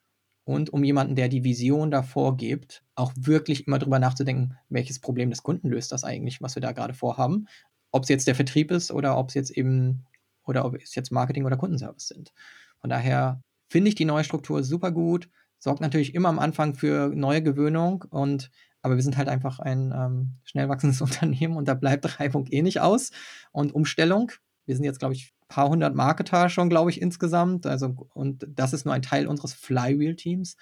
und 0.47 0.71
um 0.71 0.83
jemanden, 0.83 1.15
der 1.15 1.27
die 1.27 1.43
Vision 1.43 1.91
davor 1.91 2.37
gibt, 2.37 2.83
auch 2.95 3.11
wirklich 3.17 3.67
immer 3.67 3.79
drüber 3.79 3.99
nachzudenken, 3.99 4.57
welches 4.69 4.99
Problem 4.99 5.29
des 5.29 5.43
Kunden 5.43 5.69
löst 5.69 5.91
das 5.91 6.03
eigentlich, 6.03 6.41
was 6.41 6.55
wir 6.55 6.61
da 6.61 6.71
gerade 6.71 6.93
vorhaben. 6.93 7.47
Ob 7.91 8.03
es 8.03 8.09
jetzt 8.09 8.27
der 8.27 8.35
Vertrieb 8.35 8.71
ist 8.71 8.91
oder 8.91 9.17
ob 9.17 9.29
es 9.29 9.33
jetzt 9.35 9.51
eben 9.51 10.05
oder 10.45 10.63
ob 10.63 10.75
es 10.75 10.95
jetzt 10.95 11.11
Marketing 11.11 11.45
oder 11.45 11.57
Kundenservice 11.57 12.07
sind. 12.07 12.33
Von 12.79 12.89
daher 12.89 13.41
finde 13.67 13.89
ich 13.89 13.95
die 13.95 14.05
neue 14.05 14.23
Struktur 14.23 14.63
super 14.63 14.91
gut 14.91 15.29
sorgt 15.59 15.81
natürlich 15.81 16.15
immer 16.15 16.29
am 16.29 16.39
Anfang 16.39 16.75
für 16.75 17.09
neue 17.13 17.41
Gewöhnung 17.41 18.05
und 18.09 18.49
aber 18.81 18.95
wir 18.95 19.03
sind 19.03 19.17
halt 19.17 19.27
einfach 19.27 19.59
ein 19.59 19.91
ähm, 19.91 20.37
schnell 20.43 20.69
wachsendes 20.69 21.01
Unternehmen 21.07 21.57
und 21.57 21.67
da 21.67 21.73
bleibt 21.73 22.19
Reibung 22.19 22.45
eh 22.47 22.61
nicht 22.61 22.79
aus 22.79 23.11
und 23.51 23.73
Umstellung. 23.73 24.31
Wir 24.65 24.75
sind 24.75 24.85
jetzt, 24.85 24.99
glaube 24.99 25.15
ich, 25.15 25.33
paar 25.47 25.69
hundert 25.69 25.95
Marketer 25.95 26.49
schon, 26.49 26.69
glaube 26.69 26.89
ich, 26.89 27.01
insgesamt. 27.01 27.65
Also, 27.65 28.07
und 28.13 28.45
das 28.49 28.73
ist 28.73 28.85
nur 28.85 28.93
ein 28.93 29.01
Teil 29.01 29.27
unseres 29.27 29.53
Flywheel-Teams. 29.53 30.57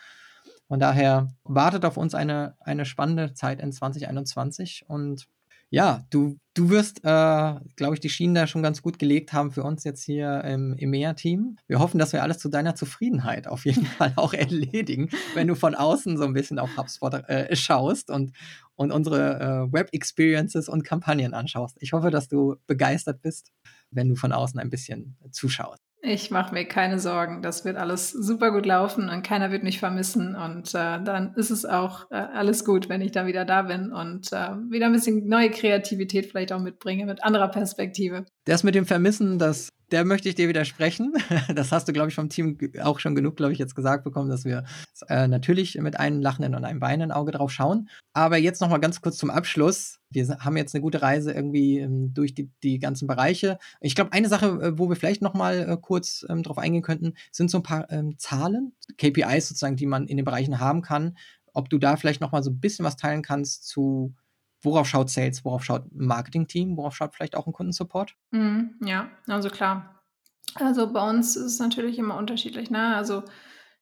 Von 0.68 0.80
daher 0.80 1.34
wartet 1.44 1.86
auf 1.86 1.98
uns 1.98 2.16
eine, 2.16 2.56
eine 2.60 2.86
spannende 2.86 3.34
Zeit 3.34 3.60
in 3.60 3.72
2021 3.72 4.86
und 4.88 5.28
ja, 5.76 6.06
du, 6.10 6.38
du 6.54 6.70
wirst, 6.70 7.00
äh, 7.00 7.56
glaube 7.76 7.96
ich, 7.96 8.00
die 8.00 8.10
Schienen 8.10 8.34
da 8.34 8.48
schon 8.48 8.64
ganz 8.64 8.82
gut 8.82 8.98
gelegt 8.98 9.34
haben 9.34 9.52
für 9.52 9.64
uns 9.64 9.84
jetzt 9.84 10.06
hier 10.06 10.42
im 10.46 10.78
EMEA-Team. 10.78 11.58
Wir 11.68 11.80
hoffen, 11.80 12.00
dass 12.00 12.14
wir 12.14 12.24
alles 12.24 12.40
zu 12.40 12.48
deiner 12.48 12.76
Zufriedenheit 12.76 13.46
auf 13.46 13.66
jeden 13.66 13.86
Fall 13.98 14.14
auch 14.16 14.34
erledigen, 14.34 15.10
wenn 15.34 15.48
du 15.48 15.56
von 15.56 15.76
außen 15.76 16.16
so 16.18 16.24
ein 16.24 16.32
bisschen 16.32 16.60
auf 16.60 16.78
HubSpot 16.78 17.16
äh, 17.28 17.54
schaust 17.58 18.10
und, 18.10 18.32
und 18.76 18.94
unsere 18.94 19.68
äh, 19.68 19.74
Web-Experiences 19.74 20.70
und 20.70 20.86
Kampagnen 20.86 21.34
anschaust. 21.34 21.76
Ich 21.82 21.92
hoffe, 21.92 22.10
dass 22.10 22.30
du 22.30 22.56
begeistert 22.68 23.22
bist, 23.22 23.52
wenn 23.92 24.08
du 24.08 24.16
von 24.16 24.32
außen 24.32 24.58
ein 24.58 24.70
bisschen 24.70 25.18
zuschaust. 25.32 25.85
Ich 26.08 26.30
mache 26.30 26.54
mir 26.54 26.66
keine 26.66 27.00
Sorgen. 27.00 27.42
Das 27.42 27.66
wird 27.66 27.78
alles 27.78 28.12
super 28.12 28.52
gut 28.52 28.68
laufen 28.68 29.10
und 29.10 29.24
keiner 29.24 29.50
wird 29.52 29.64
mich 29.64 29.80
vermissen. 29.80 30.36
Und 30.36 30.70
äh, 30.76 31.02
dann 31.04 31.34
ist 31.36 31.50
es 31.50 31.66
auch 31.66 32.12
äh, 32.12 32.16
alles 32.16 32.64
gut, 32.64 32.90
wenn 32.90 33.02
ich 33.02 33.12
da 33.12 33.26
wieder 33.26 33.44
da 33.44 33.64
bin 33.64 33.92
und 33.92 34.32
äh, 34.32 34.52
wieder 34.70 34.86
ein 34.86 34.92
bisschen 34.92 35.28
neue 35.28 35.50
Kreativität 35.50 36.28
vielleicht 36.28 36.54
auch 36.54 36.60
mitbringe 36.60 37.08
mit 37.08 37.24
anderer 37.24 37.48
Perspektive. 37.48 38.26
Das 38.46 38.64
mit 38.64 38.76
dem 38.76 38.86
Vermissen, 38.86 39.40
das 39.40 39.70
der 39.92 40.04
möchte 40.04 40.30
ich 40.30 40.36
dir 40.36 40.50
widersprechen. 40.50 41.14
Das 41.54 41.72
hast 41.72 41.88
du, 41.88 41.94
glaube 41.94 42.10
ich, 42.10 42.16
vom 42.16 42.30
Team 42.30 42.58
auch 42.82 43.00
schon 43.00 43.16
genug, 43.16 43.38
glaube 43.38 43.54
ich, 43.54 43.60
jetzt 43.60 43.76
gesagt 43.76 44.04
bekommen, 44.04 44.30
dass 44.30 44.46
wir 44.46 44.64
äh, 45.08 45.28
natürlich 45.28 45.76
mit 45.76 46.00
einem 46.00 46.22
lachenden 46.22 46.56
und 46.56 46.66
einem 46.66 46.82
weinenden 46.82 47.12
Auge 47.12 47.32
drauf 47.32 47.52
schauen. 47.52 47.90
Aber 48.14 48.38
jetzt 48.38 48.62
noch 48.62 48.70
mal 48.70 48.80
ganz 48.80 49.02
kurz 49.02 49.18
zum 49.18 49.30
Abschluss. 49.30 50.00
Wir 50.10 50.28
haben 50.40 50.58
jetzt 50.58 50.74
eine 50.74 50.82
gute 50.82 51.02
Reise 51.02 51.32
irgendwie 51.32 51.80
ähm, 51.80 52.14
durch 52.14 52.34
die, 52.34 52.50
die 52.64 52.80
ganzen 52.80 53.08
Bereiche. 53.08 53.58
Ich 53.80 53.96
glaube, 53.96 54.12
eine 54.12 54.28
Sache, 54.28 54.48
äh, 54.48 54.78
wo 54.78 54.90
wir 54.90 54.96
vielleicht 54.96 55.22
noch 55.22 55.34
mal 55.34 55.70
äh, 55.70 55.78
kurz 55.80 56.26
ähm, 56.30 56.44
drauf 56.44 56.58
eingehen 56.58 56.84
könnten, 56.84 57.14
sind 57.32 57.52
so 57.52 57.60
ein 57.60 57.64
paar 57.64 57.90
ähm, 57.92 58.18
Zahlen, 58.18 58.74
KPIs 58.98 59.50
sozusagen, 59.50 59.76
die 59.76 59.88
man 59.88 60.08
in 60.08 60.18
den 60.18 60.26
Bereichen 60.26 60.60
haben 60.60 60.82
kann. 60.82 61.18
Ob 61.54 61.70
du 61.70 61.78
da 61.78 61.96
vielleicht 61.96 62.22
noch 62.22 62.32
mal 62.32 62.44
so 62.44 62.50
ein 62.50 62.60
bisschen 62.60 62.86
was 62.86 62.98
teilen 62.98 63.22
kannst 63.22 63.68
zu 63.68 64.14
worauf 64.66 64.88
schaut 64.88 65.10
Sales, 65.10 65.46
worauf 65.46 65.64
schaut 65.64 65.84
Marketing-Team, 65.94 66.78
worauf 66.78 66.96
schaut 66.96 67.16
vielleicht 67.16 67.36
auch 67.36 67.48
ein 67.48 67.54
Kundensupport? 67.54 68.16
Mhm, 68.32 68.76
ja, 68.84 69.10
also 69.28 69.50
klar. 69.50 70.04
Also 70.56 70.92
bei 70.92 71.08
uns 71.10 71.36
ist 71.36 71.46
es 71.46 71.60
natürlich 71.60 72.00
immer 72.00 72.18
unterschiedlich. 72.18 72.70
Ne? 72.70 72.96
Also 72.96 73.24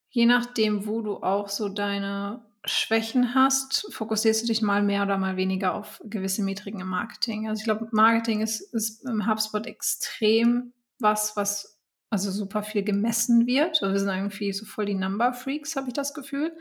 je 0.10 0.26
nachdem, 0.26 0.86
wo 0.88 1.02
du 1.02 1.18
auch 1.18 1.50
so 1.50 1.70
deine 1.70 2.46
Schwächen 2.66 3.36
hast, 3.36 3.88
fokussierst 3.94 4.44
du 4.44 4.48
dich 4.48 4.62
mal 4.62 4.82
mehr 4.82 5.04
oder 5.04 5.18
mal 5.18 5.36
weniger 5.36 5.76
auf 5.76 6.02
gewisse 6.06 6.44
Metriken 6.44 6.80
im 6.80 6.88
Marketing. 6.88 7.48
Also 7.50 7.60
ich 7.60 7.66
glaube, 7.66 7.90
Marketing 7.92 8.42
ist, 8.42 8.62
ist 8.74 9.06
im 9.06 9.28
HubSpot 9.28 9.66
extrem 9.66 10.74
was, 11.00 11.36
was 11.36 11.73
also 12.14 12.30
super 12.30 12.62
viel 12.62 12.84
gemessen 12.84 13.48
wird. 13.48 13.82
Also 13.82 13.92
wir 13.92 14.00
sind 14.00 14.10
irgendwie 14.10 14.54
so 14.54 14.66
voll 14.66 14.86
die 14.86 14.94
Number 14.94 15.34
Freaks, 15.34 15.76
habe 15.76 15.88
ich 15.88 15.96
das 15.96 16.14
Gefühl. 16.14 16.56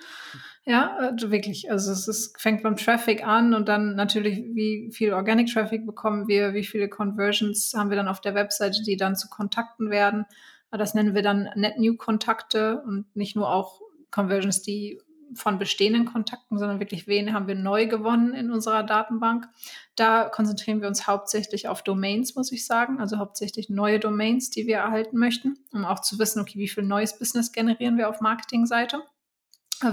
Ja, 0.64 0.96
also 0.96 1.30
wirklich. 1.30 1.70
Also 1.70 1.92
es 1.92 2.08
ist, 2.08 2.40
fängt 2.40 2.62
beim 2.62 2.76
Traffic 2.76 3.26
an 3.26 3.52
und 3.52 3.68
dann 3.68 3.94
natürlich, 3.94 4.38
wie 4.54 4.90
viel 4.94 5.12
Organic 5.12 5.52
Traffic 5.52 5.84
bekommen 5.84 6.26
wir, 6.26 6.54
wie 6.54 6.64
viele 6.64 6.88
Conversions 6.88 7.74
haben 7.76 7.90
wir 7.90 7.98
dann 7.98 8.08
auf 8.08 8.22
der 8.22 8.34
Webseite, 8.34 8.82
die 8.82 8.96
dann 8.96 9.14
zu 9.14 9.28
Kontakten 9.28 9.90
werden. 9.90 10.24
Das 10.70 10.94
nennen 10.94 11.14
wir 11.14 11.22
dann 11.22 11.50
Net 11.54 11.78
New 11.78 11.98
Kontakte 11.98 12.80
und 12.86 13.14
nicht 13.14 13.36
nur 13.36 13.52
auch 13.52 13.82
Conversions, 14.10 14.62
die 14.62 15.02
von 15.34 15.58
bestehenden 15.58 16.04
Kontakten, 16.04 16.58
sondern 16.58 16.80
wirklich, 16.80 17.06
wen 17.06 17.32
haben 17.32 17.46
wir 17.46 17.54
neu 17.54 17.86
gewonnen 17.86 18.34
in 18.34 18.50
unserer 18.50 18.82
Datenbank. 18.82 19.48
Da 19.96 20.28
konzentrieren 20.28 20.80
wir 20.80 20.88
uns 20.88 21.06
hauptsächlich 21.06 21.68
auf 21.68 21.82
Domains, 21.82 22.34
muss 22.34 22.52
ich 22.52 22.66
sagen, 22.66 23.00
also 23.00 23.18
hauptsächlich 23.18 23.68
neue 23.68 23.98
Domains, 23.98 24.50
die 24.50 24.66
wir 24.66 24.76
erhalten 24.76 25.18
möchten, 25.18 25.56
um 25.72 25.84
auch 25.84 26.00
zu 26.00 26.18
wissen, 26.18 26.40
okay, 26.40 26.58
wie 26.58 26.68
viel 26.68 26.84
neues 26.84 27.18
Business 27.18 27.52
generieren 27.52 27.98
wir 27.98 28.08
auf 28.08 28.20
Marketingseite. 28.20 29.02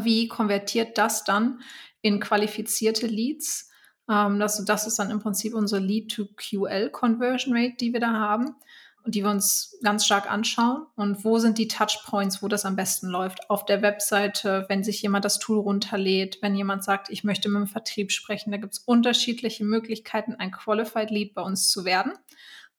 Wie 0.01 0.27
konvertiert 0.27 0.97
das 0.97 1.23
dann 1.23 1.61
in 2.01 2.19
qualifizierte 2.19 3.07
Leads? 3.07 3.71
Ähm, 4.09 4.39
das, 4.39 4.63
das 4.65 4.87
ist 4.87 4.99
dann 4.99 5.09
im 5.09 5.19
Prinzip 5.19 5.53
unsere 5.53 5.81
Lead-to-QL-Conversion 5.81 7.55
Rate, 7.55 7.75
die 7.79 7.93
wir 7.93 7.99
da 7.99 8.11
haben 8.11 8.55
und 9.03 9.15
die 9.15 9.23
wir 9.23 9.29
uns 9.29 9.77
ganz 9.83 10.05
stark 10.05 10.29
anschauen. 10.29 10.85
Und 10.95 11.23
wo 11.23 11.39
sind 11.39 11.57
die 11.57 11.67
Touchpoints, 11.67 12.43
wo 12.43 12.47
das 12.47 12.65
am 12.65 12.75
besten 12.75 13.07
läuft? 13.07 13.49
Auf 13.49 13.65
der 13.65 13.81
Webseite, 13.81 14.65
wenn 14.67 14.83
sich 14.83 15.01
jemand 15.01 15.25
das 15.25 15.39
Tool 15.39 15.59
runterlädt, 15.59 16.39
wenn 16.41 16.55
jemand 16.55 16.83
sagt, 16.83 17.09
ich 17.09 17.23
möchte 17.23 17.49
mit 17.49 17.61
dem 17.61 17.67
Vertrieb 17.67 18.11
sprechen. 18.11 18.51
Da 18.51 18.57
gibt 18.57 18.73
es 18.73 18.79
unterschiedliche 18.79 19.63
Möglichkeiten, 19.63 20.35
ein 20.35 20.51
Qualified 20.51 21.11
Lead 21.11 21.33
bei 21.33 21.41
uns 21.41 21.69
zu 21.69 21.85
werden. 21.85 22.13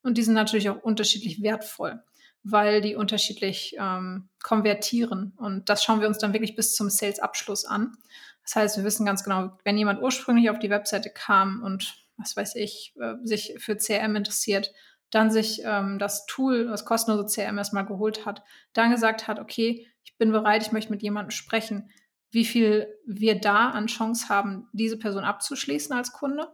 Und 0.03 0.19
die 0.19 0.23
sind 0.23 0.35
natürlich 0.35 0.71
auch 0.71 0.83
unterschiedlich 0.83 1.43
wertvoll, 1.43 2.03
weil 2.43 2.81
die 2.81 2.97
unterschiedlich 2.97 3.77
ähm, 3.79 4.29
konvertieren. 4.43 5.33
Und 5.37 5.69
das 5.69 5.85
schauen 5.85 6.01
wir 6.01 6.09
uns 6.09 6.19
dann 6.19 6.33
wirklich 6.33 6.57
bis 6.57 6.75
zum 6.75 6.91
Sales-Abschluss 6.91 7.65
an. 7.65 7.97
Das 8.45 8.57
heißt, 8.57 8.77
wir 8.79 8.85
wissen 8.85 9.07
ganz 9.07 9.23
genau, 9.25 9.59
wenn 9.65 9.79
jemand 9.79 10.03
ursprünglich 10.03 10.51
auf 10.51 10.59
die 10.59 10.71
Webseite 10.71 11.11
kam 11.11 11.63
und 11.63 11.95
was 12.17 12.37
weiß 12.37 12.57
ich, 12.57 12.95
äh, 13.01 13.15
sich 13.25 13.55
für 13.59 13.77
CRM 13.77 14.17
interessiert, 14.17 14.73
dann 15.11 15.31
sich 15.31 15.63
ähm, 15.65 15.99
das 15.99 16.27
Tool, 16.27 16.67
das 16.67 16.85
kostenlose 16.85 17.35
CRM 17.35 17.59
erstmal 17.59 17.87
geholt 17.87 18.27
hat, 18.27 18.43
dann 18.73 18.91
gesagt 18.91 19.29
hat, 19.29 19.39
okay, 19.39 19.87
ich 20.05 20.17
bin 20.17 20.33
bereit, 20.33 20.63
ich 20.63 20.73
möchte 20.73 20.93
mit 20.93 21.03
jemandem 21.03 21.31
sprechen, 21.31 21.91
wie 22.31 22.45
viel 22.45 22.87
wir 23.07 23.41
da 23.41 23.71
an 23.71 23.89
Chance 23.89 24.29
haben, 24.29 24.69
diese 24.73 24.97
Person 24.97 25.25
abzuschließen 25.25 25.95
als 25.97 26.13
Kunde. 26.13 26.49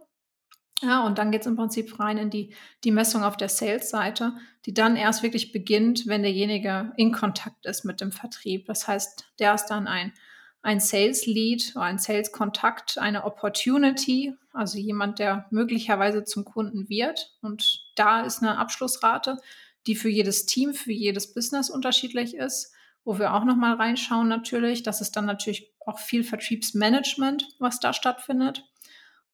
Ja, 0.81 1.05
und 1.05 1.17
dann 1.17 1.31
geht 1.31 1.41
es 1.41 1.47
im 1.47 1.55
Prinzip 1.55 1.99
rein 1.99 2.17
in 2.17 2.29
die, 2.29 2.53
die 2.83 2.91
Messung 2.91 3.23
auf 3.23 3.35
der 3.35 3.49
Sales-Seite, 3.49 4.33
die 4.65 4.73
dann 4.73 4.95
erst 4.95 5.23
wirklich 5.23 5.51
beginnt, 5.51 6.05
wenn 6.05 6.21
derjenige 6.21 6.93
in 6.97 7.11
Kontakt 7.11 7.65
ist 7.65 7.83
mit 7.83 7.99
dem 7.99 8.11
Vertrieb. 8.11 8.65
Das 8.67 8.87
heißt, 8.87 9.33
der 9.39 9.55
ist 9.55 9.65
dann 9.67 9.87
ein, 9.87 10.13
ein 10.61 10.79
Sales-Lead 10.79 11.73
oder 11.75 11.85
ein 11.85 11.99
Sales-Kontakt, 11.99 12.97
eine 12.97 13.23
Opportunity, 13.23 14.33
also 14.53 14.77
jemand, 14.77 15.19
der 15.19 15.45
möglicherweise 15.51 16.23
zum 16.23 16.45
Kunden 16.45 16.89
wird. 16.89 17.37
Und 17.41 17.85
da 17.95 18.21
ist 18.21 18.41
eine 18.41 18.57
Abschlussrate, 18.57 19.37
die 19.85 19.95
für 19.95 20.09
jedes 20.09 20.45
Team, 20.45 20.73
für 20.73 20.91
jedes 20.91 21.33
Business 21.33 21.69
unterschiedlich 21.69 22.35
ist 22.35 22.73
wo 23.07 23.17
wir 23.17 23.33
auch 23.33 23.45
nochmal 23.45 23.75
reinschauen 23.75 24.27
natürlich. 24.27 24.83
Das 24.83 24.99
ist 24.99 25.15
dann 25.15 25.25
natürlich 25.25 25.71
auch 25.85 25.97
viel 25.97 26.25
Vertriebsmanagement, 26.25 27.47
was 27.57 27.79
da 27.79 27.93
stattfindet. 27.93 28.65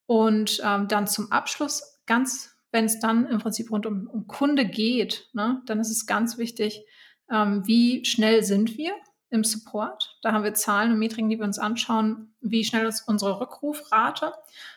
Und 0.05 0.61
ähm, 0.63 0.88
dann 0.88 1.07
zum 1.07 1.32
Abschluss, 1.32 1.99
ganz, 2.05 2.55
wenn 2.71 2.86
es 2.86 2.99
dann 2.99 3.26
im 3.26 3.39
Prinzip 3.39 3.71
rund 3.71 3.88
um, 3.88 4.07
um 4.07 4.28
Kunde 4.28 4.65
geht, 4.65 5.28
ne, 5.34 5.63
dann 5.65 5.80
ist 5.80 5.89
es 5.89 6.05
ganz 6.05 6.38
wichtig, 6.38 6.86
ähm, 7.32 7.63
wie 7.65 8.05
schnell 8.05 8.43
sind 8.43 8.78
wir 8.78 8.93
im 9.34 9.43
Support. 9.43 10.19
Da 10.21 10.31
haben 10.31 10.43
wir 10.43 10.53
Zahlen 10.53 10.91
und 10.91 10.99
Metriken, 10.99 11.27
die 11.27 11.39
wir 11.39 11.45
uns 11.45 11.57
anschauen, 11.57 12.36
wie 12.39 12.63
schnell 12.63 12.86
ist 12.86 13.07
unsere 13.07 13.39
Rückrufrate. 13.39 14.31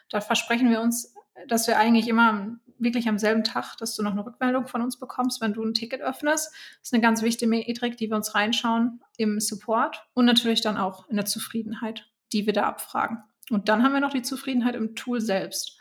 Da 0.08 0.22
versprechen 0.22 0.70
wir 0.70 0.80
uns, 0.80 1.14
dass 1.46 1.68
wir 1.68 1.78
eigentlich 1.78 2.08
immer 2.08 2.56
wirklich 2.78 3.06
am 3.06 3.18
selben 3.18 3.44
Tag, 3.44 3.76
dass 3.76 3.94
du 3.94 4.02
noch 4.02 4.12
eine 4.12 4.24
Rückmeldung 4.24 4.66
von 4.66 4.80
uns 4.80 4.98
bekommst, 4.98 5.42
wenn 5.42 5.52
du 5.52 5.62
ein 5.62 5.74
Ticket 5.74 6.00
öffnest. 6.00 6.46
Das 6.46 6.88
ist 6.88 6.94
eine 6.94 7.02
ganz 7.02 7.20
wichtige 7.20 7.50
Metrik, 7.50 7.98
die 7.98 8.08
wir 8.08 8.16
uns 8.16 8.34
reinschauen 8.34 9.02
im 9.18 9.40
Support 9.40 10.02
und 10.14 10.24
natürlich 10.24 10.62
dann 10.62 10.78
auch 10.78 11.06
in 11.08 11.16
der 11.16 11.26
Zufriedenheit, 11.26 12.10
die 12.32 12.46
wir 12.46 12.54
da 12.54 12.62
abfragen. 12.62 13.22
Und 13.50 13.68
dann 13.68 13.82
haben 13.82 13.92
wir 13.92 14.00
noch 14.00 14.12
die 14.12 14.22
Zufriedenheit 14.22 14.74
im 14.74 14.94
Tool 14.94 15.20
selbst. 15.20 15.78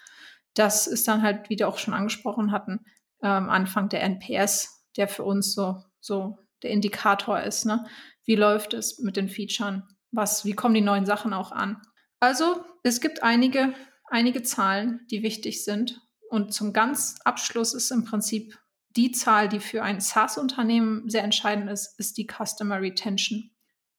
Das 0.53 0.85
ist 0.85 1.07
dann 1.07 1.21
halt, 1.21 1.49
wie 1.49 1.57
wir 1.57 1.69
auch 1.69 1.77
schon 1.77 1.93
angesprochen 1.93 2.51
hatten, 2.51 2.85
ähm, 3.21 3.49
Anfang 3.49 3.87
der 3.87 4.03
NPS, 4.03 4.85
der 4.97 5.07
für 5.07 5.23
uns 5.23 5.53
so, 5.53 5.81
so 6.01 6.37
der 6.63 6.71
Indikator 6.71 7.41
ist. 7.41 7.65
Ne? 7.65 7.85
Wie 8.23 8.35
läuft 8.35 8.73
es 8.73 8.99
mit 8.99 9.17
den 9.17 9.29
Features? 9.29 9.81
Was, 10.11 10.45
wie 10.45 10.53
kommen 10.53 10.75
die 10.75 10.81
neuen 10.81 11.05
Sachen 11.05 11.33
auch 11.33 11.51
an? 11.51 11.81
Also, 12.19 12.63
es 12.83 13.01
gibt 13.01 13.23
einige, 13.23 13.73
einige 14.09 14.43
Zahlen, 14.43 15.01
die 15.11 15.23
wichtig 15.23 15.63
sind 15.63 16.01
und 16.29 16.53
zum 16.53 16.73
ganz 16.73 17.15
Abschluss 17.23 17.73
ist 17.73 17.91
im 17.91 18.05
Prinzip 18.05 18.57
die 18.95 19.11
Zahl, 19.11 19.49
die 19.49 19.59
für 19.59 19.83
ein 19.83 19.99
SaaS-Unternehmen 19.99 21.09
sehr 21.09 21.23
entscheidend 21.23 21.69
ist, 21.69 21.99
ist 21.99 22.17
die 22.17 22.27
Customer 22.27 22.81
Retention. 22.81 23.51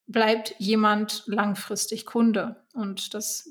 Bleibt 0.07 0.55
jemand 0.57 1.23
langfristig 1.27 2.05
Kunde? 2.05 2.65
Und 2.73 3.13
das 3.13 3.49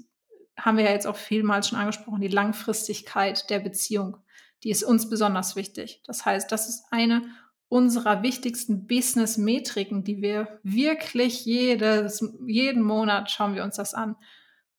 haben 0.58 0.76
wir 0.76 0.84
ja 0.84 0.90
jetzt 0.90 1.06
auch 1.06 1.16
vielmals 1.16 1.68
schon 1.68 1.78
angesprochen, 1.78 2.20
die 2.20 2.28
Langfristigkeit 2.28 3.48
der 3.50 3.60
Beziehung. 3.60 4.16
Die 4.64 4.70
ist 4.70 4.82
uns 4.82 5.08
besonders 5.08 5.54
wichtig. 5.54 6.02
Das 6.06 6.24
heißt, 6.24 6.50
das 6.50 6.68
ist 6.68 6.84
eine 6.90 7.22
unserer 7.68 8.22
wichtigsten 8.22 8.86
Business-Metriken, 8.86 10.04
die 10.04 10.22
wir 10.22 10.60
wirklich 10.62 11.44
jedes, 11.44 12.22
jeden 12.46 12.82
Monat 12.82 13.30
schauen 13.30 13.54
wir 13.54 13.64
uns 13.64 13.76
das 13.76 13.94
an. 13.94 14.16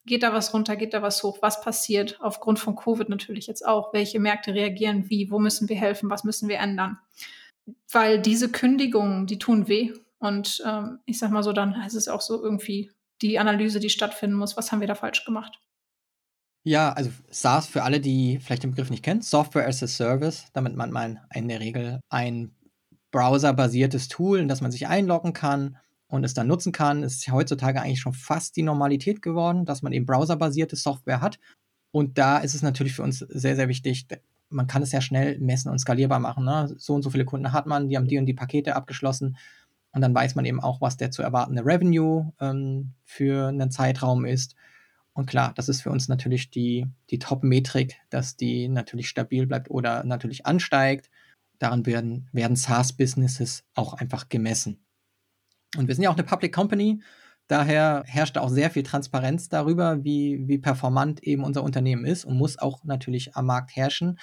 Geht 0.05 0.23
da 0.23 0.33
was 0.33 0.53
runter? 0.53 0.77
Geht 0.77 0.93
da 0.93 1.01
was 1.01 1.21
hoch? 1.21 1.39
Was 1.41 1.61
passiert? 1.61 2.17
Aufgrund 2.21 2.59
von 2.59 2.77
Covid 2.77 3.09
natürlich 3.09 3.47
jetzt 3.47 3.65
auch. 3.65 3.93
Welche 3.93 4.19
Märkte 4.19 4.53
reagieren 4.53 5.09
wie? 5.09 5.29
Wo 5.29 5.38
müssen 5.38 5.67
wir 5.67 5.75
helfen? 5.75 6.09
Was 6.09 6.23
müssen 6.23 6.47
wir 6.47 6.59
ändern? 6.59 6.97
Weil 7.91 8.21
diese 8.21 8.49
Kündigungen, 8.49 9.27
die 9.27 9.38
tun 9.38 9.67
weh. 9.67 9.91
Und 10.19 10.63
ähm, 10.65 10.99
ich 11.05 11.19
sag 11.19 11.31
mal 11.31 11.43
so, 11.43 11.51
dann 11.51 11.73
ist 11.85 11.93
es 11.93 12.07
auch 12.07 12.21
so 12.21 12.41
irgendwie 12.41 12.91
die 13.21 13.38
Analyse, 13.38 13.81
die 13.81 13.89
stattfinden 13.89 14.38
muss. 14.38 14.55
Was 14.55 14.71
haben 14.71 14.79
wir 14.79 14.88
da 14.88 14.95
falsch 14.95 15.25
gemacht? 15.25 15.59
Ja, 16.63 16.93
also 16.93 17.11
SaaS 17.29 17.67
für 17.67 17.83
alle, 17.83 17.99
die 17.99 18.39
vielleicht 18.39 18.63
den 18.63 18.71
Begriff 18.71 18.89
nicht 18.89 19.03
kennen, 19.03 19.21
Software 19.21 19.67
as 19.67 19.83
a 19.83 19.88
Service, 19.88 20.47
damit 20.53 20.75
man 20.75 20.91
man 20.91 21.19
in 21.33 21.47
der 21.47 21.59
Regel 21.59 21.99
ein 22.09 22.55
browserbasiertes 23.11 24.07
Tool, 24.07 24.39
in 24.39 24.47
das 24.47 24.61
man 24.61 24.71
sich 24.71 24.87
einloggen 24.87 25.33
kann 25.33 25.77
und 26.07 26.23
es 26.23 26.33
dann 26.33 26.47
nutzen 26.47 26.71
kann. 26.71 27.03
Es 27.03 27.17
ist 27.17 27.31
heutzutage 27.31 27.81
eigentlich 27.81 27.99
schon 27.99 28.13
fast 28.13 28.55
die 28.55 28.63
Normalität 28.63 29.21
geworden, 29.21 29.65
dass 29.65 29.81
man 29.81 29.93
eben 29.93 30.05
browserbasierte 30.05 30.75
Software 30.75 31.21
hat. 31.21 31.39
Und 31.91 32.17
da 32.17 32.37
ist 32.37 32.53
es 32.53 32.61
natürlich 32.61 32.93
für 32.93 33.03
uns 33.03 33.19
sehr, 33.19 33.55
sehr 33.55 33.69
wichtig, 33.69 34.07
man 34.49 34.67
kann 34.67 34.81
es 34.81 34.91
ja 34.91 35.01
schnell 35.01 35.39
messen 35.39 35.69
und 35.69 35.79
skalierbar 35.79 36.19
machen. 36.19 36.45
Ne? 36.45 36.73
So 36.77 36.93
und 36.93 37.01
so 37.01 37.09
viele 37.09 37.25
Kunden 37.25 37.51
hat 37.51 37.65
man, 37.65 37.89
die 37.89 37.97
haben 37.97 38.07
die 38.07 38.17
und 38.17 38.25
die 38.25 38.33
Pakete 38.33 38.75
abgeschlossen. 38.75 39.37
Und 39.91 40.01
dann 40.01 40.13
weiß 40.13 40.35
man 40.35 40.45
eben 40.45 40.59
auch, 40.59 40.79
was 40.79 40.97
der 40.97 41.11
zu 41.11 41.21
erwartende 41.21 41.65
Revenue 41.65 42.31
ähm, 42.39 42.93
für 43.03 43.47
einen 43.47 43.71
Zeitraum 43.71 44.25
ist. 44.25 44.55
Und 45.13 45.25
klar, 45.25 45.53
das 45.55 45.69
ist 45.69 45.81
für 45.81 45.89
uns 45.89 46.07
natürlich 46.07 46.51
die, 46.51 46.85
die 47.09 47.19
Top-Metrik, 47.19 47.95
dass 48.09 48.37
die 48.37 48.67
natürlich 48.67 49.09
stabil 49.09 49.47
bleibt 49.47 49.71
oder 49.71 50.03
natürlich 50.03 50.45
ansteigt. 50.45 51.09
Daran 51.59 51.85
werden, 51.85 52.29
werden 52.31 52.55
SaaS-Businesses 52.55 53.63
auch 53.73 53.93
einfach 53.93 54.29
gemessen. 54.29 54.85
Und 55.75 55.87
wir 55.87 55.95
sind 55.95 56.03
ja 56.03 56.09
auch 56.09 56.15
eine 56.15 56.23
Public 56.23 56.53
Company. 56.53 57.01
Daher 57.47 58.03
herrscht 58.05 58.37
auch 58.37 58.49
sehr 58.49 58.69
viel 58.69 58.83
Transparenz 58.83 59.49
darüber, 59.49 60.03
wie, 60.03 60.47
wie 60.47 60.57
performant 60.57 61.23
eben 61.23 61.43
unser 61.43 61.63
Unternehmen 61.63 62.05
ist 62.05 62.25
und 62.25 62.37
muss 62.37 62.59
auch 62.59 62.83
natürlich 62.83 63.35
am 63.35 63.45
Markt 63.45 63.75
herrschen, 63.75 64.19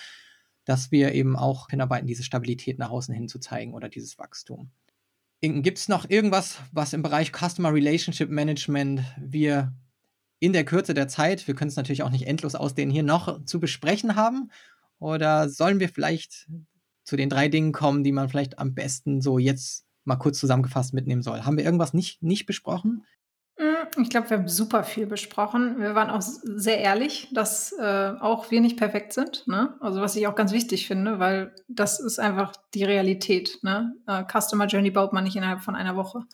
dass 0.65 0.91
wir 0.91 1.13
eben 1.13 1.37
auch 1.37 1.71
hinarbeiten, 1.71 2.07
diese 2.07 2.23
Stabilität 2.23 2.79
nach 2.79 2.91
außen 2.91 3.15
hin 3.15 3.29
zu 3.29 3.39
zeigen 3.39 3.75
oder 3.75 3.89
dieses 3.89 4.19
Wachstum. 4.19 4.71
Gibt 5.41 5.79
es 5.79 5.89
noch 5.89 6.09
irgendwas, 6.09 6.59
was 6.73 6.95
im 6.95 7.03
Bereich 7.03 7.33
Customer 7.33 7.73
Relationship 7.73 8.31
Management 8.31 9.03
wir 9.19 9.75
in 10.39 10.53
der 10.53 10.65
Kürze 10.65 10.95
der 10.95 11.09
Zeit, 11.09 11.47
wir 11.47 11.55
können 11.55 11.69
es 11.69 11.77
natürlich 11.77 12.03
auch 12.03 12.11
nicht 12.11 12.27
endlos 12.27 12.55
ausdehnen, 12.55 12.93
hier 12.93 13.03
noch 13.03 13.45
zu 13.45 13.61
besprechen 13.61 14.17
haben? 14.17 14.51
Oder 14.99 15.49
sollen 15.49 15.81
wir 15.81 15.89
vielleicht 15.89 16.49
zu 17.05 17.17
den 17.17 17.29
drei 17.29 17.49
Dingen 17.49 17.73
kommen, 17.73 18.03
die 18.03 18.13
man 18.13 18.29
vielleicht 18.29 18.59
am 18.59 18.75
besten 18.75 19.21
so 19.21 19.39
jetzt 19.39 19.85
mal 20.05 20.17
kurz 20.17 20.39
zusammengefasst 20.39 20.95
mitnehmen 20.95 21.23
soll. 21.23 21.43
Haben 21.43 21.57
wir 21.57 21.65
irgendwas 21.65 21.95
nicht, 21.95 22.23
nicht 22.23 22.47
besprochen? 22.47 23.05
Mm, 23.59 24.03
ich 24.03 24.11
glaube, 24.11 24.31
wir 24.31 24.39
haben 24.39 24.49
super 24.49 24.85
viel 24.85 25.07
besprochen. 25.07 25.79
Wir 25.79 25.95
waren 25.95 26.11
auch 26.11 26.21
sehr 26.23 26.79
ehrlich, 26.79 27.29
dass 27.33 27.73
äh, 27.73 28.13
auch 28.21 28.51
wir 28.51 28.61
nicht 28.61 28.77
perfekt 28.77 29.13
sind. 29.13 29.47
Ne? 29.47 29.75
Also 29.81 30.01
was 30.01 30.17
ich 30.17 30.27
auch 30.27 30.35
ganz 30.35 30.53
wichtig 30.53 30.87
finde, 30.87 31.19
weil 31.19 31.55
das 31.69 32.01
ist 32.01 32.19
einfach 32.19 32.53
die 32.75 32.85
Realität. 32.85 33.59
Ne? 33.63 33.95
Äh, 34.07 34.25
Customer 34.25 34.67
Journey 34.67 34.91
baut 34.91 35.13
man 35.13 35.25
nicht 35.25 35.37
innerhalb 35.37 35.61
von 35.61 35.77
einer 35.77 35.97
Woche. 35.97 36.25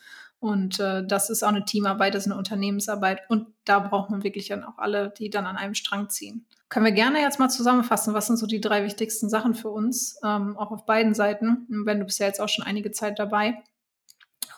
Und 0.41 0.81
äh, 0.81 1.07
das 1.07 1.29
ist 1.29 1.43
auch 1.43 1.49
eine 1.49 1.67
Teamarbeit, 1.67 2.15
das 2.15 2.25
ist 2.25 2.31
eine 2.33 2.39
Unternehmensarbeit. 2.39 3.21
Und 3.29 3.49
da 3.65 3.79
braucht 3.79 4.11
man 4.11 4.23
wirklich 4.25 4.49
dann 4.49 4.65
auch 4.65 4.79
alle, 4.79 5.13
die 5.17 5.29
dann 5.29 5.47
an 5.47 5.57
einem 5.57 5.75
Strang 5.75 6.09
ziehen. 6.09 6.47
Können 6.71 6.87
wir 6.87 6.93
gerne 6.93 7.21
jetzt 7.21 7.39
mal 7.39 7.51
zusammenfassen, 7.51 8.15
was 8.15 8.27
sind 8.27 8.39
so 8.39 8.47
die 8.47 8.61
drei 8.61 8.85
wichtigsten 8.85 9.29
Sachen 9.29 9.55
für 9.55 9.69
uns, 9.69 10.19
ähm, 10.25 10.57
auch 10.57 10.71
auf 10.71 10.87
beiden 10.87 11.15
Seiten. 11.15 11.67
wenn 11.69 11.99
du 11.99 12.07
bist 12.07 12.21
ja 12.21 12.27
jetzt 12.27 12.41
auch 12.41 12.49
schon 12.49 12.65
einige 12.65 12.91
Zeit 12.91 13.19
dabei, 13.19 13.63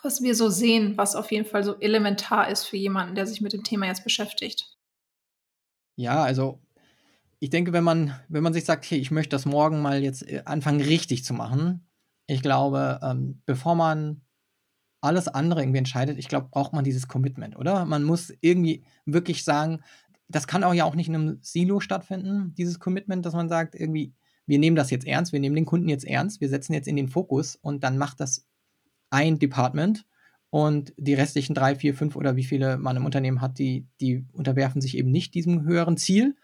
was 0.03 0.21
wir 0.21 0.35
so 0.35 0.49
sehen, 0.49 0.95
was 0.95 1.15
auf 1.15 1.31
jeden 1.31 1.45
Fall 1.45 1.63
so 1.63 1.75
elementar 1.79 2.49
ist 2.49 2.63
für 2.65 2.77
jemanden, 2.77 3.15
der 3.15 3.27
sich 3.27 3.41
mit 3.41 3.51
dem 3.51 3.63
Thema 3.63 3.87
jetzt 3.87 4.03
beschäftigt. 4.03 4.77
Ja, 5.95 6.23
also 6.23 6.59
ich 7.39 7.49
denke, 7.49 7.73
wenn 7.73 7.83
man, 7.83 8.17
wenn 8.29 8.43
man 8.43 8.53
sich 8.53 8.63
sagt, 8.63 8.89
hey, 8.89 8.99
ich 8.99 9.11
möchte 9.11 9.35
das 9.35 9.45
morgen 9.45 9.81
mal 9.81 10.01
jetzt 10.01 10.25
äh, 10.29 10.43
anfangen 10.45 10.81
richtig 10.81 11.25
zu 11.25 11.33
machen, 11.33 11.89
ich 12.25 12.41
glaube, 12.41 12.99
ähm, 13.03 13.41
bevor 13.45 13.75
man 13.75 14.21
alles 15.03 15.27
andere 15.27 15.61
irgendwie 15.61 15.79
entscheidet, 15.79 16.17
ich 16.17 16.27
glaube, 16.27 16.47
braucht 16.49 16.73
man 16.73 16.83
dieses 16.83 17.07
Commitment, 17.07 17.57
oder? 17.57 17.85
Man 17.85 18.03
muss 18.03 18.33
irgendwie 18.41 18.83
wirklich 19.05 19.43
sagen, 19.43 19.81
das 20.29 20.47
kann 20.47 20.63
auch 20.63 20.73
ja 20.73 20.85
auch 20.85 20.95
nicht 20.95 21.09
in 21.09 21.15
einem 21.15 21.37
Silo 21.41 21.79
stattfinden, 21.79 22.53
dieses 22.55 22.79
Commitment, 22.79 23.25
dass 23.25 23.33
man 23.33 23.49
sagt, 23.49 23.75
irgendwie, 23.75 24.13
wir 24.45 24.59
nehmen 24.59 24.75
das 24.75 24.91
jetzt 24.91 25.05
ernst, 25.05 25.33
wir 25.33 25.39
nehmen 25.39 25.55
den 25.55 25.65
Kunden 25.65 25.89
jetzt 25.89 26.05
ernst, 26.05 26.41
wir 26.41 26.49
setzen 26.49 26.73
jetzt 26.73 26.87
in 26.87 26.95
den 26.95 27.09
Fokus 27.09 27.57
und 27.57 27.83
dann 27.83 27.97
macht 27.97 28.19
das 28.19 28.47
ein 29.09 29.39
Department 29.39 30.05
und 30.49 30.93
die 30.97 31.13
restlichen 31.13 31.53
drei, 31.53 31.75
vier, 31.75 31.93
fünf 31.93 32.15
oder 32.15 32.35
wie 32.35 32.43
viele 32.43 32.77
man 32.77 32.95
im 32.95 33.05
Unternehmen 33.05 33.41
hat, 33.41 33.59
die, 33.59 33.87
die 33.99 34.25
unterwerfen 34.31 34.81
sich 34.81 34.97
eben 34.97 35.11
nicht 35.11 35.33
diesem 35.33 35.63
höheren 35.63 35.97
Ziel, 35.97 36.35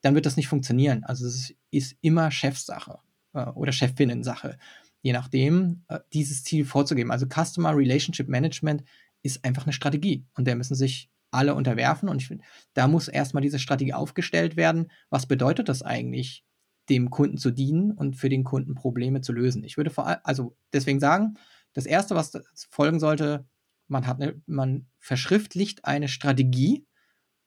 dann 0.00 0.14
wird 0.14 0.26
das 0.26 0.36
nicht 0.36 0.48
funktionieren. 0.48 1.04
Also 1.04 1.26
es 1.26 1.54
ist 1.70 1.96
immer 2.00 2.30
Chefsache 2.30 3.00
äh, 3.34 3.46
oder 3.50 3.72
Chefinnen-Sache 3.72 4.58
je 5.02 5.12
nachdem, 5.12 5.84
äh, 5.88 6.00
dieses 6.12 6.42
Ziel 6.42 6.64
vorzugeben. 6.64 7.10
Also 7.10 7.26
Customer 7.26 7.76
Relationship 7.76 8.28
Management 8.28 8.84
ist 9.22 9.44
einfach 9.44 9.64
eine 9.64 9.72
Strategie 9.72 10.26
und 10.34 10.46
der 10.46 10.56
müssen 10.56 10.74
sich 10.74 11.10
alle 11.30 11.54
unterwerfen 11.54 12.08
und 12.08 12.22
ich 12.22 12.28
finde, 12.28 12.44
da 12.72 12.88
muss 12.88 13.08
erstmal 13.08 13.42
diese 13.42 13.58
Strategie 13.58 13.92
aufgestellt 13.92 14.56
werden. 14.56 14.90
Was 15.10 15.26
bedeutet 15.26 15.68
das 15.68 15.82
eigentlich, 15.82 16.44
dem 16.88 17.10
Kunden 17.10 17.36
zu 17.36 17.50
dienen 17.50 17.92
und 17.92 18.16
für 18.16 18.30
den 18.30 18.44
Kunden 18.44 18.74
Probleme 18.74 19.20
zu 19.20 19.32
lösen? 19.32 19.62
Ich 19.62 19.76
würde 19.76 19.90
vor 19.90 20.20
also 20.24 20.56
deswegen 20.72 21.00
sagen, 21.00 21.34
das 21.74 21.84
erste, 21.84 22.14
was 22.14 22.32
folgen 22.70 22.98
sollte, 22.98 23.46
man 23.88 24.06
hat 24.06 24.20
eine, 24.20 24.40
man 24.46 24.86
verschriftlicht 24.98 25.84
eine 25.84 26.08
Strategie, 26.08 26.86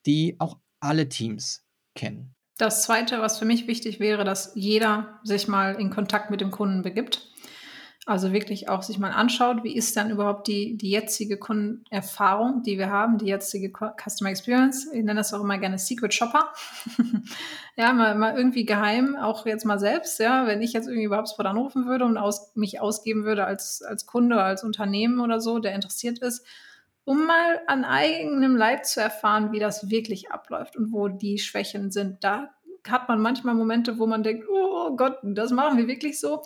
die 0.05 0.35
auch 0.39 0.59
alle 0.79 1.09
Teams 1.09 1.65
kennen. 1.95 2.35
Das 2.57 2.83
Zweite, 2.83 3.21
was 3.21 3.39
für 3.39 3.45
mich 3.45 3.65
wichtig 3.67 3.99
wäre, 3.99 4.23
dass 4.23 4.51
jeder 4.55 5.19
sich 5.23 5.47
mal 5.47 5.75
in 5.75 5.89
Kontakt 5.89 6.29
mit 6.29 6.41
dem 6.41 6.51
Kunden 6.51 6.83
begibt. 6.83 7.30
Also 8.07 8.33
wirklich 8.33 8.67
auch 8.67 8.81
sich 8.81 8.97
mal 8.97 9.11
anschaut, 9.11 9.63
wie 9.63 9.75
ist 9.75 9.95
dann 9.95 10.09
überhaupt 10.09 10.47
die, 10.47 10.75
die 10.75 10.89
jetzige 10.89 11.37
Kundenerfahrung, 11.37 12.63
die 12.63 12.79
wir 12.79 12.89
haben, 12.89 13.19
die 13.19 13.27
jetzige 13.27 13.71
Customer 13.71 14.31
Experience. 14.31 14.87
Ich 14.87 15.03
nenne 15.03 15.19
das 15.19 15.35
auch 15.35 15.41
immer 15.41 15.59
gerne 15.59 15.77
Secret 15.77 16.11
Shopper. 16.11 16.51
ja, 17.75 17.93
mal, 17.93 18.15
mal 18.15 18.35
irgendwie 18.35 18.65
geheim, 18.65 19.15
auch 19.15 19.45
jetzt 19.45 19.65
mal 19.65 19.77
selbst, 19.77 20.19
ja, 20.19 20.47
wenn 20.47 20.63
ich 20.63 20.73
jetzt 20.73 20.87
irgendwie 20.87 21.05
überhaupt 21.05 21.27
HubSpot 21.29 21.45
anrufen 21.45 21.85
würde 21.85 22.05
und 22.05 22.17
aus, 22.17 22.55
mich 22.55 22.81
ausgeben 22.81 23.23
würde 23.23 23.45
als, 23.45 23.83
als 23.83 24.07
Kunde, 24.07 24.41
als 24.41 24.63
Unternehmen 24.63 25.19
oder 25.19 25.39
so, 25.39 25.59
der 25.59 25.75
interessiert 25.75 26.17
ist, 26.19 26.43
um 27.03 27.27
mal 27.27 27.61
an 27.67 27.85
eigenem 27.85 28.55
Leib 28.55 28.85
zu 28.85 28.99
erfahren, 28.99 29.51
wie 29.51 29.59
das 29.59 29.91
wirklich 29.91 30.31
abläuft 30.31 30.75
und 30.75 30.91
wo 30.91 31.07
die 31.07 31.37
Schwächen 31.37 31.91
sind. 31.91 32.23
Da 32.23 32.49
hat 32.89 33.07
man 33.07 33.21
manchmal 33.21 33.53
Momente, 33.53 33.99
wo 33.99 34.07
man 34.07 34.23
denkt, 34.23 34.47
oh 34.51 34.95
Gott, 34.95 35.19
das 35.21 35.51
machen 35.51 35.77
wir 35.77 35.87
wirklich 35.87 36.19
so 36.19 36.41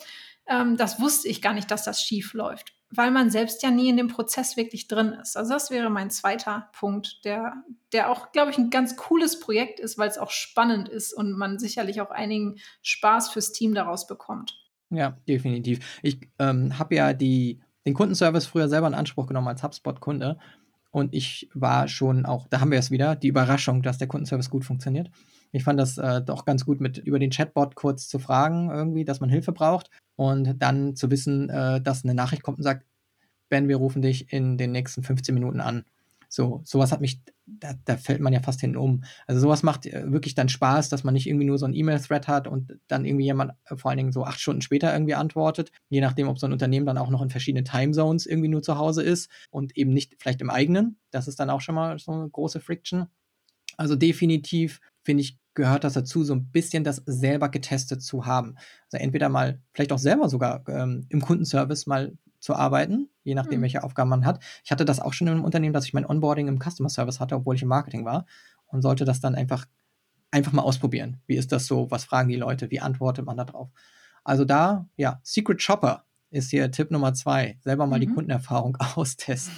ähm, 0.48 0.78
das 0.78 1.00
wusste 1.00 1.28
ich 1.28 1.42
gar 1.42 1.54
nicht, 1.54 1.72
dass 1.72 1.84
das 1.84 2.02
schief 2.02 2.34
läuft, 2.34 2.74
weil 2.90 3.12
man 3.12 3.30
selbst 3.30 3.64
ja 3.64 3.72
nie 3.72 3.90
in 3.90 3.98
dem 3.98 4.08
Prozess 4.08 4.58
wirklich 4.58 4.88
drin 4.88 5.14
ist. 5.22 5.38
Also 5.38 5.54
das 5.54 5.72
wäre 5.72 5.90
mein 5.90 6.10
zweiter 6.10 6.70
Punkt, 6.74 7.26
der, 7.26 7.54
der 7.92 8.12
auch, 8.12 8.32
glaube 8.32 8.52
ich, 8.52 8.58
ein 8.58 8.70
ganz 8.70 8.96
cooles 8.96 9.40
Projekt 9.40 9.80
ist, 9.80 9.98
weil 9.98 10.10
es 10.10 10.18
auch 10.18 10.32
spannend 10.32 10.90
ist 10.90 11.14
und 11.14 11.38
man 11.38 11.60
sicherlich 11.60 12.02
auch 12.02 12.12
einigen 12.12 12.58
Spaß 12.82 13.30
fürs 13.30 13.52
Team 13.52 13.74
daraus 13.74 14.08
bekommt. 14.08 14.58
Ja, 14.90 15.18
definitiv. 15.28 16.00
Ich 16.04 16.20
ähm, 16.40 16.78
habe 16.78 16.96
ja 16.96 17.14
die, 17.14 17.62
den 17.86 17.94
Kundenservice 17.94 18.46
früher 18.46 18.70
selber 18.70 18.88
in 18.88 18.94
Anspruch 18.94 19.28
genommen 19.28 19.48
als 19.48 19.64
HubSpot-Kunde. 19.64 20.38
Und 20.92 21.14
ich 21.14 21.50
war 21.54 21.88
schon 21.88 22.26
auch, 22.26 22.48
da 22.48 22.62
haben 22.62 22.72
wir 22.72 22.80
es 22.80 22.92
wieder, 22.92 23.16
die 23.16 23.28
Überraschung, 23.28 23.82
dass 23.82 23.98
der 23.98 24.08
Kundenservice 24.08 24.50
gut 24.50 24.64
funktioniert. 24.64 25.10
Ich 25.56 25.64
fand 25.64 25.80
das 25.80 25.98
äh, 25.98 26.22
doch 26.22 26.44
ganz 26.44 26.66
gut, 26.66 26.82
mit 26.82 26.98
über 26.98 27.18
den 27.18 27.30
Chatbot 27.30 27.76
kurz 27.76 28.10
zu 28.10 28.20
fragen, 28.20 28.70
irgendwie, 28.70 29.06
dass 29.06 29.22
man 29.22 29.30
Hilfe 29.30 29.54
braucht 29.54 29.90
und 30.18 30.62
dann 30.62 30.98
zu 30.98 31.10
wissen, 31.10 31.50
äh, 31.50 31.80
dass 31.80 32.04
eine 32.04 32.14
Nachricht 32.14 32.44
kommt 32.44 32.58
und 32.58 32.64
sagt, 32.64 32.86
Ben, 33.48 33.70
wir 33.70 33.78
rufen 33.78 34.02
dich 34.02 34.34
in 34.34 34.58
den 34.58 34.74
nächsten 34.74 35.02
15 35.02 35.34
Minuten 35.34 35.62
an. 35.62 35.86
So, 36.28 36.60
sowas 36.66 36.92
hat 36.92 37.00
mich, 37.00 37.22
da, 37.46 37.72
da 37.86 37.96
fällt 37.96 38.20
man 38.20 38.34
ja 38.34 38.42
fast 38.42 38.60
hin 38.60 38.76
um. 38.76 39.06
Also 39.28 39.40
sowas 39.40 39.64
macht 39.64 39.86
äh, 39.86 40.12
wirklich 40.12 40.36
dann 40.36 40.50
Spaß, 40.50 40.90
dass 40.90 41.06
man 41.06 41.14
nicht 41.14 41.26
irgendwie 41.26 41.46
nur 41.46 41.58
so 41.58 41.66
ein 41.66 41.74
E-Mail-Thread 41.74 42.28
hat 42.28 42.50
und 42.50 42.78
dann 42.90 43.06
irgendwie 43.06 43.24
jemand 43.24 43.54
äh, 43.70 43.78
vor 43.78 43.92
allen 43.92 43.98
Dingen 43.98 44.12
so 44.12 44.26
acht 44.26 44.42
Stunden 44.42 44.62
später 44.62 44.92
irgendwie 44.92 45.16
antwortet, 45.16 45.72
je 45.88 46.02
nachdem, 46.02 46.28
ob 46.28 46.38
so 46.38 46.48
ein 46.48 46.54
Unternehmen 46.54 46.86
dann 46.86 46.98
auch 46.98 47.10
noch 47.10 47.22
in 47.22 47.30
verschiedenen 47.30 47.64
Timezones 47.64 48.26
irgendwie 48.26 48.50
nur 48.50 48.62
zu 48.62 48.78
Hause 48.78 49.04
ist 49.04 49.30
und 49.52 49.78
eben 49.78 49.94
nicht 49.94 50.16
vielleicht 50.20 50.42
im 50.42 50.50
eigenen. 50.50 50.98
Das 51.12 51.30
ist 51.30 51.40
dann 51.40 51.50
auch 51.50 51.62
schon 51.62 51.76
mal 51.76 51.98
so 51.98 52.12
eine 52.12 52.28
große 52.28 52.60
Friction. 52.60 53.06
Also 53.78 53.96
definitiv 53.96 54.82
finde 55.06 55.22
ich 55.22 55.38
gehört 55.54 55.86
das 55.86 55.94
dazu, 55.94 56.24
so 56.24 56.36
ein 56.36 56.52
bisschen 56.52 56.84
das 56.84 57.02
selber 57.06 57.50
getestet 57.50 58.04
zu 58.04 58.26
haben. 58.26 58.56
Also 58.92 59.02
entweder 59.02 59.30
mal, 59.30 59.62
vielleicht 59.74 59.94
auch 59.94 60.00
selber 60.00 60.28
sogar 60.28 60.68
ähm, 60.68 61.06
im 61.10 61.22
Kundenservice 61.22 61.88
mal 61.88 62.18
zu 62.40 62.56
arbeiten, 62.56 63.10
je 63.24 63.34
nachdem, 63.34 63.60
mhm. 63.60 63.64
welche 63.64 63.84
Aufgaben 63.84 64.10
man 64.10 64.26
hat. 64.26 64.44
Ich 64.64 64.72
hatte 64.72 64.86
das 64.86 65.00
auch 65.00 65.14
schon 65.14 65.28
im 65.28 65.46
Unternehmen, 65.46 65.74
dass 65.74 65.86
ich 65.86 65.94
mein 65.94 66.06
Onboarding 66.06 66.48
im 66.48 66.60
Customer 66.60 66.90
Service 66.90 67.20
hatte, 67.20 67.36
obwohl 67.36 67.56
ich 67.56 67.62
im 67.62 67.70
Marketing 67.70 68.06
war 68.06 68.26
und 68.68 68.82
sollte 68.82 69.06
das 69.06 69.22
dann 69.22 69.34
einfach, 69.34 69.66
einfach 70.30 70.52
mal 70.52 70.62
ausprobieren. 70.62 71.22
Wie 71.26 71.38
ist 71.38 71.52
das 71.52 71.66
so? 71.66 71.90
Was 71.90 72.04
fragen 72.04 72.30
die 72.30 72.36
Leute? 72.36 72.70
Wie 72.70 72.82
antwortet 72.82 73.26
man 73.26 73.38
da 73.38 73.46
drauf? 73.46 73.70
Also 74.24 74.44
da, 74.44 74.88
ja, 74.98 75.22
Secret 75.24 75.62
Shopper 75.62 76.04
ist 76.32 76.50
hier 76.50 76.70
Tipp 76.70 76.92
Nummer 76.92 77.14
zwei. 77.14 77.58
Selber 77.62 77.88
mal 77.88 77.98
mhm. 77.98 78.02
die 78.02 78.14
Kundenerfahrung 78.14 78.76
austesten. 78.96 79.54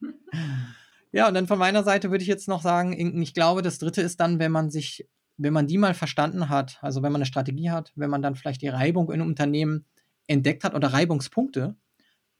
ja, 1.16 1.28
und 1.28 1.34
dann 1.34 1.46
von 1.46 1.58
meiner 1.58 1.82
Seite 1.82 2.10
würde 2.10 2.22
ich 2.22 2.28
jetzt 2.28 2.48
noch 2.48 2.62
sagen, 2.62 2.92
ich 3.22 3.34
glaube, 3.34 3.62
das 3.62 3.78
dritte 3.78 4.02
ist 4.02 4.20
dann, 4.20 4.38
wenn 4.38 4.52
man 4.52 4.70
sich 4.70 5.08
wenn 5.38 5.52
man 5.52 5.66
die 5.66 5.78
mal 5.78 5.94
verstanden 5.94 6.48
hat, 6.48 6.78
also 6.80 7.02
wenn 7.02 7.12
man 7.12 7.20
eine 7.20 7.26
Strategie 7.26 7.70
hat, 7.70 7.92
wenn 7.94 8.10
man 8.10 8.22
dann 8.22 8.36
vielleicht 8.36 8.62
die 8.62 8.68
Reibung 8.68 9.10
in 9.10 9.20
einem 9.20 9.28
Unternehmen 9.28 9.84
entdeckt 10.26 10.64
hat 10.64 10.74
oder 10.74 10.92
Reibungspunkte, 10.92 11.76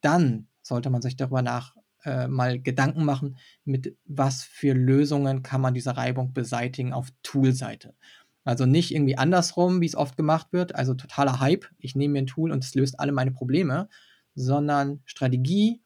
dann 0.00 0.48
sollte 0.62 0.90
man 0.90 1.02
sich 1.02 1.16
darüber 1.16 1.42
nach 1.42 1.76
äh, 2.04 2.26
mal 2.26 2.60
Gedanken 2.60 3.04
machen, 3.04 3.36
mit 3.64 3.96
was 4.06 4.44
für 4.44 4.72
Lösungen 4.72 5.42
kann 5.42 5.60
man 5.60 5.74
diese 5.74 5.96
Reibung 5.96 6.32
beseitigen 6.32 6.92
auf 6.92 7.08
Tool-Seite. 7.22 7.94
Also 8.44 8.64
nicht 8.64 8.94
irgendwie 8.94 9.18
andersrum, 9.18 9.80
wie 9.80 9.86
es 9.86 9.96
oft 9.96 10.16
gemacht 10.16 10.52
wird, 10.52 10.74
also 10.74 10.94
totaler 10.94 11.40
Hype, 11.40 11.66
ich 11.78 11.96
nehme 11.96 12.12
mir 12.12 12.22
ein 12.22 12.26
Tool 12.26 12.52
und 12.52 12.64
es 12.64 12.74
löst 12.74 12.98
alle 12.98 13.12
meine 13.12 13.32
Probleme, 13.32 13.88
sondern 14.34 15.00
Strategie, 15.04 15.82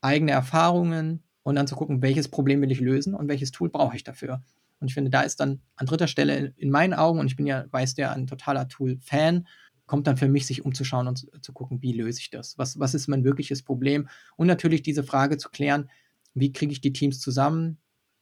eigene 0.00 0.32
Erfahrungen 0.32 1.22
und 1.50 1.56
dann 1.56 1.66
zu 1.66 1.74
gucken, 1.74 2.00
welches 2.00 2.28
Problem 2.28 2.62
will 2.62 2.70
ich 2.70 2.80
lösen 2.80 3.12
und 3.12 3.28
welches 3.28 3.50
Tool 3.50 3.68
brauche 3.68 3.96
ich 3.96 4.04
dafür. 4.04 4.40
Und 4.78 4.86
ich 4.86 4.94
finde, 4.94 5.10
da 5.10 5.22
ist 5.22 5.40
dann 5.40 5.60
an 5.74 5.86
dritter 5.86 6.06
Stelle 6.06 6.54
in 6.56 6.70
meinen 6.70 6.94
Augen, 6.94 7.18
und 7.18 7.26
ich 7.26 7.34
bin 7.34 7.44
ja, 7.44 7.66
weiß 7.70 7.94
der, 7.94 8.12
ein 8.12 8.28
totaler 8.28 8.68
Tool-Fan, 8.68 9.48
kommt 9.86 10.06
dann 10.06 10.16
für 10.16 10.28
mich, 10.28 10.46
sich 10.46 10.64
umzuschauen 10.64 11.08
und 11.08 11.26
zu 11.44 11.52
gucken, 11.52 11.82
wie 11.82 11.92
löse 11.92 12.20
ich 12.20 12.30
das? 12.30 12.56
Was, 12.56 12.78
was 12.78 12.94
ist 12.94 13.08
mein 13.08 13.24
wirkliches 13.24 13.64
Problem? 13.64 14.08
Und 14.36 14.46
natürlich 14.46 14.82
diese 14.82 15.02
Frage 15.02 15.38
zu 15.38 15.50
klären, 15.50 15.90
wie 16.34 16.52
kriege 16.52 16.70
ich 16.70 16.80
die 16.80 16.92
Teams 16.92 17.18
zusammen? 17.18 17.78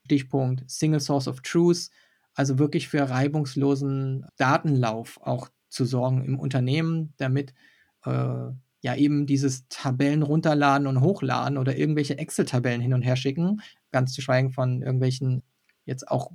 Stichpunkt 0.07 0.65
Single 0.71 1.01
Source 1.01 1.29
of 1.29 1.43
Truth, 1.43 1.91
also 2.33 2.59
wirklich 2.59 2.89
für 2.89 3.11
reibungslosen 3.11 4.25
Datenlauf 4.39 5.21
auch 5.23 5.51
zu 5.69 5.85
sorgen 5.85 6.25
im 6.25 6.39
Unternehmen, 6.39 7.13
damit 7.19 7.53
äh, 8.07 8.47
ja 8.81 8.95
eben 8.95 9.27
dieses 9.27 9.67
Tabellen 9.69 10.23
runterladen 10.23 10.87
und 10.87 11.01
hochladen 11.01 11.59
oder 11.59 11.77
irgendwelche 11.77 12.19
Excel-Tabellen 12.19 12.81
hin 12.81 12.95
und 12.95 13.03
her 13.03 13.17
schicken, 13.17 13.61
ganz 13.91 14.13
zu 14.13 14.21
schweigen 14.21 14.51
von 14.51 14.83
irgendwelchen 14.83 15.43
jetzt 15.85 16.09
auch 16.09 16.33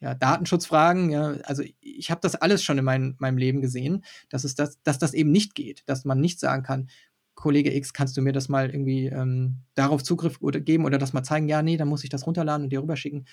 ja, 0.00 0.14
Datenschutzfragen, 0.14 1.10
ja, 1.10 1.36
also 1.44 1.62
ich 1.80 2.10
habe 2.10 2.20
das 2.20 2.34
alles 2.34 2.62
schon 2.62 2.76
in 2.76 2.84
mein, 2.84 3.14
meinem 3.18 3.38
Leben 3.38 3.62
gesehen, 3.62 4.04
dass, 4.28 4.44
es 4.44 4.54
das, 4.54 4.78
dass 4.82 4.98
das 4.98 5.14
eben 5.14 5.30
nicht 5.30 5.54
geht, 5.54 5.82
dass 5.86 6.04
man 6.04 6.20
nicht 6.20 6.40
sagen 6.40 6.62
kann, 6.62 6.88
Kollege 7.34 7.74
X, 7.74 7.92
kannst 7.92 8.16
du 8.16 8.22
mir 8.22 8.32
das 8.32 8.48
mal 8.48 8.70
irgendwie 8.70 9.06
ähm, 9.06 9.60
darauf 9.74 10.02
Zugriff 10.02 10.38
oder 10.40 10.60
geben 10.60 10.84
oder 10.84 10.98
das 10.98 11.12
mal 11.12 11.22
zeigen? 11.22 11.48
Ja, 11.48 11.62
nee, 11.62 11.76
dann 11.76 11.88
muss 11.88 12.04
ich 12.04 12.10
das 12.10 12.26
runterladen 12.26 12.64
und 12.64 12.70
dir 12.70 12.82
rüberschicken. 12.82 13.26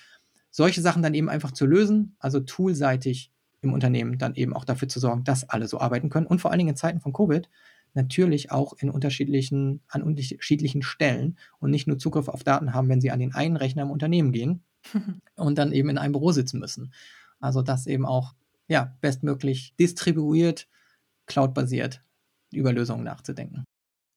Solche 0.50 0.80
Sachen 0.80 1.02
dann 1.02 1.14
eben 1.14 1.28
einfach 1.28 1.52
zu 1.52 1.66
lösen, 1.66 2.16
also 2.18 2.40
toolseitig 2.40 3.30
im 3.60 3.72
Unternehmen 3.72 4.18
dann 4.18 4.34
eben 4.34 4.54
auch 4.54 4.64
dafür 4.64 4.88
zu 4.88 4.98
sorgen, 4.98 5.24
dass 5.24 5.48
alle 5.48 5.68
so 5.68 5.78
arbeiten 5.78 6.10
können 6.10 6.26
und 6.26 6.40
vor 6.40 6.50
allen 6.50 6.58
Dingen 6.58 6.70
in 6.70 6.76
Zeiten 6.76 7.00
von 7.00 7.12
Covid 7.12 7.48
natürlich 7.94 8.50
auch 8.50 8.72
in 8.74 8.90
unterschiedlichen, 8.90 9.80
an 9.88 10.02
unterschiedlichen 10.02 10.82
Stellen 10.82 11.38
und 11.58 11.70
nicht 11.70 11.86
nur 11.86 11.98
Zugriff 11.98 12.28
auf 12.28 12.44
Daten 12.44 12.74
haben, 12.74 12.88
wenn 12.88 13.00
sie 13.00 13.10
an 13.10 13.20
den 13.20 13.34
einen 13.34 13.56
Rechner 13.56 13.82
im 13.82 13.90
Unternehmen 13.90 14.32
gehen, 14.32 14.62
und 15.36 15.58
dann 15.58 15.72
eben 15.72 15.88
in 15.88 15.98
einem 15.98 16.12
Büro 16.12 16.32
sitzen 16.32 16.58
müssen. 16.58 16.92
Also 17.40 17.62
das 17.62 17.86
eben 17.86 18.06
auch 18.06 18.34
ja, 18.68 18.96
bestmöglich 19.00 19.74
distribuiert, 19.78 20.68
cloudbasiert 21.26 22.02
über 22.52 22.72
Lösungen 22.72 23.04
nachzudenken. 23.04 23.64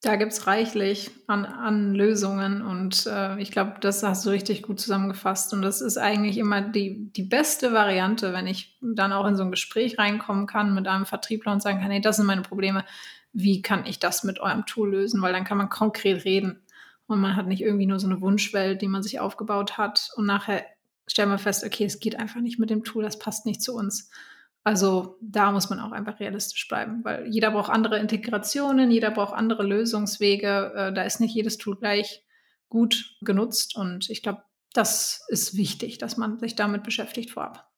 Da 0.06 0.18
gibt 0.18 0.34
es 0.34 0.46
reichlich 0.46 1.10
an, 1.26 1.46
an 1.48 1.96
Lösungen 1.96 2.62
und 2.62 3.08
äh, 3.08 3.42
ich 3.42 3.50
glaube, 3.50 3.78
das 3.82 4.04
hast 4.04 4.24
du 4.24 4.30
richtig 4.30 4.62
gut 4.62 4.80
zusammengefasst. 4.80 5.52
Und 5.52 5.64
das 5.64 5.82
ist 5.82 5.98
eigentlich 5.98 6.38
immer 6.38 6.62
die, 6.62 7.12
die 7.14 7.24
beste 7.24 7.74
Variante, 7.74 8.32
wenn 8.32 8.46
ich 8.46 8.78
dann 8.82 9.12
auch 9.12 9.26
in 9.26 9.36
so 9.36 9.42
ein 9.42 9.50
Gespräch 9.50 9.98
reinkommen 9.98 10.46
kann 10.46 10.76
mit 10.76 10.88
einem 10.88 11.08
Vertriebler 11.08 11.54
und 11.54 11.64
sagen 11.64 11.80
kann, 11.80 11.90
hey, 11.90 12.02
das 12.02 12.18
sind 12.18 12.28
meine 12.28 12.44
Probleme. 12.44 12.86
Wie 13.34 13.64
kann 13.64 13.88
ich 13.88 13.98
das 13.98 14.24
mit 14.24 14.40
eurem 14.40 14.68
Tool 14.68 14.92
lösen? 14.92 15.24
Weil 15.24 15.34
dann 15.34 15.44
kann 15.44 15.58
man 15.58 15.70
konkret 15.70 16.24
reden. 16.24 16.62
Und 17.08 17.20
man 17.20 17.36
hat 17.36 17.48
nicht 17.48 17.64
irgendwie 17.64 17.88
nur 17.88 18.00
so 18.00 18.06
eine 18.06 18.22
Wunschwelt, 18.22 18.84
die 18.84 18.88
man 18.88 19.02
sich 19.02 19.20
aufgebaut 19.20 19.80
hat. 19.80 20.12
Und 20.18 20.28
nachher 20.28 20.64
stellen 21.08 21.32
wir 21.32 21.40
fest, 21.40 21.64
okay, 21.66 21.86
es 21.86 22.00
geht 22.00 22.20
einfach 22.20 22.42
nicht 22.42 22.60
mit 22.60 22.70
dem 22.70 22.84
Tool, 22.84 23.02
das 23.02 23.18
passt 23.18 23.48
nicht 23.48 23.64
zu 23.64 23.74
uns. 23.74 24.12
Also 24.66 25.18
da 25.22 25.52
muss 25.52 25.70
man 25.70 25.80
auch 25.80 25.92
einfach 25.92 26.20
realistisch 26.20 26.68
bleiben, 26.68 27.04
weil 27.04 27.28
jeder 27.28 27.52
braucht 27.52 27.70
andere 27.70 28.00
Integrationen, 28.00 28.90
jeder 28.90 29.12
braucht 29.12 29.36
andere 29.36 29.64
Lösungswege. 29.64 30.74
Äh, 30.76 30.94
da 30.94 31.04
ist 31.04 31.20
nicht 31.20 31.36
jedes 31.36 31.60
Tool 31.60 31.78
gleich 31.78 32.26
gut 32.68 33.16
genutzt. 33.22 33.76
Und 33.76 34.10
ich 34.10 34.24
glaube, 34.24 34.42
das 34.74 35.24
ist 35.28 35.56
wichtig, 35.56 36.00
dass 36.00 36.18
man 36.18 36.40
sich 36.40 36.56
damit 36.56 36.82
beschäftigt 36.82 37.30
vorab. 37.30 37.70